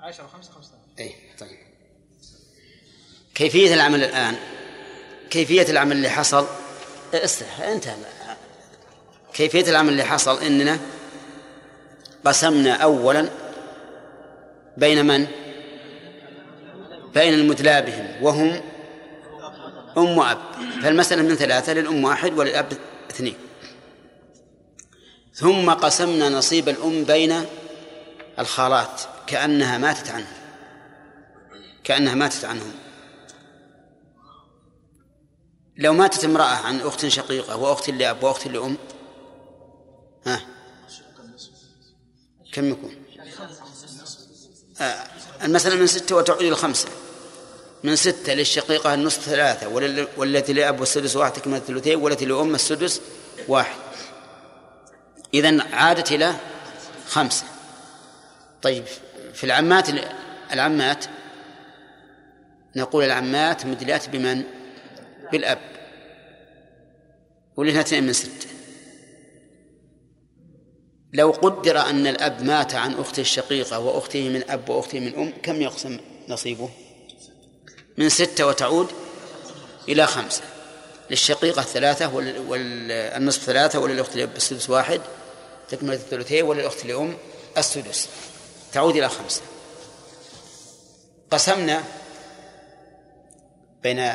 عشرة 0.00 0.26
خمسة 0.26 0.52
خمسة. 0.52 0.70
إيه 0.98 1.12
طيب. 1.38 1.58
كيفية 3.34 3.74
العمل 3.74 4.04
الآن؟ 4.04 4.36
كيفية 5.30 5.62
العمل 5.70 5.96
اللي 5.96 6.08
حصل؟ 6.08 6.46
استرح 7.14 7.60
انتهى 7.60 7.96
كيفية 9.34 9.70
العمل 9.70 9.88
اللي 9.88 10.04
حصل؟ 10.04 10.42
إننا 10.42 10.78
قسمنا 12.24 12.74
اولا 12.74 13.28
بين 14.76 15.06
من؟ 15.06 15.26
بين 17.14 17.34
المدلى 17.34 17.82
بهم 17.82 18.22
وهم 18.22 18.62
أم 19.98 20.18
وأب. 20.18 20.38
فالمسألة 20.82 21.22
من 21.22 21.34
ثلاثة 21.34 21.72
للأم 21.72 22.04
واحد 22.04 22.38
وللأب 22.38 22.72
اثنين. 23.10 23.34
ثم 25.34 25.70
قسمنا 25.70 26.28
نصيب 26.28 26.68
الأم 26.68 27.04
بين 27.04 27.44
الخالات 28.38 29.02
كأنها 29.26 29.78
ماتت 29.78 30.10
عنهم. 30.10 30.32
كأنها 31.84 32.14
ماتت 32.14 32.44
عنهم. 32.44 32.72
لو 35.76 35.92
ماتت 35.92 36.24
امرأة 36.24 36.44
عن 36.44 36.80
أخت 36.80 37.06
شقيقة 37.06 37.56
وأخت 37.56 37.90
لأب 37.90 38.22
وأخت 38.22 38.46
لأم 38.46 38.76
ها؟ 40.26 40.40
كم 42.52 42.68
يكون؟ 42.70 42.96
آه 44.80 45.06
المسألة 45.42 45.76
من 45.76 45.86
ستة 45.86 46.16
وتعود 46.16 46.42
إلى 46.42 46.56
خمسة. 46.56 46.88
من 47.84 47.96
ستة 47.96 48.34
للشقيقة 48.34 48.94
النصف 48.94 49.22
ثلاثة 49.22 49.68
والتي 50.16 50.52
لأب 50.52 50.80
والسدس 50.80 51.16
واحد 51.16 51.32
تكمل 51.32 51.56
الثلثين 51.56 51.98
والتي 51.98 52.24
لأم 52.24 52.54
السدس 52.54 53.00
واحد. 53.48 53.81
إذن 55.34 55.60
عادت 55.60 56.12
إلى 56.12 56.34
خمسة. 57.06 57.44
طيب 58.62 58.84
في 59.34 59.44
العمات 59.44 59.88
العمات 60.52 61.04
نقول 62.76 63.04
العمات 63.04 63.66
مدلات 63.66 64.08
بمن؟ 64.08 64.42
بالأب. 65.32 65.58
ولهنا 67.56 67.80
اثنين 67.80 68.04
من 68.04 68.12
ستة. 68.12 68.46
لو 71.12 71.30
قدر 71.30 71.80
أن 71.80 72.06
الأب 72.06 72.42
مات 72.42 72.74
عن 72.74 72.94
أخته 72.94 73.20
الشقيقة 73.20 73.78
وأخته 73.78 74.28
من 74.28 74.50
أب 74.50 74.68
وأخته 74.68 75.00
من 75.00 75.14
أم 75.14 75.32
كم 75.42 75.62
يقسم 75.62 76.00
نصيبه؟ 76.28 76.70
من 77.98 78.08
ستة 78.08 78.46
وتعود 78.46 78.88
إلى 79.88 80.06
خمسة. 80.06 80.42
للشقيقة 81.10 81.62
ثلاثة 81.62 82.14
وال- 82.14 82.38
والنصف 82.48 83.42
ثلاثة 83.42 83.78
وللأخت 83.78 84.16
السدس 84.16 84.70
واحد. 84.70 85.00
تكملة 85.72 85.94
الثلثين 85.94 86.44
وللأخت 86.44 86.84
الأم 86.84 87.16
السدس. 87.58 88.08
تعود 88.72 88.96
إلى 88.96 89.08
خمسة. 89.08 89.42
قسمنا 91.30 91.84
بين 93.82 94.12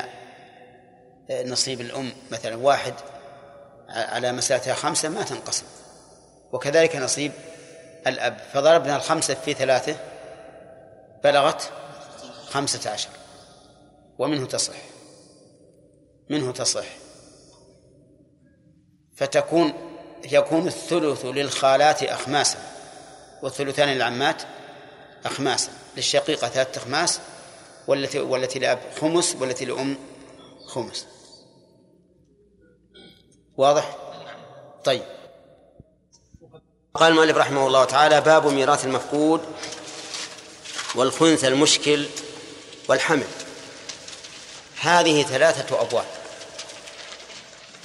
نصيب 1.32 1.82
الأم 1.82 2.12
مثلا 2.32 2.56
واحد 2.56 2.94
على 3.90 4.32
مسألتها 4.32 4.74
خمسة 4.74 5.10
ما 5.10 5.24
تنقسم. 5.24 5.66
وكذلك 6.52 6.96
نصيب 6.96 7.32
الأب. 8.08 8.38
فضربنا 8.54 8.96
الخمسة 8.96 9.34
في 9.34 9.54
ثلاثة 9.54 9.98
بلغت 11.24 11.72
خمسة 12.46 12.90
عشر. 12.90 13.10
ومنه 14.18 14.46
تصح. 14.46 14.76
منه 16.30 16.52
تصح. 16.52 16.86
فتكون 19.16 19.74
يكون 20.32 20.68
الثلث 20.68 21.26
للخالات 21.26 22.04
أخماسا 22.04 22.58
والثلثان 23.42 23.90
للعمات 23.90 24.42
أخماسا 25.26 25.72
للشقيقة 25.98 26.48
ثلاثة 26.48 26.82
أخماس 26.82 27.20
والتي 27.88 28.20
والتي 28.20 28.60
لأب 28.60 28.80
خمس 29.02 29.36
والتي 29.40 29.66
لأم 29.66 29.98
خمس. 30.68 31.06
واضح؟ 33.58 33.96
طيب. 34.84 35.04
قال 36.94 37.12
المؤلف 37.12 37.38
رحمه 37.38 37.68
الله 37.68 37.86
تعالى 37.86 38.22
باب 38.22 38.48
ميراث 38.48 38.86
المفقود 38.86 39.42
والخنث 40.96 41.46
المشكل 41.46 42.06
والحمل. 42.90 43.28
هذه 44.80 45.24
ثلاثة 45.24 45.82
أبواب. 45.82 46.06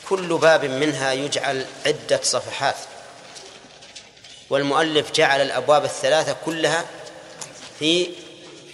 كل 0.08 0.38
باب 0.38 0.64
منها 0.64 1.12
يجعل 1.12 1.66
عدة 1.86 2.20
صفحات. 2.22 2.76
والمؤلف 4.50 5.12
جعل 5.12 5.40
الأبواب 5.40 5.84
الثلاثة 5.84 6.36
كلها 6.44 6.84
في 7.78 8.10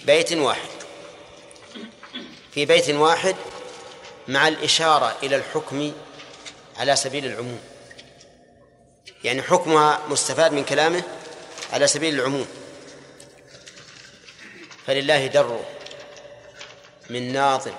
بيت 0.05 0.33
واحد. 0.33 0.69
في 2.53 2.65
بيت 2.65 2.89
واحد 2.89 3.35
مع 4.27 4.47
الإشارة 4.47 5.17
إلى 5.23 5.35
الحكم 5.35 5.91
على 6.77 6.95
سبيل 6.95 7.25
العموم. 7.25 7.59
يعني 9.23 9.41
حكمها 9.41 10.01
مستفاد 10.07 10.51
من 10.53 10.63
كلامه 10.63 11.03
على 11.73 11.87
سبيل 11.87 12.19
العموم. 12.19 12.47
فلله 14.87 15.27
در 15.27 15.59
من 17.09 17.33
ناظر 17.33 17.73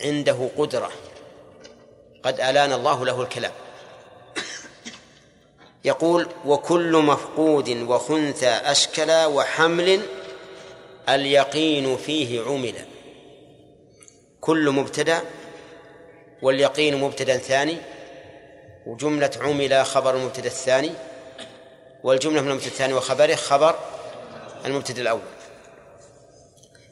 عنده 0.00 0.50
قدرة 0.56 0.92
قد 2.24 2.40
ألان 2.40 2.72
الله 2.72 3.04
له 3.04 3.22
الكلام. 3.22 3.52
يقول 5.84 6.28
وكل 6.44 6.92
مفقود 6.96 7.68
وخنثى 7.68 8.48
أشكل 8.48 9.10
وحمل 9.10 10.00
اليقين 11.08 11.96
فيه 11.96 12.40
عمل 12.42 12.74
كل 14.40 14.70
مبتدأ 14.70 15.20
واليقين 16.42 16.96
مبتدأ 17.00 17.36
ثاني 17.38 17.76
وجملة 18.86 19.30
عمل 19.40 19.86
خبر 19.86 20.16
المبتدأ 20.16 20.46
الثاني 20.46 20.90
والجملة 22.02 22.40
من 22.40 22.48
المبتدأ 22.48 22.70
الثاني 22.70 22.92
وخبره 22.94 23.34
خبر 23.34 23.78
المبتدأ 24.64 25.02
الأول. 25.02 25.20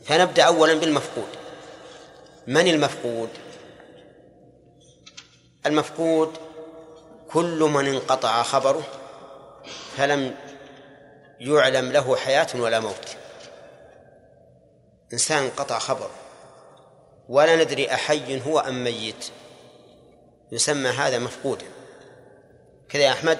فنبدأ 0.04 0.42
أولا 0.42 0.74
بالمفقود. 0.74 1.28
من 2.46 2.68
المفقود؟ 2.68 3.28
المفقود 5.66 6.36
كل 7.32 7.58
من 7.60 7.86
انقطع 7.86 8.42
خبره 8.42 8.82
فلم 9.96 10.34
يعلم 11.40 11.92
له 11.92 12.16
حياة 12.16 12.46
ولا 12.54 12.80
موت. 12.80 13.16
إنسان 15.12 15.42
انقطع 15.42 15.78
خبره. 15.78 16.10
ولا 17.28 17.56
ندري 17.56 17.94
أحي 17.94 18.42
هو 18.46 18.58
أم 18.58 18.84
ميت. 18.84 19.30
يسمى 20.52 20.88
هذا 20.88 21.18
مفقودا. 21.18 21.66
كذا 22.88 23.02
يا 23.02 23.12
أحمد؟ 23.12 23.38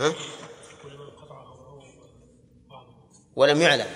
ها؟ 0.00 0.12
ولم 3.36 3.62
يعلم 3.62 3.90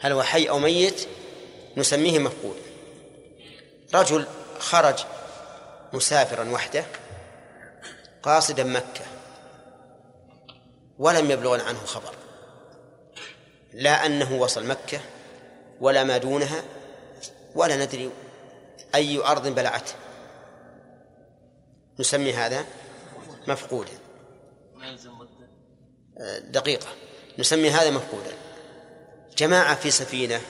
هل 0.00 0.12
هو 0.12 0.22
حي 0.22 0.48
أو 0.48 0.58
ميت 0.58 1.08
نسميه 1.76 2.18
مفقود. 2.18 2.56
رجل 3.94 4.26
خرج 4.58 5.04
مسافرا 5.92 6.50
وحده 6.50 6.84
قاصدا 8.22 8.64
مكة 8.64 9.04
ولم 10.98 11.30
يبلغ 11.30 11.64
عنه 11.64 11.78
خبر. 11.78 12.14
لا 13.72 14.06
أنه 14.06 14.32
وصل 14.32 14.66
مكة 14.66 15.00
ولا 15.80 16.04
ما 16.04 16.16
دونها 16.18 16.64
ولا 17.54 17.76
ندري 17.76 18.10
أي 18.94 19.18
أرض 19.18 19.48
بلعته. 19.48 19.94
نسمي 22.00 22.32
هذا 22.32 22.64
مفقودا. 23.48 23.92
دقيقة. 26.40 26.86
نسمي 27.38 27.70
هذا 27.70 27.90
مفقودا. 27.90 28.32
جماعة 29.36 29.74
في 29.74 29.90
سفينة 29.90 30.40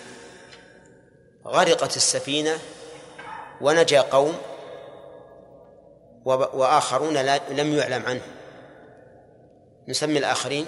غرقت 1.47 1.97
السفينة 1.97 2.59
ونجا 3.61 4.01
قوم 4.01 4.39
وآخرون 6.27 7.17
لم 7.51 7.75
يعلم 7.75 8.07
عنهم 8.07 8.37
نسمي 9.89 10.19
الآخرين 10.19 10.67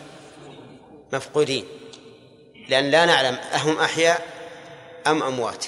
مفقودين. 1.13 1.65
لأن 2.69 2.91
لا 2.91 3.05
نعلم 3.05 3.35
أهم 3.35 3.79
أحياء 3.79 4.27
أم 5.07 5.23
أموات. 5.23 5.65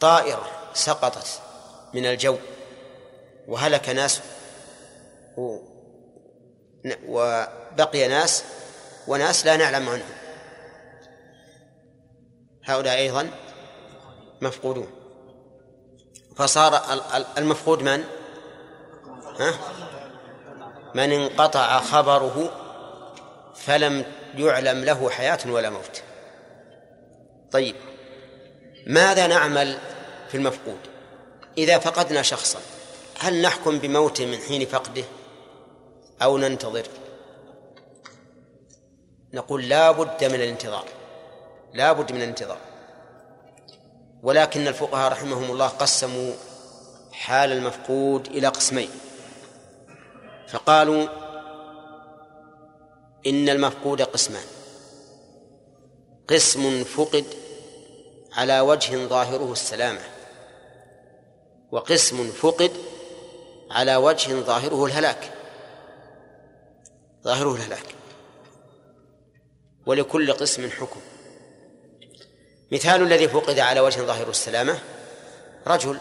طائرة 0.00 0.50
سقطت 0.74 1.40
من 1.94 2.06
الجو 2.06 2.36
وهلك 3.48 3.88
ناس 3.88 4.20
وبقي 7.08 8.08
ناس 8.08 8.44
وناس 9.08 9.46
لا 9.46 9.56
نعلم 9.56 9.88
عنهم. 9.88 10.12
هؤلاء 12.64 12.96
أيضا 12.98 13.30
مفقودون. 14.40 14.90
فصار 16.36 16.92
ال- 16.92 17.02
ال- 17.02 17.26
المفقود 17.38 17.82
من؟ 17.82 18.04
ها؟ 19.40 19.54
من 20.94 21.12
انقطع 21.12 21.80
خبره 21.80 22.50
فلم 23.54 24.04
يعلم 24.34 24.84
له 24.84 25.10
حياة 25.10 25.38
ولا 25.46 25.70
موت. 25.70 26.02
طيب 27.52 27.76
ماذا 28.86 29.26
نعمل 29.26 29.78
في 30.28 30.36
المفقود؟ 30.36 30.78
إذا 31.58 31.78
فقدنا 31.78 32.22
شخصا 32.22 32.58
هل 33.18 33.42
نحكم 33.42 33.78
بموته 33.78 34.26
من 34.26 34.38
حين 34.38 34.66
فقده 34.66 35.04
أو 36.22 36.38
ننتظر؟ 36.38 36.86
نقول 39.34 39.68
لا 39.68 39.90
بد 39.90 40.24
من 40.24 40.34
الانتظار 40.34 40.84
لا 41.74 41.92
بد 41.92 42.12
من 42.12 42.22
الانتظار. 42.22 42.58
ولكن 44.22 44.68
الفقهاء 44.68 45.12
رحمهم 45.12 45.50
الله 45.50 45.68
قسموا 45.68 46.32
حال 47.12 47.52
المفقود 47.52 48.26
إلى 48.26 48.48
قسمين. 48.48 48.90
فقالوا 50.52 51.08
إن 53.26 53.48
المفقود 53.48 54.02
قسمان. 54.02 54.44
قسم 56.28 56.84
فقد 56.84 57.24
على 58.32 58.60
وجه 58.60 59.06
ظاهره 59.06 59.52
السلامة 59.52 60.00
وقسم 61.72 62.30
فقد 62.30 62.70
على 63.70 63.96
وجه 63.96 64.40
ظاهره 64.40 64.84
الهلاك. 64.84 65.32
ظاهره 67.24 67.54
الهلاك. 67.54 67.94
ولكل 69.86 70.32
قسم 70.32 70.70
حكم. 70.70 71.00
مثال 72.72 73.02
الذي 73.02 73.28
فقد 73.28 73.58
على 73.58 73.80
وجه 73.80 74.00
ظاهره 74.00 74.30
السلامة 74.30 74.78
رجل 75.66 75.98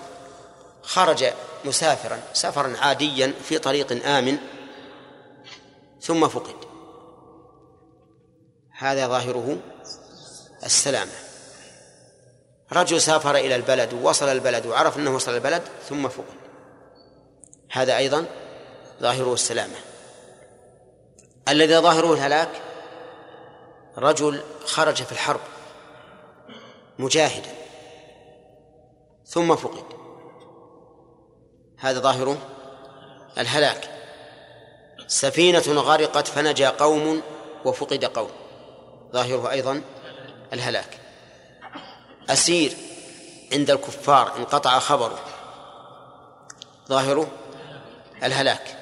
خرج 0.83 1.25
مسافرا 1.65 2.19
سفرا 2.33 2.77
عاديا 2.77 3.33
في 3.43 3.59
طريق 3.59 4.05
آمن 4.05 4.37
ثم 6.01 6.27
فقد. 6.27 6.55
هذا 8.77 9.07
ظاهره 9.07 9.57
السلامة. 10.63 11.11
رجل 12.73 13.01
سافر 13.01 13.35
إلى 13.35 13.55
البلد 13.55 13.93
ووصل 13.93 14.25
البلد 14.25 14.65
وعرف 14.65 14.97
أنه 14.97 15.15
وصل 15.15 15.35
البلد 15.35 15.63
ثم 15.89 16.07
فقد. 16.07 16.35
هذا 17.71 17.97
أيضا 17.97 18.25
ظاهره 19.01 19.33
السلامة. 19.33 19.75
الذي 21.47 21.77
ظاهره 21.77 22.13
الهلاك 22.13 22.61
رجل 23.97 24.43
خرج 24.65 25.03
في 25.03 25.11
الحرب 25.11 25.41
مجاهدا 26.99 27.51
ثم 29.25 29.55
فقد. 29.55 30.00
هذا 31.81 31.99
ظاهره 31.99 32.37
الهلاك. 33.37 33.89
سفينة 35.07 35.81
غرقت 35.81 36.27
فنجا 36.27 36.69
قوم 36.69 37.21
وفقد 37.65 38.05
قوم. 38.05 38.31
ظاهره 39.13 39.51
أيضا 39.51 39.81
الهلاك. 40.53 40.99
أسير 42.29 42.77
عند 43.53 43.71
الكفار 43.71 44.37
انقطع 44.37 44.79
خبره. 44.79 45.19
ظاهره 46.89 47.27
الهلاك. 48.23 48.77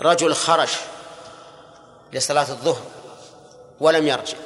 رجل 0.00 0.34
خرج 0.34 0.70
لصلاة 2.12 2.50
الظهر 2.50 2.82
ولم 3.80 4.06
يرجع. 4.06 4.36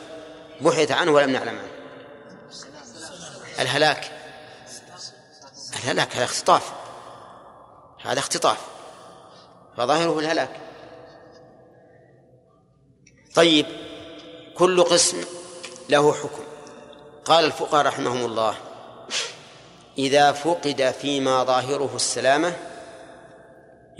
بحث 0.60 0.90
عنه 0.90 1.10
ولم 1.10 1.30
نعلم 1.30 1.58
عنه. 1.58 1.70
الهلاك. 3.58 4.12
الهلاك 5.76 6.16
هذا 6.16 6.24
اختطاف. 6.24 6.72
هذا 8.02 8.18
اختطاف. 8.18 8.58
فظاهره 9.76 10.18
الهلاك. 10.18 10.60
طيب 13.34 13.66
كل 14.54 14.82
قسم 14.82 15.24
له 15.88 16.12
حكم. 16.12 16.42
قال 17.24 17.44
الفقهاء 17.44 17.86
رحمهم 17.86 18.24
الله 18.24 18.54
إذا 19.98 20.32
فقد 20.32 20.94
فيما 21.00 21.44
ظاهره 21.44 21.90
السلامة 21.96 22.56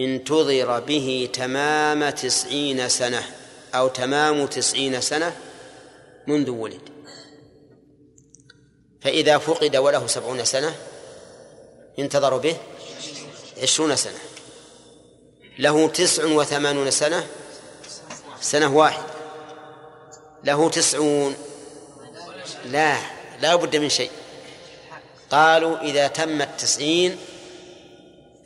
انتظر 0.00 0.80
به 0.80 1.30
تمام 1.32 2.10
تسعين 2.10 2.88
سنة 2.88 3.22
أو 3.74 3.88
تمام 3.88 4.46
تسعين 4.46 5.00
سنة 5.00 5.36
منذ 6.26 6.50
ولد. 6.50 6.80
فإذا 9.00 9.38
فقد 9.38 9.76
وله 9.76 10.06
سبعون 10.06 10.44
سنة 10.44 10.74
ينتظر 11.98 12.36
به. 12.36 12.56
عشرون 13.62 13.96
سنة. 13.96 14.18
له 15.58 15.88
تسع 15.88 16.24
وثمانون 16.24 16.90
سنة. 16.90 17.26
سنة 18.40 18.76
واحدة 18.76 19.04
له 20.44 20.70
تسعون. 20.70 21.36
لا 22.64 22.96
لا 23.40 23.54
بد 23.54 23.76
من 23.76 23.88
شيء. 23.88 24.10
قالوا 25.30 25.78
إذا 25.78 26.06
تم 26.08 26.42
التسعين 26.42 27.18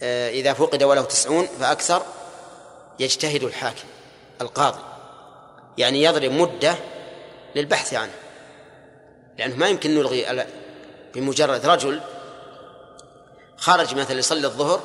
آه، 0.03 0.31
إذا 0.31 0.53
فقد 0.53 0.83
وله 0.83 1.03
تسعون 1.03 1.49
فأكثر 1.61 2.03
يجتهد 2.99 3.43
الحاكم 3.43 3.89
القاضي. 4.41 4.83
يعني 5.79 6.03
يضرب 6.03 6.33
مدة 6.33 6.75
للبحث 7.57 7.95
عنه. 7.95 8.13
لأنه 9.39 9.57
ما 9.57 9.69
يمكن 9.69 9.95
نلغي 9.95 10.47
بمجرد 11.15 11.67
رجل 11.67 12.01
خرج 13.57 13.95
مثلا 13.95 14.19
يصلي 14.19 14.47
الظهر 14.47 14.83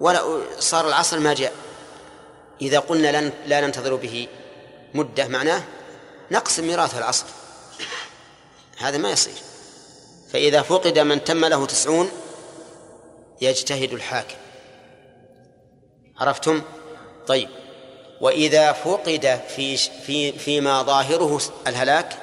ولا 0.00 0.40
صار 0.58 0.88
العصر 0.88 1.18
ما 1.18 1.34
جاء 1.34 1.52
إذا 2.62 2.78
قلنا 2.78 3.20
لن 3.20 3.32
لا 3.46 3.60
ننتظر 3.60 3.94
به 3.94 4.28
مدة 4.94 5.28
معناه 5.28 5.62
نقسم 6.30 6.66
ميراث 6.66 6.98
العصر. 6.98 7.26
هذا 8.78 8.98
ما 8.98 9.10
يصير. 9.10 9.34
فإذا 10.32 10.62
فقد 10.62 10.98
من 10.98 11.24
تم 11.24 11.44
له 11.44 11.66
تسعون 11.66 12.10
يجتهد 13.40 13.92
الحاكم. 13.92 14.36
عرفتم؟ 16.18 16.62
طيب. 17.26 17.48
وإذا 18.20 18.72
فقد 18.72 19.40
في 19.56 19.76
في 19.76 20.32
فيما 20.32 20.82
ظاهره 20.82 21.40
الهلاك 21.66 22.16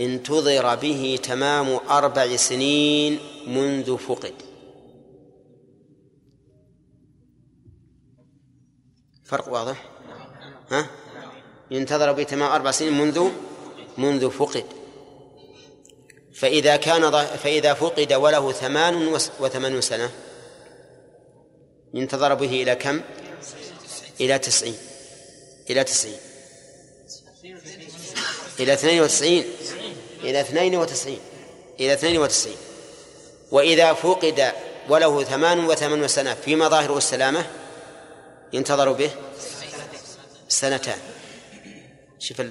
انتظر 0.00 0.74
به 0.74 1.18
تمام 1.22 1.80
أربع 1.90 2.36
سنين 2.36 3.18
منذ 3.46 3.96
فقد. 3.96 4.45
فرق 9.28 9.48
واضح؟ 9.48 9.84
ها؟ 10.70 10.86
ينتظر 11.70 12.12
به 12.12 12.22
تمام 12.22 12.50
أربع 12.50 12.70
سنين 12.70 12.92
منذ 12.92 13.30
منذ 13.98 14.30
فقد. 14.30 14.64
فإذا 16.34 16.76
كان 16.76 17.10
فإذا 17.26 17.74
فقد 17.74 18.12
وله 18.12 18.52
ثمان 18.52 19.18
وثمانون 19.40 19.80
سنة. 19.80 20.10
ينتظر 21.94 22.34
به 22.34 22.62
إلى 22.62 22.74
كم؟ 22.74 23.00
إلى 24.20 24.38
تسعين. 24.38 24.76
إلى 25.70 25.84
تسعين. 25.84 26.18
إلى 28.60 28.72
اثنين 28.72 29.00
وتسعين. 29.02 29.44
إلى 30.20 30.40
اثنين 30.40 30.76
وتسعين. 30.76 31.20
إلى 31.80 31.92
اثنين 31.92 32.18
وتسعين. 32.18 32.56
وإذا 33.50 33.92
فقد 33.92 34.52
وله 34.88 35.24
ثمان 35.24 35.64
وثمانون 35.64 36.08
سنة 36.08 36.34
فيما 36.34 36.68
ظاهره 36.68 36.98
السلامة 36.98 37.46
ينتظر 38.56 38.92
به 38.92 39.10
سنتان. 40.48 40.98
شوف 42.18 42.42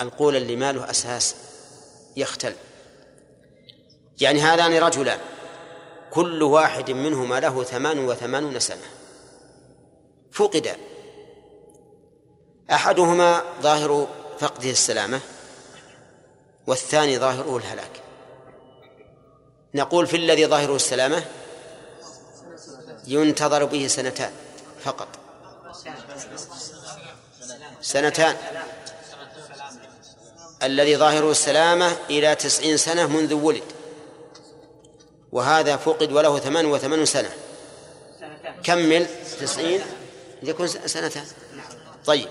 القول 0.00 0.36
اللي 0.36 0.56
ما 0.56 0.72
له 0.72 0.90
أساس 0.90 1.34
يختل. 2.16 2.54
يعني 4.20 4.40
هذان 4.40 4.78
رجلان. 4.78 5.20
كل 6.10 6.42
واحد 6.42 6.90
منهما 6.90 7.40
له 7.40 7.64
ثمان 7.64 7.98
وثمانون 7.98 8.58
سنة. 8.58 8.86
فقد. 10.32 10.76
أحدهما 12.70 13.42
ظاهر 13.62 14.08
فقده 14.38 14.70
السلامة 14.70 15.20
والثاني 16.66 17.18
ظاهره 17.18 17.56
الهلاك. 17.56 18.02
نقول 19.74 20.06
في 20.06 20.16
الذي 20.16 20.46
ظاهره 20.46 20.76
السلامة 20.76 21.24
ينتظر 23.06 23.64
به 23.64 23.86
سنتان 23.86 24.32
فقط. 24.80 25.17
سنتان. 27.88 28.36
الذي 30.62 30.96
ظاهره 30.96 31.30
السلامة 31.30 31.96
إلى 32.10 32.34
تسعين 32.34 32.76
سنة 32.76 33.06
منذ 33.06 33.34
ولد. 33.34 33.62
وهذا 35.32 35.76
فقد 35.76 36.12
وله 36.12 36.38
ثمان 36.38 36.66
وثمان 36.66 37.04
سنة. 37.04 37.30
كمل. 38.64 39.06
تسعين. 39.40 39.80
يكون 40.42 40.66
سنتان. 40.66 41.24
طيب. 42.06 42.28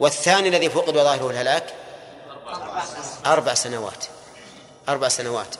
والثاني 0.00 0.48
الذي 0.48 0.70
فقد 0.70 0.96
وظاهره 0.96 1.30
الهلاك؟ 1.30 1.74
أربع 3.26 3.54
سنوات. 3.54 4.04
أربع 4.88 5.08
سنوات. 5.08 5.54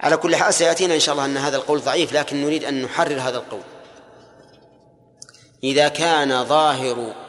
على 0.00 0.16
كل 0.16 0.36
حال 0.36 0.54
سيأتينا 0.54 0.94
إن 0.94 1.00
شاء 1.00 1.12
الله 1.12 1.24
أن 1.24 1.36
هذا 1.36 1.56
القول 1.56 1.80
ضعيف 1.80 2.12
لكن 2.12 2.44
نريد 2.44 2.64
أن 2.64 2.82
نحرر 2.82 3.20
هذا 3.20 3.38
القول. 3.38 3.62
إذا 5.64 5.88
كان 5.88 6.44
ظاهر 6.44 7.21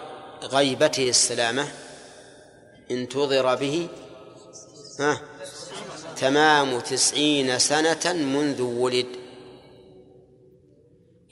غيبته 0.44 1.10
السلامة 1.10 1.68
انتظر 2.92 3.56
به 3.56 3.88
ها؟ 5.00 5.22
تمام 6.18 6.80
تسعين 6.80 7.60
سنة 7.60 8.14
منذ 8.14 8.62
ولد. 8.62 9.06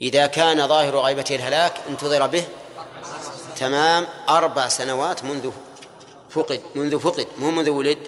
إذا 0.00 0.26
كان 0.26 0.68
ظاهر 0.68 0.98
غيبته 0.98 1.34
الهلاك 1.34 1.74
انتظر 1.88 2.26
به. 2.26 2.44
تمام 3.56 4.06
أربع 4.28 4.68
سنوات 4.68 5.24
منذ 5.24 5.50
فقد 6.30 6.60
منذ 6.74 6.98
فقد 6.98 7.26
مو 7.38 7.50
منذ 7.50 7.70
ولد 7.70 7.98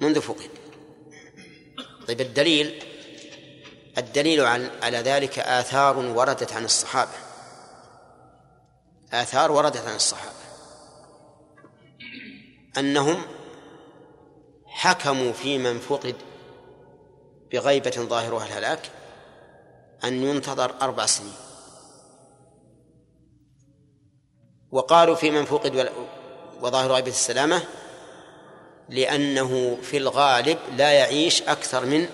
منذ 0.00 0.20
فقد. 0.20 0.50
طيب 2.08 2.20
الدليل 2.20 2.82
الدليل 3.98 4.40
على 4.82 4.98
ذلك 4.98 5.38
آثار 5.38 5.98
وردت 5.98 6.52
عن 6.52 6.64
الصحابة. 6.64 7.27
آثار 9.12 9.52
وردت 9.52 9.86
عن 9.86 9.96
الصحابة. 9.96 10.38
أنهم 12.78 13.22
حكموا 14.66 15.32
في 15.32 15.58
من 15.58 15.78
فقد 15.78 16.16
بغيبة 17.52 17.90
ظاهرها 17.90 18.46
الهلاك 18.46 18.90
أن 20.04 20.22
ينتظر 20.22 20.74
أربع 20.82 21.06
سنين. 21.06 21.32
وقالوا 24.70 25.14
في 25.14 25.30
من 25.30 25.44
فقد 25.44 25.90
وظاهر 26.60 26.92
غيبة 26.92 27.10
السلامة 27.10 27.64
لأنه 28.88 29.78
في 29.82 29.96
الغالب 29.96 30.58
لا 30.76 30.92
يعيش 30.92 31.42
أكثر 31.42 31.86
من 31.86 32.08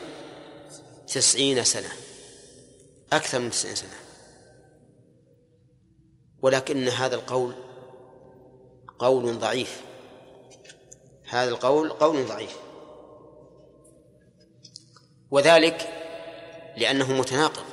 تسعين 1.06 1.64
سنة. 1.64 1.92
أكثر 3.12 3.38
من 3.38 3.50
تسعين 3.50 3.74
سنة. 3.74 4.03
ولكن 6.44 6.88
هذا 6.88 7.14
القول 7.14 7.54
قول 8.98 9.38
ضعيف. 9.38 9.80
هذا 11.28 11.50
القول 11.50 11.90
قول 11.90 12.26
ضعيف. 12.26 12.56
وذلك 15.30 15.88
لأنه 16.76 17.12
متناقض. 17.12 17.64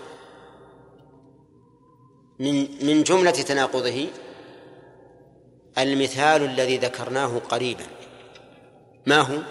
من 2.39 2.85
من 2.85 3.03
جملة 3.03 3.31
تناقضه 3.31 4.07
المثال 5.77 6.43
الذي 6.43 6.77
ذكرناه 6.77 7.39
قريبا. 7.39 7.85
ما 9.06 9.22
هو؟ 9.22 9.41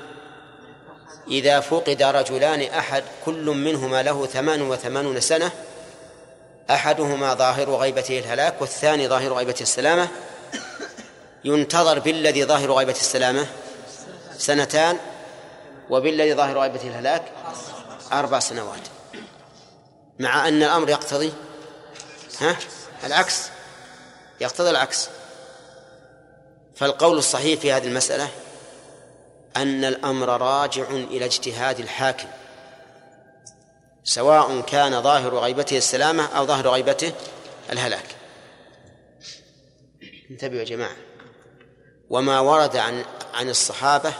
إذا 1.28 1.60
فقد 1.60 2.02
رجلان 2.02 2.60
أحد 2.60 3.04
كل 3.24 3.44
منهما 3.44 4.02
له 4.02 4.26
ثمان 4.26 4.62
وثمانون 4.62 5.20
سنة 5.20 5.52
أحدهما 6.70 7.34
ظاهر 7.34 7.76
غيبته 7.76 8.18
الهلاك 8.18 8.60
والثاني 8.60 9.08
ظاهر 9.08 9.32
غيبته 9.32 9.62
السلامة. 9.62 10.08
ينتظر 11.44 11.98
بالذي 11.98 12.44
ظاهر 12.44 12.72
غيبة 12.72 12.92
السلامة 12.92 13.46
سنتان 14.38 14.98
وبالذي 15.90 16.34
ظاهر 16.34 16.58
غيبة 16.58 16.80
الهلاك 16.82 17.22
أربع 18.12 18.38
سنوات. 18.38 18.80
مع 20.18 20.48
أن 20.48 20.62
الأمر 20.62 20.88
يقتضي 20.88 21.32
ها؟ 22.40 22.56
العكس. 23.04 23.42
يقتضي 24.40 24.70
العكس. 24.70 25.08
فالقول 26.76 27.18
الصحيح 27.18 27.60
في 27.60 27.72
هذه 27.72 27.86
المسألة 27.86 28.28
أن 29.56 29.84
الأمر 29.84 30.28
راجع 30.40 30.90
إلى 30.90 31.24
اجتهاد 31.24 31.80
الحاكم. 31.80 32.28
سواء 34.04 34.60
كان 34.60 35.02
ظاهر 35.02 35.38
غيبته 35.38 35.76
السلامة 35.76 36.26
أو 36.26 36.46
ظاهر 36.46 36.68
غيبته 36.68 37.12
الهلاك. 37.72 38.16
انتبهوا 40.30 40.58
يا 40.58 40.64
جماعة. 40.64 40.96
وما 42.10 42.40
ورد 42.40 42.76
عن 42.76 43.04
عن 43.34 43.48
الصحابة 43.48 44.12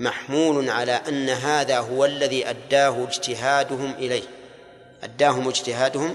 محمول 0.00 0.70
على 0.70 0.92
أن 0.92 1.28
هذا 1.28 1.78
هو 1.78 2.04
الذي 2.04 2.50
أداه 2.50 3.04
اجتهادهم 3.04 3.92
إليه. 3.92 4.22
أداهم 5.02 5.48
اجتهادهم 5.48 6.14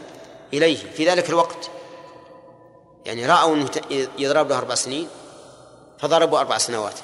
إليه 0.53 0.77
في 0.91 1.09
ذلك 1.09 1.29
الوقت. 1.29 1.69
يعني 3.05 3.25
رأوا 3.25 3.55
أنه 3.55 3.69
يضرب 4.17 4.49
له 4.49 4.57
أربع 4.57 4.75
سنين 4.75 5.07
فضربوا 5.99 6.39
أربع 6.39 6.57
سنوات. 6.57 6.99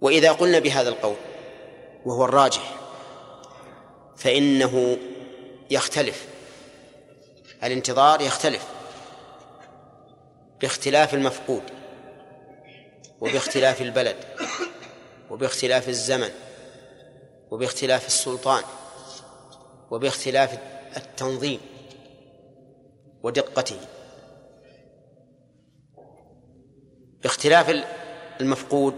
وإذا 0.00 0.32
قلنا 0.32 0.58
بهذا 0.58 0.88
القول 0.88 1.16
وهو 2.06 2.24
الراجح 2.24 2.74
فإنه 4.16 4.98
يختلف 5.70 6.26
الانتظار 7.64 8.20
يختلف 8.20 8.66
باختلاف 10.60 11.14
المفقود 11.14 11.62
وباختلاف 13.20 13.82
البلد 13.82 14.16
وباختلاف 15.30 15.88
الزمن 15.88 16.30
وباختلاف 17.50 18.06
السلطان 18.06 18.62
وباختلاف 19.90 20.58
التنظيم 20.96 21.60
ودقته. 23.22 23.80
باختلاف 27.22 27.84
المفقود 28.40 28.94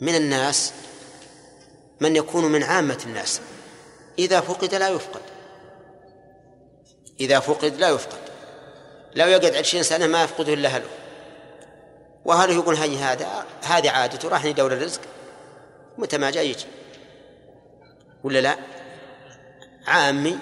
من 0.00 0.14
الناس 0.14 0.72
من 2.02 2.16
يكون 2.16 2.44
من 2.44 2.62
عامة 2.62 2.98
الناس. 3.06 3.40
إذا 4.18 4.40
فقد 4.40 4.74
لا 4.74 4.88
يفقد. 4.88 5.22
إذا 7.20 7.40
فقد 7.40 7.76
لا 7.76 7.88
يفقد. 7.88 8.18
لو 9.14 9.26
يقعد 9.26 9.54
عشرين 9.54 9.82
سنة 9.82 10.06
ما 10.06 10.24
يفقده 10.24 10.52
إلا 10.52 10.68
أهله. 10.68 10.88
وأهله 12.24 12.54
يقول 12.54 12.74
هاي 12.74 12.96
هذا 12.96 13.46
هذه 13.64 13.90
عادته 13.90 14.28
راح 14.28 14.44
يدور 14.44 14.72
الرزق 14.72 15.00
متى 15.98 16.18
ما 16.18 16.30
جاء 16.30 16.44
يجي. 16.44 16.66
ولا 18.24 18.38
لا؟ 18.38 18.56
عامي 19.86 20.38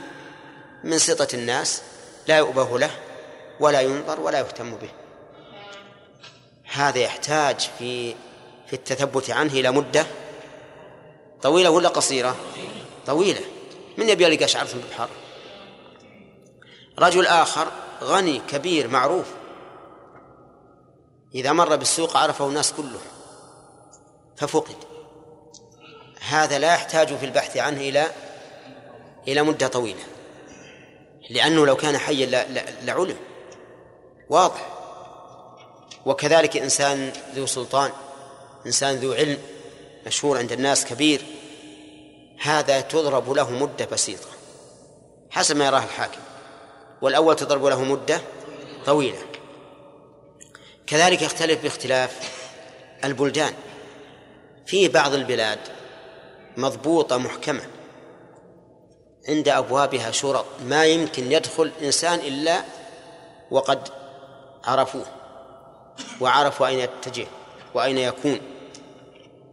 من 0.85 0.99
سطة 0.99 1.35
الناس 1.35 1.83
لا 2.29 2.39
يؤبه 2.39 2.79
له 2.79 2.91
ولا 3.61 3.81
ينظر 3.81 4.21
ولا 4.21 4.39
يهتم 4.39 4.77
به. 4.77 4.91
هذا 6.73 6.99
يحتاج 6.99 7.71
في 7.79 8.15
في 8.67 8.73
التثبت 8.73 9.31
عنه 9.31 9.53
إلى 9.53 9.71
مدة 9.71 10.07
طويلة 11.43 11.71
ولا 11.71 11.89
قصيرة؟ 11.89 12.37
طويلة. 13.07 13.41
من 13.99 14.09
يبي 14.09 14.25
يلقى 14.25 14.49
شعرة 14.49 14.69
بالبحر 14.73 15.09
رجل 16.99 17.27
آخر 17.27 17.69
غني 18.03 18.39
كبير 18.39 18.89
معروف. 18.89 19.27
إذا 21.35 21.53
مر 21.53 21.77
بالسوق 21.77 22.17
عرفه 22.17 22.47
الناس 22.47 22.73
كله 22.73 23.01
ففقد. 24.37 24.77
هذا 26.21 26.59
لا 26.59 26.75
يحتاج 26.75 27.17
في 27.17 27.27
البحث 27.27 27.57
عنه 27.57 27.81
إلى 27.81 28.07
إلى 29.29 29.43
مدة 29.43 29.67
طويلة. 29.67 30.03
لأنه 31.31 31.67
لو 31.67 31.77
كان 31.77 31.99
حيا 31.99 32.27
لعلم 32.83 33.17
واضح. 34.29 34.69
وكذلك 36.07 36.57
إنسان 36.57 37.13
ذو 37.35 37.47
سلطان 37.47 37.93
إنسان 38.67 38.97
ذو 38.97 39.13
علم. 39.13 39.39
مشهور 40.07 40.39
عند 40.39 40.53
الناس 40.53 40.85
كبير 40.85 41.23
هذا 42.43 42.81
تضرب 42.81 43.33
له 43.33 43.51
مدة 43.51 43.85
بسيطة 43.93 44.29
حسب 45.31 45.57
ما 45.57 45.67
يراه 45.67 45.85
الحاكم. 45.85 46.21
والأول 47.03 47.37
تضرب 47.37 47.65
له 47.65 47.85
مدة 47.85 48.21
طويلة. 48.87 49.19
كذلك 50.87 51.23
يختلف 51.23 51.63
باختلاف 51.63 52.33
البلدان. 53.05 53.55
في 54.67 54.89
بعض 54.89 55.15
البلاد 55.15 55.59
مضبوطة 56.57 57.17
محكمة 57.17 57.63
عند 59.29 59.49
أبوابها 59.49 60.11
شرط 60.11 60.45
ما 60.65 60.85
يمكن 60.85 61.33
يدخل 61.33 61.73
إنسان 61.83 62.19
إلا 62.19 62.65
وقد 63.51 63.89
عرفوه 64.65 65.07
وعرفوا 66.21 66.67
أين 66.67 66.79
يتجه 66.79 67.27
وأين 67.75 67.99
يكون. 67.99 68.41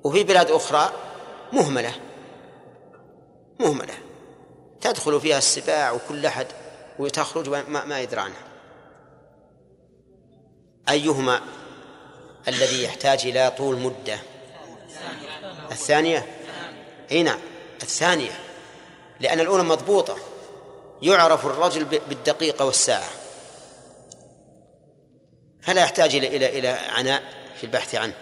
وفي 0.03 0.23
بلاد 0.23 0.51
أخرى 0.51 0.91
مهملة. 1.53 1.93
مهملة. 3.59 3.93
تدخل 4.81 5.21
فيها 5.21 5.37
السباع 5.37 5.91
وكل 5.91 6.25
أحد 6.25 6.47
وتخرج 6.99 7.49
ما, 7.49 7.85
ما 7.85 7.99
يدري 7.99 8.21
عنها. 8.21 8.47
أيهما 10.89 11.41
الذي 12.47 12.83
يحتاج 12.83 13.27
إلى 13.27 13.51
طول 13.57 13.79
مدة؟ 13.79 14.19
الثانية؟ 15.71 16.25
أي 17.11 17.23
نعم 17.23 17.39
الثانية. 17.83 18.39
لأن 19.19 19.39
الأولى 19.39 19.63
مضبوطة. 19.63 20.17
يعرف 21.01 21.45
الرجل 21.45 21.85
بالدقيقة 21.85 22.65
والساعة. 22.65 23.09
فلا 25.61 25.81
يحتاج 25.81 26.15
إلى 26.15 26.27
إلى 26.27 26.59
إلى 26.59 26.67
عناء 26.67 27.23
في 27.57 27.63
البحث 27.63 27.95
عنه. 27.95 28.13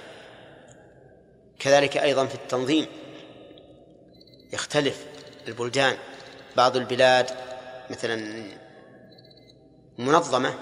كذلك 1.60 1.98
أيضا 1.98 2.26
في 2.26 2.36
التنظيم. 2.36 2.86
يختلف 4.54 5.06
البلدان. 5.48 5.98
بعض 6.58 6.78
البلاد 6.78 7.30
مثلا 7.90 8.44
منظمة 9.98 10.54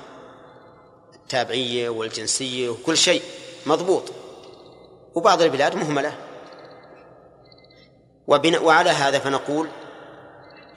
التابعية 1.16 1.90
والجنسية 1.90 2.70
وكل 2.70 2.98
شيء 2.98 3.22
مضبوط 3.66 4.12
وبعض 5.16 5.42
البلاد 5.42 5.76
مهملة. 5.76 6.14
وعلى 8.28 8.90
هذا 8.90 9.20
فنقول 9.20 9.68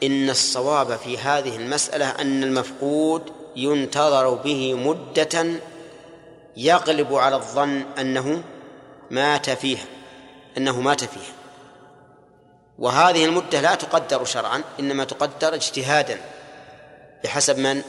إن 0.02 0.30
الصواب 0.30 0.96
في 0.96 1.18
هذه 1.18 1.56
المسألة 1.56 2.10
أن 2.10 2.42
المفقود 2.42 3.32
ينتظر 3.56 4.34
به 4.34 4.74
مدة 4.74 5.60
يغلب 6.56 7.14
على 7.14 7.36
الظن 7.36 7.82
أنه 7.98 8.42
مات 9.10 9.50
فيها. 9.50 9.84
أنه 10.56 10.80
مات 10.80 11.04
فيها 11.04 11.32
وهذه 12.78 13.24
المدة 13.24 13.60
لا 13.60 13.74
تقدر 13.74 14.24
شرعا 14.24 14.62
إنما 14.80 15.04
تقدر 15.04 15.54
اجتهادا 15.54 16.20
بحسب 17.24 17.58
من؟ 17.58 17.82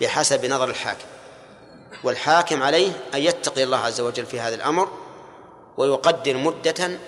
بحسب 0.00 0.46
نظر 0.46 0.70
الحاكم 0.70 1.06
والحاكم 2.04 2.62
عليه 2.62 2.92
أن 3.14 3.20
يتقي 3.20 3.62
الله 3.62 3.78
عز 3.78 4.00
وجل 4.00 4.26
في 4.26 4.40
هذا 4.40 4.54
الأمر 4.54 4.88
ويقدر 5.76 6.36
مدة 6.36 6.98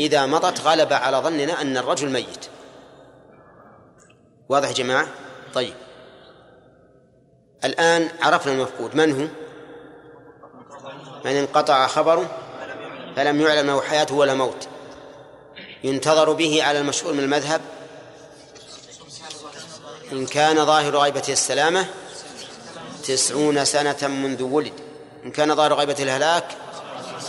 إذا 0.00 0.26
مضت 0.26 0.60
غلب 0.60 0.92
على 0.92 1.16
ظننا 1.16 1.60
أن 1.60 1.76
الرجل 1.76 2.10
ميت 2.10 2.46
واضح 4.48 4.68
يا 4.68 4.74
جماعة؟ 4.74 5.06
طيب 5.54 5.74
الآن 7.64 8.08
عرفنا 8.22 8.52
المفقود 8.52 8.96
من 8.96 9.20
هو؟ 9.20 9.28
من 11.24 11.36
انقطع 11.36 11.86
خبره 11.86 12.30
فلم 13.16 13.40
يعلم 13.40 13.66
له 13.66 13.82
حياته 13.82 14.14
ولا 14.14 14.34
موت. 14.34 14.68
ينتظر 15.84 16.32
به 16.32 16.62
على 16.62 16.78
المشهور 16.78 17.12
من 17.12 17.20
المذهب. 17.20 17.60
إن 20.12 20.26
كان 20.26 20.66
ظاهر 20.66 20.96
غيبته 20.96 21.32
السلامة 21.32 21.86
تسعون 23.04 23.64
سنة 23.64 24.08
منذ 24.08 24.42
ولد. 24.42 24.72
إن 25.24 25.30
كان 25.30 25.54
ظاهر 25.54 25.74
غيبة 25.74 25.96
الهلاك 25.98 26.56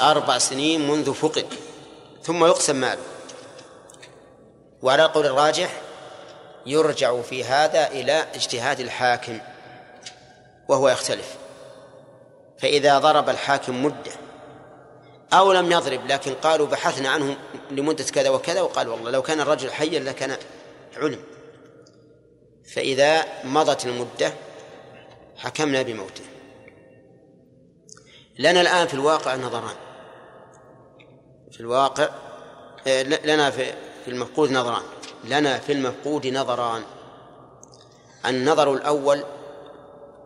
أربع 0.01 0.37
سنين 0.37 0.87
منذ 0.87 1.13
فقد. 1.13 1.45
ثم 2.23 2.45
يقسم 2.45 2.75
ماله. 2.75 3.01
وعلى 4.81 5.05
القول 5.05 5.25
الراجح 5.25 5.81
يرجع 6.65 7.21
في 7.21 7.43
هذا 7.43 7.87
إلى 7.87 8.25
اجتهاد 8.35 8.79
الحاكم 8.79 9.39
وهو 10.67 10.89
يختلف. 10.89 11.35
فإذا 12.59 12.99
ضرب 12.99 13.29
الحاكم 13.29 13.85
مدة 13.85 14.26
أو 15.33 15.53
لم 15.53 15.71
يضرب 15.71 16.07
لكن 16.07 16.33
قالوا 16.33 16.67
بحثنا 16.67 17.09
عنه 17.09 17.37
لمدة 17.71 18.03
كذا 18.03 18.29
وكذا 18.29 18.61
وقال 18.61 18.89
والله 18.89 19.11
لو 19.11 19.21
كان 19.21 19.39
الرجل 19.39 19.71
حيا 19.71 19.99
لكان 19.99 20.37
علم. 20.97 21.19
فإذا 22.73 23.25
مضت 23.43 23.85
المدة 23.85 24.33
حكمنا 25.37 25.81
بموته. 25.81 26.23
لنا 28.39 28.61
الآن 28.61 28.87
في 28.87 28.93
الواقع 28.93 29.35
نظران. 29.35 29.75
في 31.51 31.59
الواقع 31.59 32.09
لنا 33.25 33.51
في 33.51 33.73
المفقود 34.07 34.51
نظران. 34.51 34.83
لنا 35.23 35.59
في 35.59 35.71
المفقود 35.71 36.27
نظران. 36.27 36.83
النظر 38.25 38.73
الأول 38.73 39.23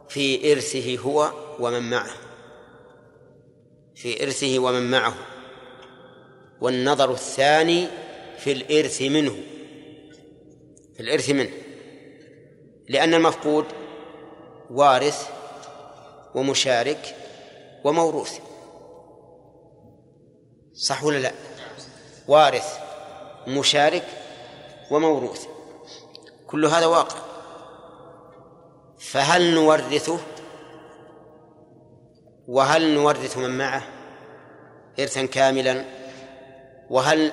في 0.09 0.51
إرثه 0.51 0.97
هو 0.97 1.31
ومن 1.59 1.89
معه. 1.89 2.20
في 4.01 4.23
إرثه 4.23 4.59
ومن 4.59 4.91
معه. 4.91 5.13
والنظر 6.61 7.11
الثاني 7.11 7.87
في 8.37 8.51
الإرث 8.51 9.01
منه. 9.01 9.35
في 10.93 10.99
الإرث 10.99 11.29
منه. 11.29 11.51
لأن 12.89 13.13
المفقود 13.13 13.65
وارث 14.71 15.29
ومشارك 16.35 17.15
وموروث. 17.83 18.39
صح 20.73 21.03
ولا 21.03 21.17
لا؟ 21.17 21.31
وارث 22.27 22.77
مشارك 23.47 24.07
وموروث. 24.91 25.45
كل 26.47 26.65
هذا 26.65 26.85
واقع. 26.85 27.17
فهل 28.99 29.53
نورثه؟ 29.53 30.19
وهل 32.51 32.93
نورث 32.93 33.37
من 33.37 33.57
معه 33.57 33.83
إرثا 34.99 35.25
كاملا؟ 35.25 35.85
وهل 36.89 37.31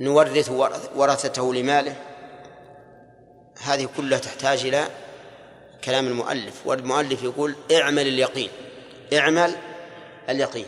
نورث 0.00 0.50
ورثته 0.96 1.54
لماله؟ 1.54 1.96
هذه 3.62 3.88
كلها 3.96 4.18
تحتاج 4.18 4.66
إلى 4.66 4.88
كلام 5.84 6.06
المؤلف 6.06 6.66
والمؤلف 6.66 7.22
يقول 7.22 7.54
اعمل 7.72 8.06
اليقين 8.06 8.50
اعمل 9.12 9.56
اليقين. 10.28 10.66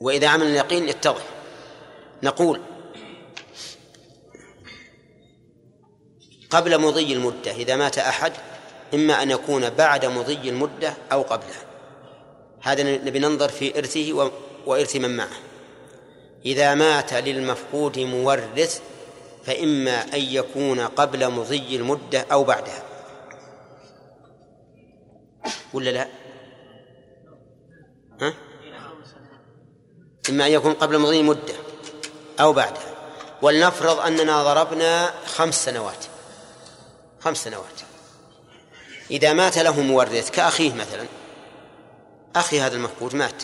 وإذا 0.00 0.28
عمل 0.28 0.46
اليقين 0.46 0.88
يتضح 0.88 1.22
نقول 2.22 2.60
قبل 6.50 6.80
مضي 6.80 7.12
المدة 7.12 7.50
إذا 7.50 7.76
مات 7.76 7.98
أحد 7.98 8.32
إما 8.94 9.22
أن 9.22 9.30
يكون 9.30 9.70
بعد 9.70 10.06
مضي 10.06 10.48
المدة 10.48 10.94
أو 11.12 11.22
قبلها. 11.22 11.64
هذا 12.62 12.82
نبي 12.82 13.18
ننظر 13.18 13.48
في 13.48 13.78
إرثه 13.78 14.30
وإرث 14.66 14.96
من 14.96 15.16
معه. 15.16 15.36
إذا 16.46 16.74
مات 16.74 17.12
للمفقود 17.12 17.98
مورث 17.98 18.80
فإما 19.44 20.14
أن 20.14 20.20
يكون 20.20 20.80
قبل 20.80 21.30
مضي 21.30 21.76
المدة 21.76 22.26
أو 22.32 22.44
بعدها. 22.44 22.82
ولا 25.72 25.90
لا؟ 25.90 26.08
ها؟ 28.20 28.34
إما 30.30 30.46
أن 30.46 30.52
يكون 30.52 30.72
قبل 30.72 30.98
مضي 30.98 31.20
المدة 31.20 31.54
أو 32.40 32.52
بعدها. 32.52 32.94
ولنفرض 33.42 34.00
أننا 34.00 34.42
ضربنا 34.42 35.10
خمس 35.26 35.64
سنوات. 35.64 36.04
خمس 37.20 37.44
سنوات. 37.44 37.83
إذا 39.10 39.32
مات 39.32 39.58
له 39.58 39.80
مورث 39.80 40.30
كأخيه 40.30 40.74
مثلا. 40.74 41.06
أخي 42.36 42.60
هذا 42.60 42.76
المفقود 42.76 43.14
مات. 43.14 43.42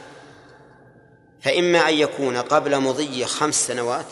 فإما 1.41 1.89
أن 1.89 1.95
يكون 1.95 2.37
قبل 2.37 2.81
مضي 2.81 3.25
خمس 3.25 3.67
سنوات 3.67 4.07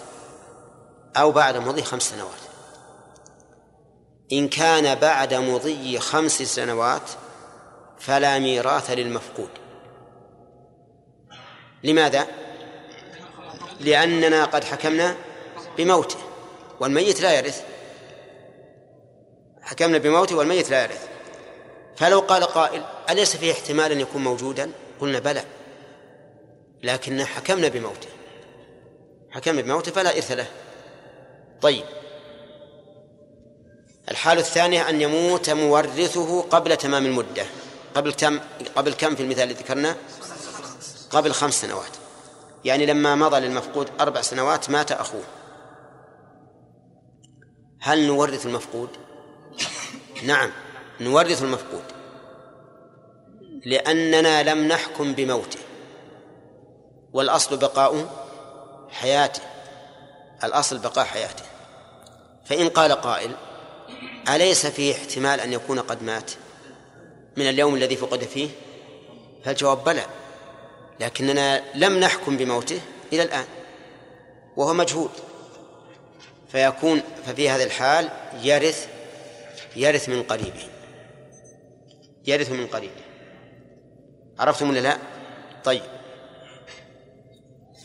أو 1.17 1.33
بعد 1.33 1.57
مضي 1.57 1.83
خمس 1.83 2.03
سنوات. 2.03 2.41
إن 4.33 4.49
كان 4.49 4.95
بعد 4.95 5.35
مضي 5.35 5.99
خمس 5.99 6.43
سنوات 6.43 7.11
فلا 7.99 8.39
ميراث 8.39 8.91
للمفقود. 8.91 9.51
لماذا؟ 11.83 12.27
لأننا 13.81 14.45
قد 14.45 14.65
حكمنا 14.65 15.17
بموته 15.79 16.19
والميت 16.81 17.21
لا 17.21 17.33
يرث. 17.33 17.63
حكمنا 19.63 19.99
بموته 19.99 20.37
والميت 20.37 20.71
لا 20.71 20.83
يرث. 20.83 21.09
فلو 21.99 22.21
قال 22.21 22.45
قائل 22.45 22.85
أليس 23.11 23.37
فيه 23.37 23.53
احتمال 23.53 23.93
أن 23.93 24.01
يكون 24.01 24.25
موجودا؟ 24.25 24.71
قلنا 25.01 25.19
بلى. 25.19 25.45
لكن 26.83 27.25
حكمنا 27.25 27.69
بموته. 27.69 28.09
حكمنا 29.31 29.63
بموته 29.63 29.93
فلا 29.93 30.17
إرث 30.17 30.33
له. 30.33 30.47
طيب. 31.63 31.85
الحالة 34.11 34.41
الثانية 34.41 34.89
أن 34.89 35.01
يموت 35.01 35.51
مورثه 35.51 36.41
قبل 36.41 36.77
تمام 36.77 37.07
المدة. 37.07 37.47
قبل 37.95 38.13
كم؟ 38.13 38.41
قبل 38.77 38.93
كم 38.93 39.15
في 39.15 39.23
المثال 39.23 39.51
الذي 39.51 39.63
ذكرناه؟ 39.63 39.97
قبل 41.11 41.33
خمس 41.33 41.61
سنوات. 41.61 41.93
يعني 42.65 42.87
لما 42.87 43.15
مضى 43.15 43.41
للمفقود 43.41 43.89
أربع 44.01 44.21
سنوات 44.21 44.71
مات 44.71 44.93
أخوه. 44.93 45.25
هل 47.81 48.07
نورث 48.07 48.47
المفقود؟ 48.47 48.89
نعم. 50.23 50.51
نورث 51.01 51.43
المفقود. 51.43 51.85
لأننا 53.67 54.43
لم 54.43 54.69
نحكم 54.69 55.13
بموته. 55.13 55.59
والأصل 57.13 57.57
بقاء 57.57 58.07
حياته. 58.91 59.41
الأصل 60.45 60.79
بقاء 60.79 61.05
حياته. 61.05 61.45
فإن 62.45 62.69
قال 62.69 62.93
قائل 62.93 63.35
أليس 64.29 64.67
فيه 64.67 64.95
احتمال 64.95 65.41
أن 65.41 65.53
يكون 65.53 65.81
قد 65.81 66.03
مات؟ 66.03 66.31
من 67.37 67.49
اليوم 67.49 67.75
الذي 67.75 67.97
فقد 67.97 68.25
فيه؟ 68.25 68.49
فالجواب 69.45 69.85
بلى. 69.85 70.07
لكننا 71.01 71.63
لم 71.75 71.99
نحكم 71.99 72.37
بموته 72.37 72.81
إلى 73.13 73.23
الآن. 73.23 73.45
وهو 74.57 74.75
مجهول. 74.75 75.11
فيكون 76.53 77.03
ففي 77.27 77.51
هذا 77.51 77.65
الحال 77.65 78.09
يرث 78.43 78.89
يرث 79.77 80.09
من 80.09 80.23
قريبه. 80.23 80.78
يرث 82.29 82.51
من 82.51 82.67
قريبه 82.67 83.03
عرفتم 84.39 84.71
ولا 84.71 84.81
لا؟ 84.81 84.99
طيب. 85.65 85.83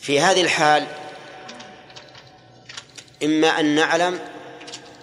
في 0.00 0.20
هذه 0.20 0.42
الحال 0.42 0.86
إما 3.24 3.48
أن 3.48 3.74
نعلم 3.74 4.18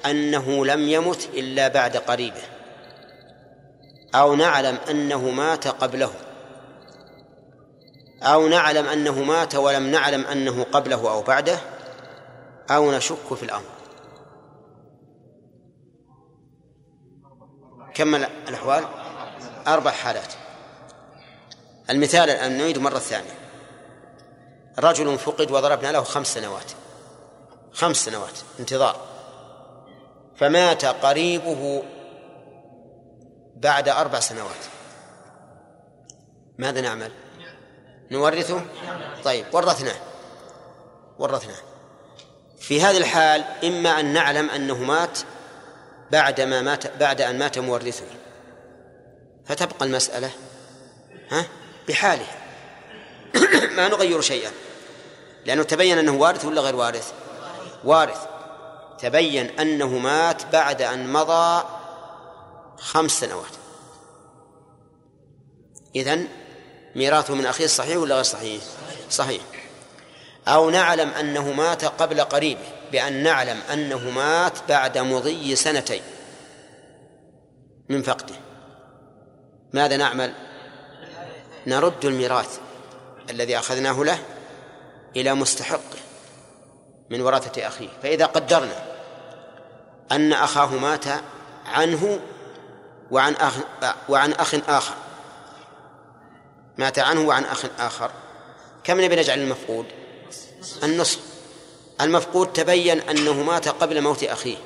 أنه 0.05 0.65
لم 0.65 0.89
يمت 0.89 1.30
إلا 1.34 1.68
بعد 1.68 1.97
قريبه 1.97 2.41
أو 4.15 4.35
نعلم 4.35 4.77
أنه 4.89 5.30
مات 5.30 5.68
قبله 5.68 6.11
أو 8.23 8.47
نعلم 8.47 8.85
أنه 8.85 9.23
مات 9.23 9.55
ولم 9.55 9.91
نعلم 9.91 10.26
أنه 10.26 10.63
قبله 10.63 11.11
أو 11.11 11.22
بعده 11.22 11.59
أو 12.69 12.91
نشك 12.91 13.34
في 13.34 13.43
الأمر. 13.43 13.72
كم 17.93 18.15
الأحوال. 18.15 19.01
أربع 19.68 19.92
حالات. 19.92 20.34
المثال 21.90 22.30
الآن 22.30 22.58
نعيد 22.58 22.78
مرة 22.78 23.00
ثانية. 23.00 23.40
رجل 24.80 25.18
فقد 25.18 25.52
وضربنا 25.52 25.92
له 25.92 26.04
خمس 26.04 26.34
سنوات. 26.34 26.72
خمس 27.74 27.98
سنوات 27.98 28.40
انتظار. 28.60 28.96
فمات 30.36 30.86
قريبه 30.86 31.84
بعد 33.56 33.90
أربع 33.90 34.20
سنوات. 34.20 34.64
ماذا 36.58 36.82
نعمل؟ 36.82 37.12
نورثه؟ 38.12 38.62
طيب 39.24 39.46
ورثناه. 39.54 40.00
ورثناه. 41.20 41.60
في 42.60 42.82
هذه 42.82 42.98
الحال 42.98 43.44
إما 43.64 44.00
أن 44.00 44.14
نعلم 44.14 44.50
أنه 44.50 44.78
مات 44.78 45.20
بعد 46.12 46.42
ما 46.42 46.62
مات 46.62 46.98
بعد 46.98 47.22
أن 47.22 47.40
مات 47.40 47.60
مورثه. 47.60 48.06
فتبقى 49.47 49.85
المسألة 49.85 50.31
ها؟ 51.31 51.45
بحالها. 51.88 52.38
ما 53.77 53.88
نغير 53.88 54.22
شيئا. 54.22 54.51
لأنه 55.45 55.63
تبين 55.63 55.97
أنه 55.97 56.11
وارث 56.11 56.45
ولا 56.45 56.61
غير 56.61 56.76
وارث؟ 56.76 57.13
وارث. 57.84 58.19
تبين 58.99 59.59
أنه 59.59 59.88
مات 59.88 60.45
بعد 60.45 60.81
أن 60.81 61.13
مضى 61.13 61.65
خمس 62.77 63.11
سنوات. 63.11 63.51
إذن 65.95 66.27
ميراثه 66.95 67.35
من 67.35 67.45
أخيه 67.45 67.68
صحيح 67.68 67.97
ولا 67.97 68.15
غير 68.15 68.23
صحيح؟ 68.23 68.63
صحيح. 69.09 69.41
أو 70.47 70.69
نعلم 70.69 71.09
أنه 71.09 71.51
مات 71.51 71.85
قبل 71.85 72.22
قريبه 72.22 72.61
بأن 72.91 73.23
نعلم 73.23 73.61
أنه 73.73 74.09
مات 74.09 74.53
بعد 74.69 74.97
مضي 74.97 75.55
سنتين 75.55 76.01
من 77.89 78.01
فقده. 78.01 78.40
ماذا 79.73 79.98
نعمل؟ 79.98 80.34
نرد 81.68 82.06
الميراث 82.06 82.60
الذي 83.30 83.57
أخذناه 83.57 84.03
له 84.03 84.19
إلى 85.15 85.34
مستحقه 85.34 85.98
من 87.10 87.22
ورثة 87.22 87.68
أخيه. 87.68 87.89
فإذا 88.03 88.26
قدرنا 88.26 88.84
أن 90.11 90.34
أخاه 90.34 90.68
مات 90.68 91.06
عنه 91.65 92.19
وعن 93.11 93.34
أخ 93.34 93.53
وعن 94.10 94.34
أخ 94.34 94.56
آخر. 94.68 94.93
مات 96.77 96.99
عنه 96.99 97.22
وعن 97.22 97.43
أخ 97.43 97.65
آخر. 97.80 98.11
كم 98.84 99.02
نبي 99.02 99.15
نجعل 99.15 99.39
المفقود؟ 99.39 99.85
النصف. 100.84 101.19
المفقود 102.02 102.53
تبين 102.53 102.99
أنه 102.99 103.34
مات 103.34 103.68
قبل 103.68 104.02
موت 104.02 104.23
أخيه. 104.23 104.57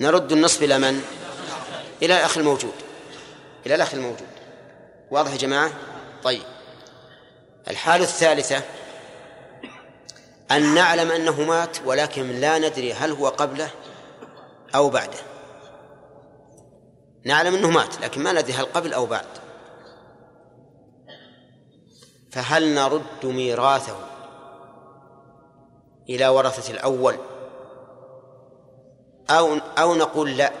نرد 0.00 0.32
النصف 0.32 0.62
إلى 0.62 0.78
من؟ 0.78 1.04
إلى 2.02 2.16
الأخ 2.16 2.38
الموجود. 2.38 2.74
إلى 3.66 3.74
الأخ 3.74 3.94
الموجود. 3.94 4.28
واضح 5.10 5.32
يا 5.32 5.36
جماعة؟ 5.36 5.70
طيب. 6.22 6.42
الحالة 7.68 8.04
الثالثة 8.04 8.62
أن 10.50 10.74
نعلم 10.74 11.10
أنه 11.10 11.42
مات 11.42 11.76
ولكن 11.84 12.30
لا 12.30 12.58
ندري 12.58 12.92
هل 12.92 13.12
هو 13.12 13.28
قبله 13.28 13.70
أو 14.74 14.90
بعده. 14.90 15.18
نعلم 17.24 17.54
أنه 17.54 17.70
مات 17.70 18.00
لكن 18.00 18.22
ما 18.22 18.32
ندري 18.32 18.52
هل 18.52 18.64
قبل 18.64 18.92
أو 18.92 19.06
بعد. 19.06 19.26
فهل 22.32 22.74
نرد 22.74 23.24
ميراثه 23.26 23.96
إلى 26.08 26.28
ورثة 26.28 26.72
الأول؟ 26.72 27.16
أو 29.30 29.54
أو 29.78 29.94
نقول 29.94 30.36
لا 30.36 30.52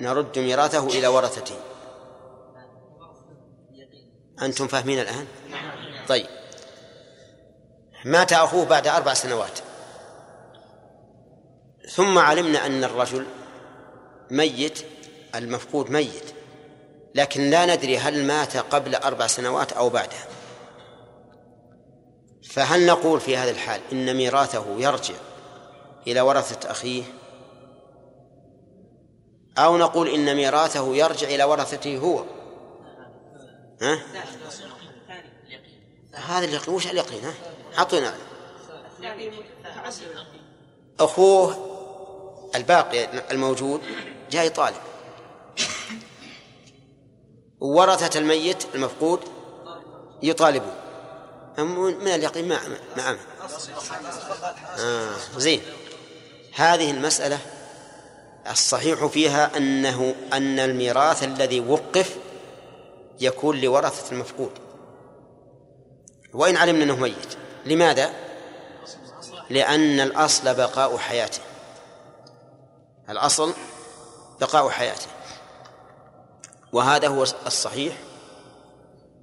نرد 0.00 0.38
ميراثه 0.38 0.86
إلى 0.86 1.06
ورثته. 1.06 1.69
أنتم 4.42 4.68
فاهمين 4.68 5.00
الآن؟ 5.00 5.26
طيب. 6.08 6.26
مات 8.04 8.32
أخوه 8.32 8.64
بعد 8.64 8.86
أربع 8.86 9.14
سنوات. 9.14 9.58
ثم 11.90 12.18
علمنا 12.18 12.66
أن 12.66 12.84
الرجل 12.84 13.26
ميت 14.30 14.78
المفقود 15.34 15.90
ميت. 15.90 16.34
لكن 17.14 17.50
لا 17.50 17.76
ندري 17.76 17.98
هل 17.98 18.24
مات 18.24 18.56
قبل 18.56 18.94
أربع 18.94 19.26
سنوات 19.26 19.72
أو 19.72 19.88
بعدها. 19.88 20.26
فهل 22.50 22.86
نقول 22.86 23.20
في 23.20 23.36
هذا 23.36 23.50
الحال 23.50 23.80
إن 23.92 24.16
ميراثه 24.16 24.66
يرجع 24.78 25.14
إلى 26.06 26.20
ورثة 26.20 26.70
أخيه؟ 26.70 27.02
أو 29.58 29.78
نقول 29.78 30.08
إن 30.08 30.36
ميراثه 30.36 30.96
يرجع 30.96 31.28
إلى 31.28 31.44
ورثته 31.44 31.98
هو؟ 31.98 32.24
ها؟ 33.82 34.00
هذا 36.12 36.44
اليقين 36.44 36.74
وش 36.74 36.86
اليقين 36.86 37.24
ها؟ 37.24 37.34
أعطونا 37.78 38.14
أخوه 41.00 41.70
الباقي 42.54 43.30
الموجود 43.30 43.80
جاي 44.30 44.48
طالب. 44.48 44.76
ورثة 47.60 48.18
الميت 48.18 48.74
المفقود 48.74 49.20
يطالبون 50.22 50.74
من 52.00 52.08
اليقين؟ 52.08 52.48
ما 52.48 52.60
ما 52.96 53.18
آه 54.78 55.16
زين. 55.36 55.62
هذه 56.54 56.90
المسألة 56.90 57.38
الصحيح 58.50 59.06
فيها 59.06 59.56
أنه 59.56 60.14
أن 60.32 60.58
الميراث 60.58 61.24
الذي 61.24 61.60
وقف 61.60 62.16
يكون 63.20 63.60
لورثة 63.60 64.12
المفقود. 64.12 64.52
وإن 66.32 66.56
علمنا 66.56 66.84
أنه 66.84 66.96
ميت. 66.96 67.36
لماذا؟ 67.66 68.14
لأن 69.50 70.00
الأصل 70.00 70.54
بقاء 70.54 70.96
حياته. 70.96 71.40
الأصل 73.08 73.54
بقاء 74.40 74.68
حياته. 74.68 75.06
وهذا 76.72 77.08
هو 77.08 77.22
الصحيح. 77.22 77.96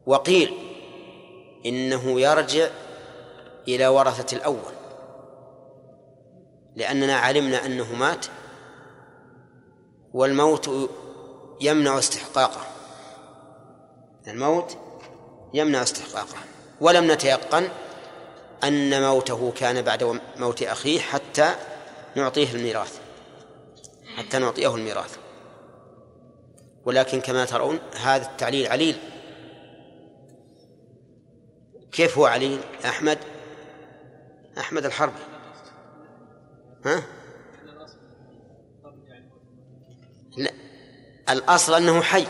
وقيل 0.06 0.58
إنه 1.66 2.22
يرجع 2.22 2.68
إلى 3.68 3.88
ورثة 3.88 4.38
الأول. 4.38 4.74
لأننا 6.76 7.18
علمنا 7.18 7.66
أنه 7.66 7.94
مات 7.94 8.26
والموت 10.14 10.90
يمنع 11.62 12.00
استحقاقه. 12.00 12.77
الموت 14.28 14.78
يمنع 15.54 15.84
استحقاقه 15.84 16.38
ولم 16.82 17.12
نتيقن 17.12 17.70
أن 18.64 19.02
موته 19.02 19.52
كان 19.52 19.82
بعد 19.82 20.20
موت 20.38 20.64
أخيه 20.64 21.00
حتى 21.00 21.56
نعطيه 22.16 22.52
الميراث 22.52 23.00
حتى 24.18 24.38
نعطيه 24.40 24.76
الميراث. 24.76 25.18
ولكن 26.86 27.22
كما 27.22 27.46
ترون 27.46 27.80
هذا 28.02 28.26
التعليل 28.26 28.68
عليل. 28.68 28.98
كيف 31.92 32.18
هو 32.18 32.26
عليل؟ 32.26 32.60
أحمد 32.86 33.18
أحمد 34.58 34.86
الحربي. 34.86 35.20
ها؟ 36.86 37.04
لا 40.38 40.52
الأصل 41.30 41.74
أنه 41.74 42.02
حي. 42.02 42.28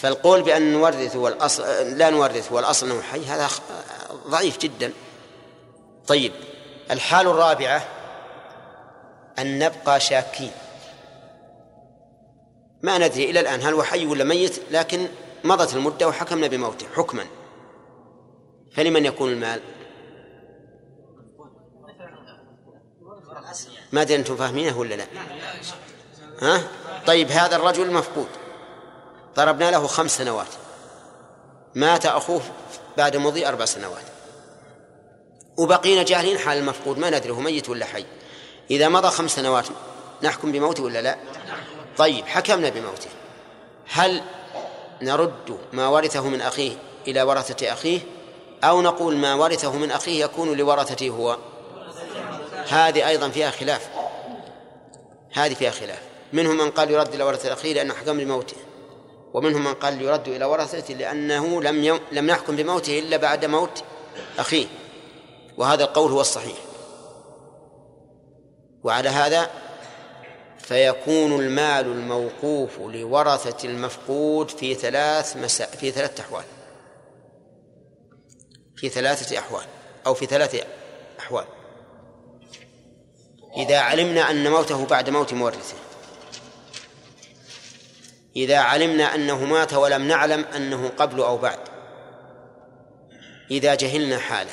فالقول 0.00 0.42
بأن 0.42 0.72
نورثه 0.72 1.18
والأصل 1.18 1.62
لا 1.98 2.10
نورثه 2.10 2.54
والأصل 2.54 2.90
أنه 2.90 3.02
حي 3.02 3.24
هذا 3.24 3.48
ضعيف 4.28 4.58
جدا. 4.58 4.92
طيب 6.06 6.32
الحال 6.90 7.26
الرابعة 7.26 7.88
أن 9.38 9.58
نبقى 9.58 10.00
شاكين. 10.00 10.52
ما 12.82 12.98
ندري 12.98 13.30
إلى 13.30 13.40
الآن 13.40 13.62
هل 13.62 13.74
هو 13.74 13.82
حي 13.82 14.06
ولا 14.06 14.24
ميت 14.24 14.60
لكن 14.70 15.08
مضت 15.44 15.74
المدة 15.74 16.08
وحكمنا 16.08 16.46
بموته 16.46 16.86
حكما. 16.96 17.26
فلمن 18.72 19.04
يكون 19.04 19.32
المال؟ 19.32 19.60
ما 23.92 24.02
أدري 24.02 24.16
أنتم 24.16 24.36
فاهمينه 24.36 24.78
ولا 24.78 24.94
لا. 24.94 25.06
ها؟ 26.42 26.62
طيب 27.06 27.30
هذا 27.30 27.56
الرجل 27.56 27.92
مفقود. 27.92 28.28
ضربنا 29.36 29.70
له 29.70 29.86
خمس 29.86 30.16
سنوات. 30.18 30.46
مات 31.74 32.06
أخوه 32.06 32.42
بعد 32.96 33.16
مضي 33.16 33.48
أربع 33.48 33.64
سنوات. 33.64 34.02
وبقينا 35.56 36.02
جاهلين 36.02 36.38
حال 36.38 36.58
المفقود. 36.58 36.98
ما 36.98 37.10
ندري 37.10 37.30
هو 37.30 37.40
ميت 37.40 37.68
ولا 37.68 37.86
حي. 37.86 38.04
إذا 38.70 38.88
مضى 38.88 39.08
خمس 39.08 39.30
سنوات 39.30 39.66
نحكم 40.22 40.52
بموته 40.52 40.82
ولا 40.82 41.02
لا؟ 41.02 41.16
طيب 41.96 42.26
حكمنا 42.26 42.68
بموته. 42.68 43.08
هل 43.92 44.22
نرد 45.02 45.58
ما 45.72 45.88
ورثه 45.88 46.28
من 46.28 46.40
أخيه 46.40 46.76
إلى 47.08 47.22
ورثة 47.22 47.72
أخيه؟ 47.72 48.00
أو 48.64 48.82
نقول 48.82 49.16
ما 49.16 49.34
ورثه 49.34 49.72
من 49.72 49.90
أخيه 49.90 50.24
يكون 50.24 50.56
لورثته 50.56 51.08
هو؟ 51.08 51.38
هذه 52.68 53.08
أيضا 53.08 53.28
فيها 53.28 53.50
خلاف. 53.50 53.88
هذه 55.32 55.54
فيها 55.54 55.70
خلاف. 55.70 56.00
منهم 56.32 56.56
من 56.56 56.70
قال 56.70 56.90
يرد 56.90 57.14
إلى 57.14 57.24
ورثة 57.24 57.52
أخيه 57.52 57.74
لأنه 57.74 57.94
حكم 57.94 58.18
بموته. 58.18 58.56
ومنهم 59.34 59.64
من 59.64 59.74
قال 59.74 60.02
يرد 60.02 60.28
إلى 60.28 60.44
ورثته 60.44 60.94
لأنه 60.94 61.62
لم. 61.62 62.00
لم 62.12 62.28
يحكم 62.28 62.56
بموته 62.56 62.98
إلا 62.98 63.16
بعد 63.16 63.44
موت 63.44 63.84
أخيه. 64.38 64.66
وهذا 65.56 65.84
القول 65.84 66.10
هو 66.10 66.20
الصحيح. 66.20 66.56
وعلى 68.82 69.08
هذا 69.08 69.50
فيكون 70.58 71.40
المال 71.40 71.86
الموقوف 71.86 72.78
لورثة 72.78 73.68
المفقود 73.68 74.50
في 74.50 74.74
ثلاث 74.74 75.36
مسا... 75.36 75.66
في 75.66 75.90
ثلاث 75.90 76.20
أحوال. 76.20 76.44
في 78.76 78.88
ثلاثة 78.88 79.38
أحوال 79.38 79.64
أو 80.06 80.14
في 80.14 80.26
ثلاثة 80.26 80.64
أحوال. 81.18 81.44
إذا 83.56 83.78
علمنا 83.78 84.30
أن 84.30 84.50
موته 84.50 84.86
بعد 84.86 85.10
موت 85.10 85.32
مورثه 85.34 85.76
إذا 88.36 88.58
علمنا 88.58 89.14
أنه 89.14 89.44
مات 89.44 89.74
ولم 89.74 90.08
نعلم 90.08 90.44
أنه 90.56 90.90
قبل 90.98 91.20
أو 91.20 91.36
بعد 91.36 91.58
إذا 93.50 93.74
جهلنا 93.74 94.18
حاله 94.18 94.50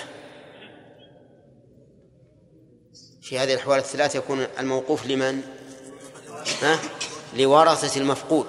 في 3.22 3.40
هذه 3.40 3.54
الأحوال 3.54 3.80
الثلاث 3.80 4.16
يكون 4.16 4.48
الموقوف 4.60 5.06
لمن؟ 5.06 5.41
ها؟ 6.62 6.80
لورثة 7.34 7.99
المفقود 7.99 8.45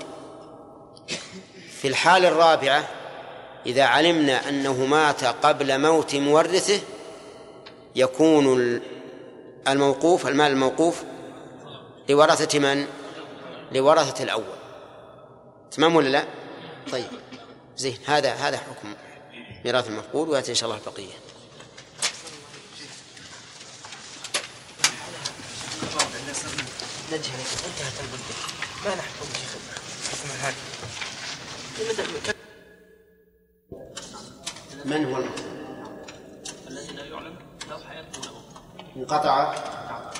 في 1.80 1.88
الحالة 1.88 2.28
الرابعة 2.28 2.88
إذا 3.66 3.84
علمنا 3.84 4.48
أنه 4.48 4.84
مات 4.84 5.24
قبل 5.24 5.80
موت 5.80 6.14
مورثه 6.14 6.80
يكون 7.96 8.80
الموقوف 9.68 10.26
المال 10.26 10.52
الموقوف 10.52 11.02
لورثة 12.08 12.58
من؟ 12.58 12.86
لورثة 13.72 14.24
الأول 14.24 14.57
تمام 15.70 15.96
ولا 15.96 16.08
لا؟ 16.08 16.24
طيب. 16.92 17.06
زين 17.76 17.98
هذا 18.06 18.34
هذا 18.34 18.58
حكم 18.58 18.94
ميراث 19.64 19.88
المفقود 19.88 20.28
وياتي 20.28 20.50
إن 20.50 20.54
شاء 20.56 20.70
الله 20.70 20.80
البقية. 20.80 21.14
انتهت 27.12 27.94
ما 28.84 28.94
نحكم 28.94 29.26
من 34.84 35.04
هو؟ 35.04 35.22
الذي 36.68 36.92
لا 36.92 37.04
يعلم 37.04 37.36
له 37.68 38.42
انقطع 38.96 39.54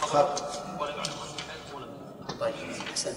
خط 0.01 0.43
ولا 0.81 0.91
يعلم 0.91 1.01
عنه 1.01 1.39
حياة 1.49 1.75
ولا 1.75 1.87
طيب 2.41 2.55
احسن 2.91 3.15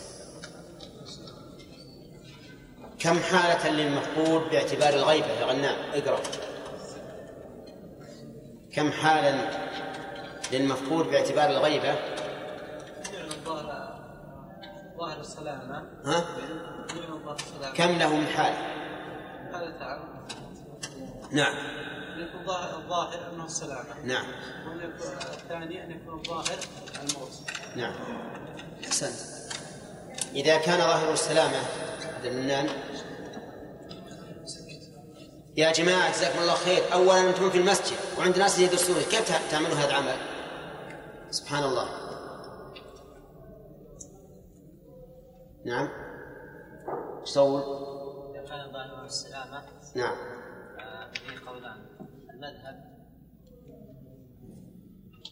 كم 3.01 3.19
حالة 3.19 3.69
للمفقود 3.69 4.49
باعتبار 4.49 4.93
الغيبة 4.93 5.27
يا 5.27 5.45
غنام؟ 5.45 5.75
اقرأ. 5.93 6.19
كم 8.73 8.91
حالا 8.91 9.49
للمفقود 10.51 11.05
باعتبار 11.05 11.49
الغيبة؟ 11.49 11.95
ظاهر 13.45 13.99
ظاهر 14.97 15.19
السلامة. 15.19 15.83
ها؟ 16.05 16.25
كم 17.75 17.97
له 17.97 18.15
من 18.15 18.27
حالة 18.27 18.57
هذا 19.53 19.71
تعرف 19.79 20.01
نعم 21.31 21.81
الظاهر 22.77 23.31
أنه 23.33 23.45
السلامة 23.45 24.01
نعم. 24.03 24.25
واليكون 24.67 25.07
الثاني 25.33 25.83
أن 25.83 25.91
يكون 25.91 26.19
الظاهر 26.19 26.57
الموت. 27.01 27.31
نعم. 27.75 27.93
أحسنت. 28.83 29.41
إذا 30.35 30.57
كان 30.57 30.79
ظاهر 30.79 31.13
السلامة 31.13 31.57
هذا 32.19 32.29
منان. 32.29 32.69
يا 35.57 35.71
جماعة 35.71 36.11
جزاكم 36.11 36.39
الله 36.39 36.53
خير. 36.53 36.93
أولا 36.93 37.29
أنتم 37.29 37.49
في 37.49 37.57
المسجد 37.57 37.97
وعند 38.17 38.37
ناس 38.37 38.59
يدرسون 38.59 38.95
كيف 38.95 39.51
تعملون 39.51 39.71
هذا 39.71 39.89
العمل؟ 39.89 40.15
سبحان 41.29 41.63
الله. 41.63 41.87
نعم. 45.65 45.89
إيش 47.21 47.31
تقول؟ 47.31 47.61
إذا 48.31 48.49
كان 48.49 48.71
ظاهر 48.71 49.05
السلامة. 49.05 49.63
نعم. 49.95 50.15
فيه 51.13 51.49
قولان. 51.49 51.85
المذهب. 52.29 52.91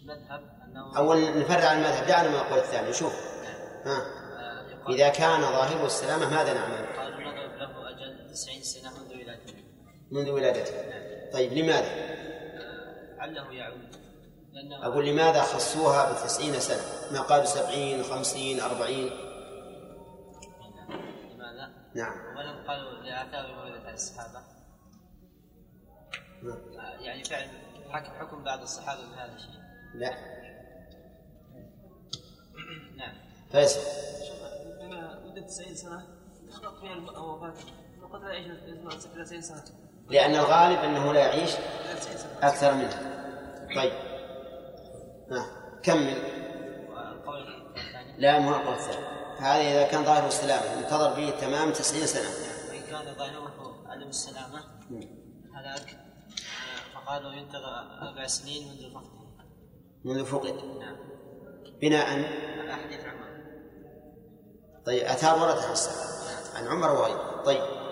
المذهب 0.01 0.41
أنه 0.67 0.97
أول 0.97 1.39
نفرع 1.39 1.73
المذهب. 1.73 2.07
دعنا 2.07 2.29
من 2.29 2.35
القول 2.35 2.59
الثاني. 2.59 2.93
شوف. 2.93 3.13
ها. 3.85 3.97
آه، 3.97 4.89
إذا 4.89 5.09
كان 5.09 5.41
ظاهره 5.41 5.85
السلامة 5.85 6.29
ماذا 6.29 6.53
نعمل؟ 6.53 6.85
قالوا 6.97 7.19
نضرب 7.19 7.55
له 7.57 7.89
أجل 7.89 8.33
90 8.33 8.63
سنة. 8.63 9.08
منذ 10.11 10.29
ولادته. 10.29 10.73
طيب 11.33 11.53
لماذا؟ 11.53 11.89
لعله 13.17 13.53
يعود. 13.53 13.95
أقول 14.71 15.05
لماذا 15.05 15.41
خصوها 15.41 16.11
بتسعين 16.11 16.59
سنة؟ 16.59 16.81
ما 17.11 17.21
قالوا 17.21 17.45
سبعين 17.45 18.03
خمسين 18.03 18.59
أربعين؟ 18.59 19.09
لماذا؟ 21.33 21.69
نعم. 21.95 22.37
ولم 22.37 22.67
قالوا 22.67 22.91
لآثار 22.91 23.55
موردة 23.55 23.87
عن 23.87 23.93
الصحابة. 23.93 24.41
نعم. 26.43 26.57
يعني 26.99 27.23
فعلا 27.23 27.47
حكم 27.89 28.11
حكم 28.11 28.43
بعض 28.43 28.61
الصحابة 28.61 29.01
بهذا 29.01 29.35
الشيء. 29.35 29.59
لا. 29.93 30.09
نعم. 32.99 33.15
فيصل. 33.51 33.79
مدة 35.25 35.41
90 35.41 35.75
سنة 35.75 36.07
تخلق 36.49 36.79
فيها 36.79 36.93
الوفاة 36.93 37.53
وقد 38.01 38.21
لا 38.21 38.33
يعيش 38.33 38.47
إلى 38.47 38.97
90 39.25 39.41
سنة. 39.41 39.63
لأن 40.09 40.35
الغالب 40.35 40.79
أنه 40.79 41.13
لا 41.13 41.19
يعيش 41.19 41.55
إلى 41.55 41.99
90 41.99 42.17
سنة 42.17 42.47
أكثر 42.47 42.73
منها. 42.73 42.99
طيب. 43.75 43.93
ها 45.31 45.45
كمل. 45.83 46.39
لا 48.17 48.39
مو 48.39 48.49
القول 48.49 48.73
الثاني 48.73 49.05
هذا 49.39 49.61
إذا 49.61 49.83
كان 49.83 50.03
ظاهر 50.03 50.27
السلامة 50.27 50.79
انتظر 50.79 51.13
به 51.13 51.29
تمام 51.29 51.71
تسعين 51.71 52.05
سنة. 52.05 52.29
وإن 52.69 52.81
كان 52.81 53.15
ظاهره 53.15 53.75
عدم 53.87 54.07
السلامة 54.07 54.63
هلاك 55.55 55.97
فقالوا 56.93 57.31
ينتظر 57.31 57.99
أربع 58.01 58.27
سنين 58.27 58.67
منذ 58.67 58.93
فقده 58.93 59.19
منذ 60.05 60.25
فقد 60.25 60.79
نعم. 60.79 60.97
بناء؟ 61.81 62.07
على 62.59 62.75
حديث 62.75 62.99
عمر. 62.99 63.29
طيب 64.85 65.03
اثار 65.03 65.39
ورد 65.39 65.57
عن 65.57 65.75
عن 66.55 66.67
عمر 66.67 66.91
وغيره. 66.91 67.43
طيب. 67.45 67.88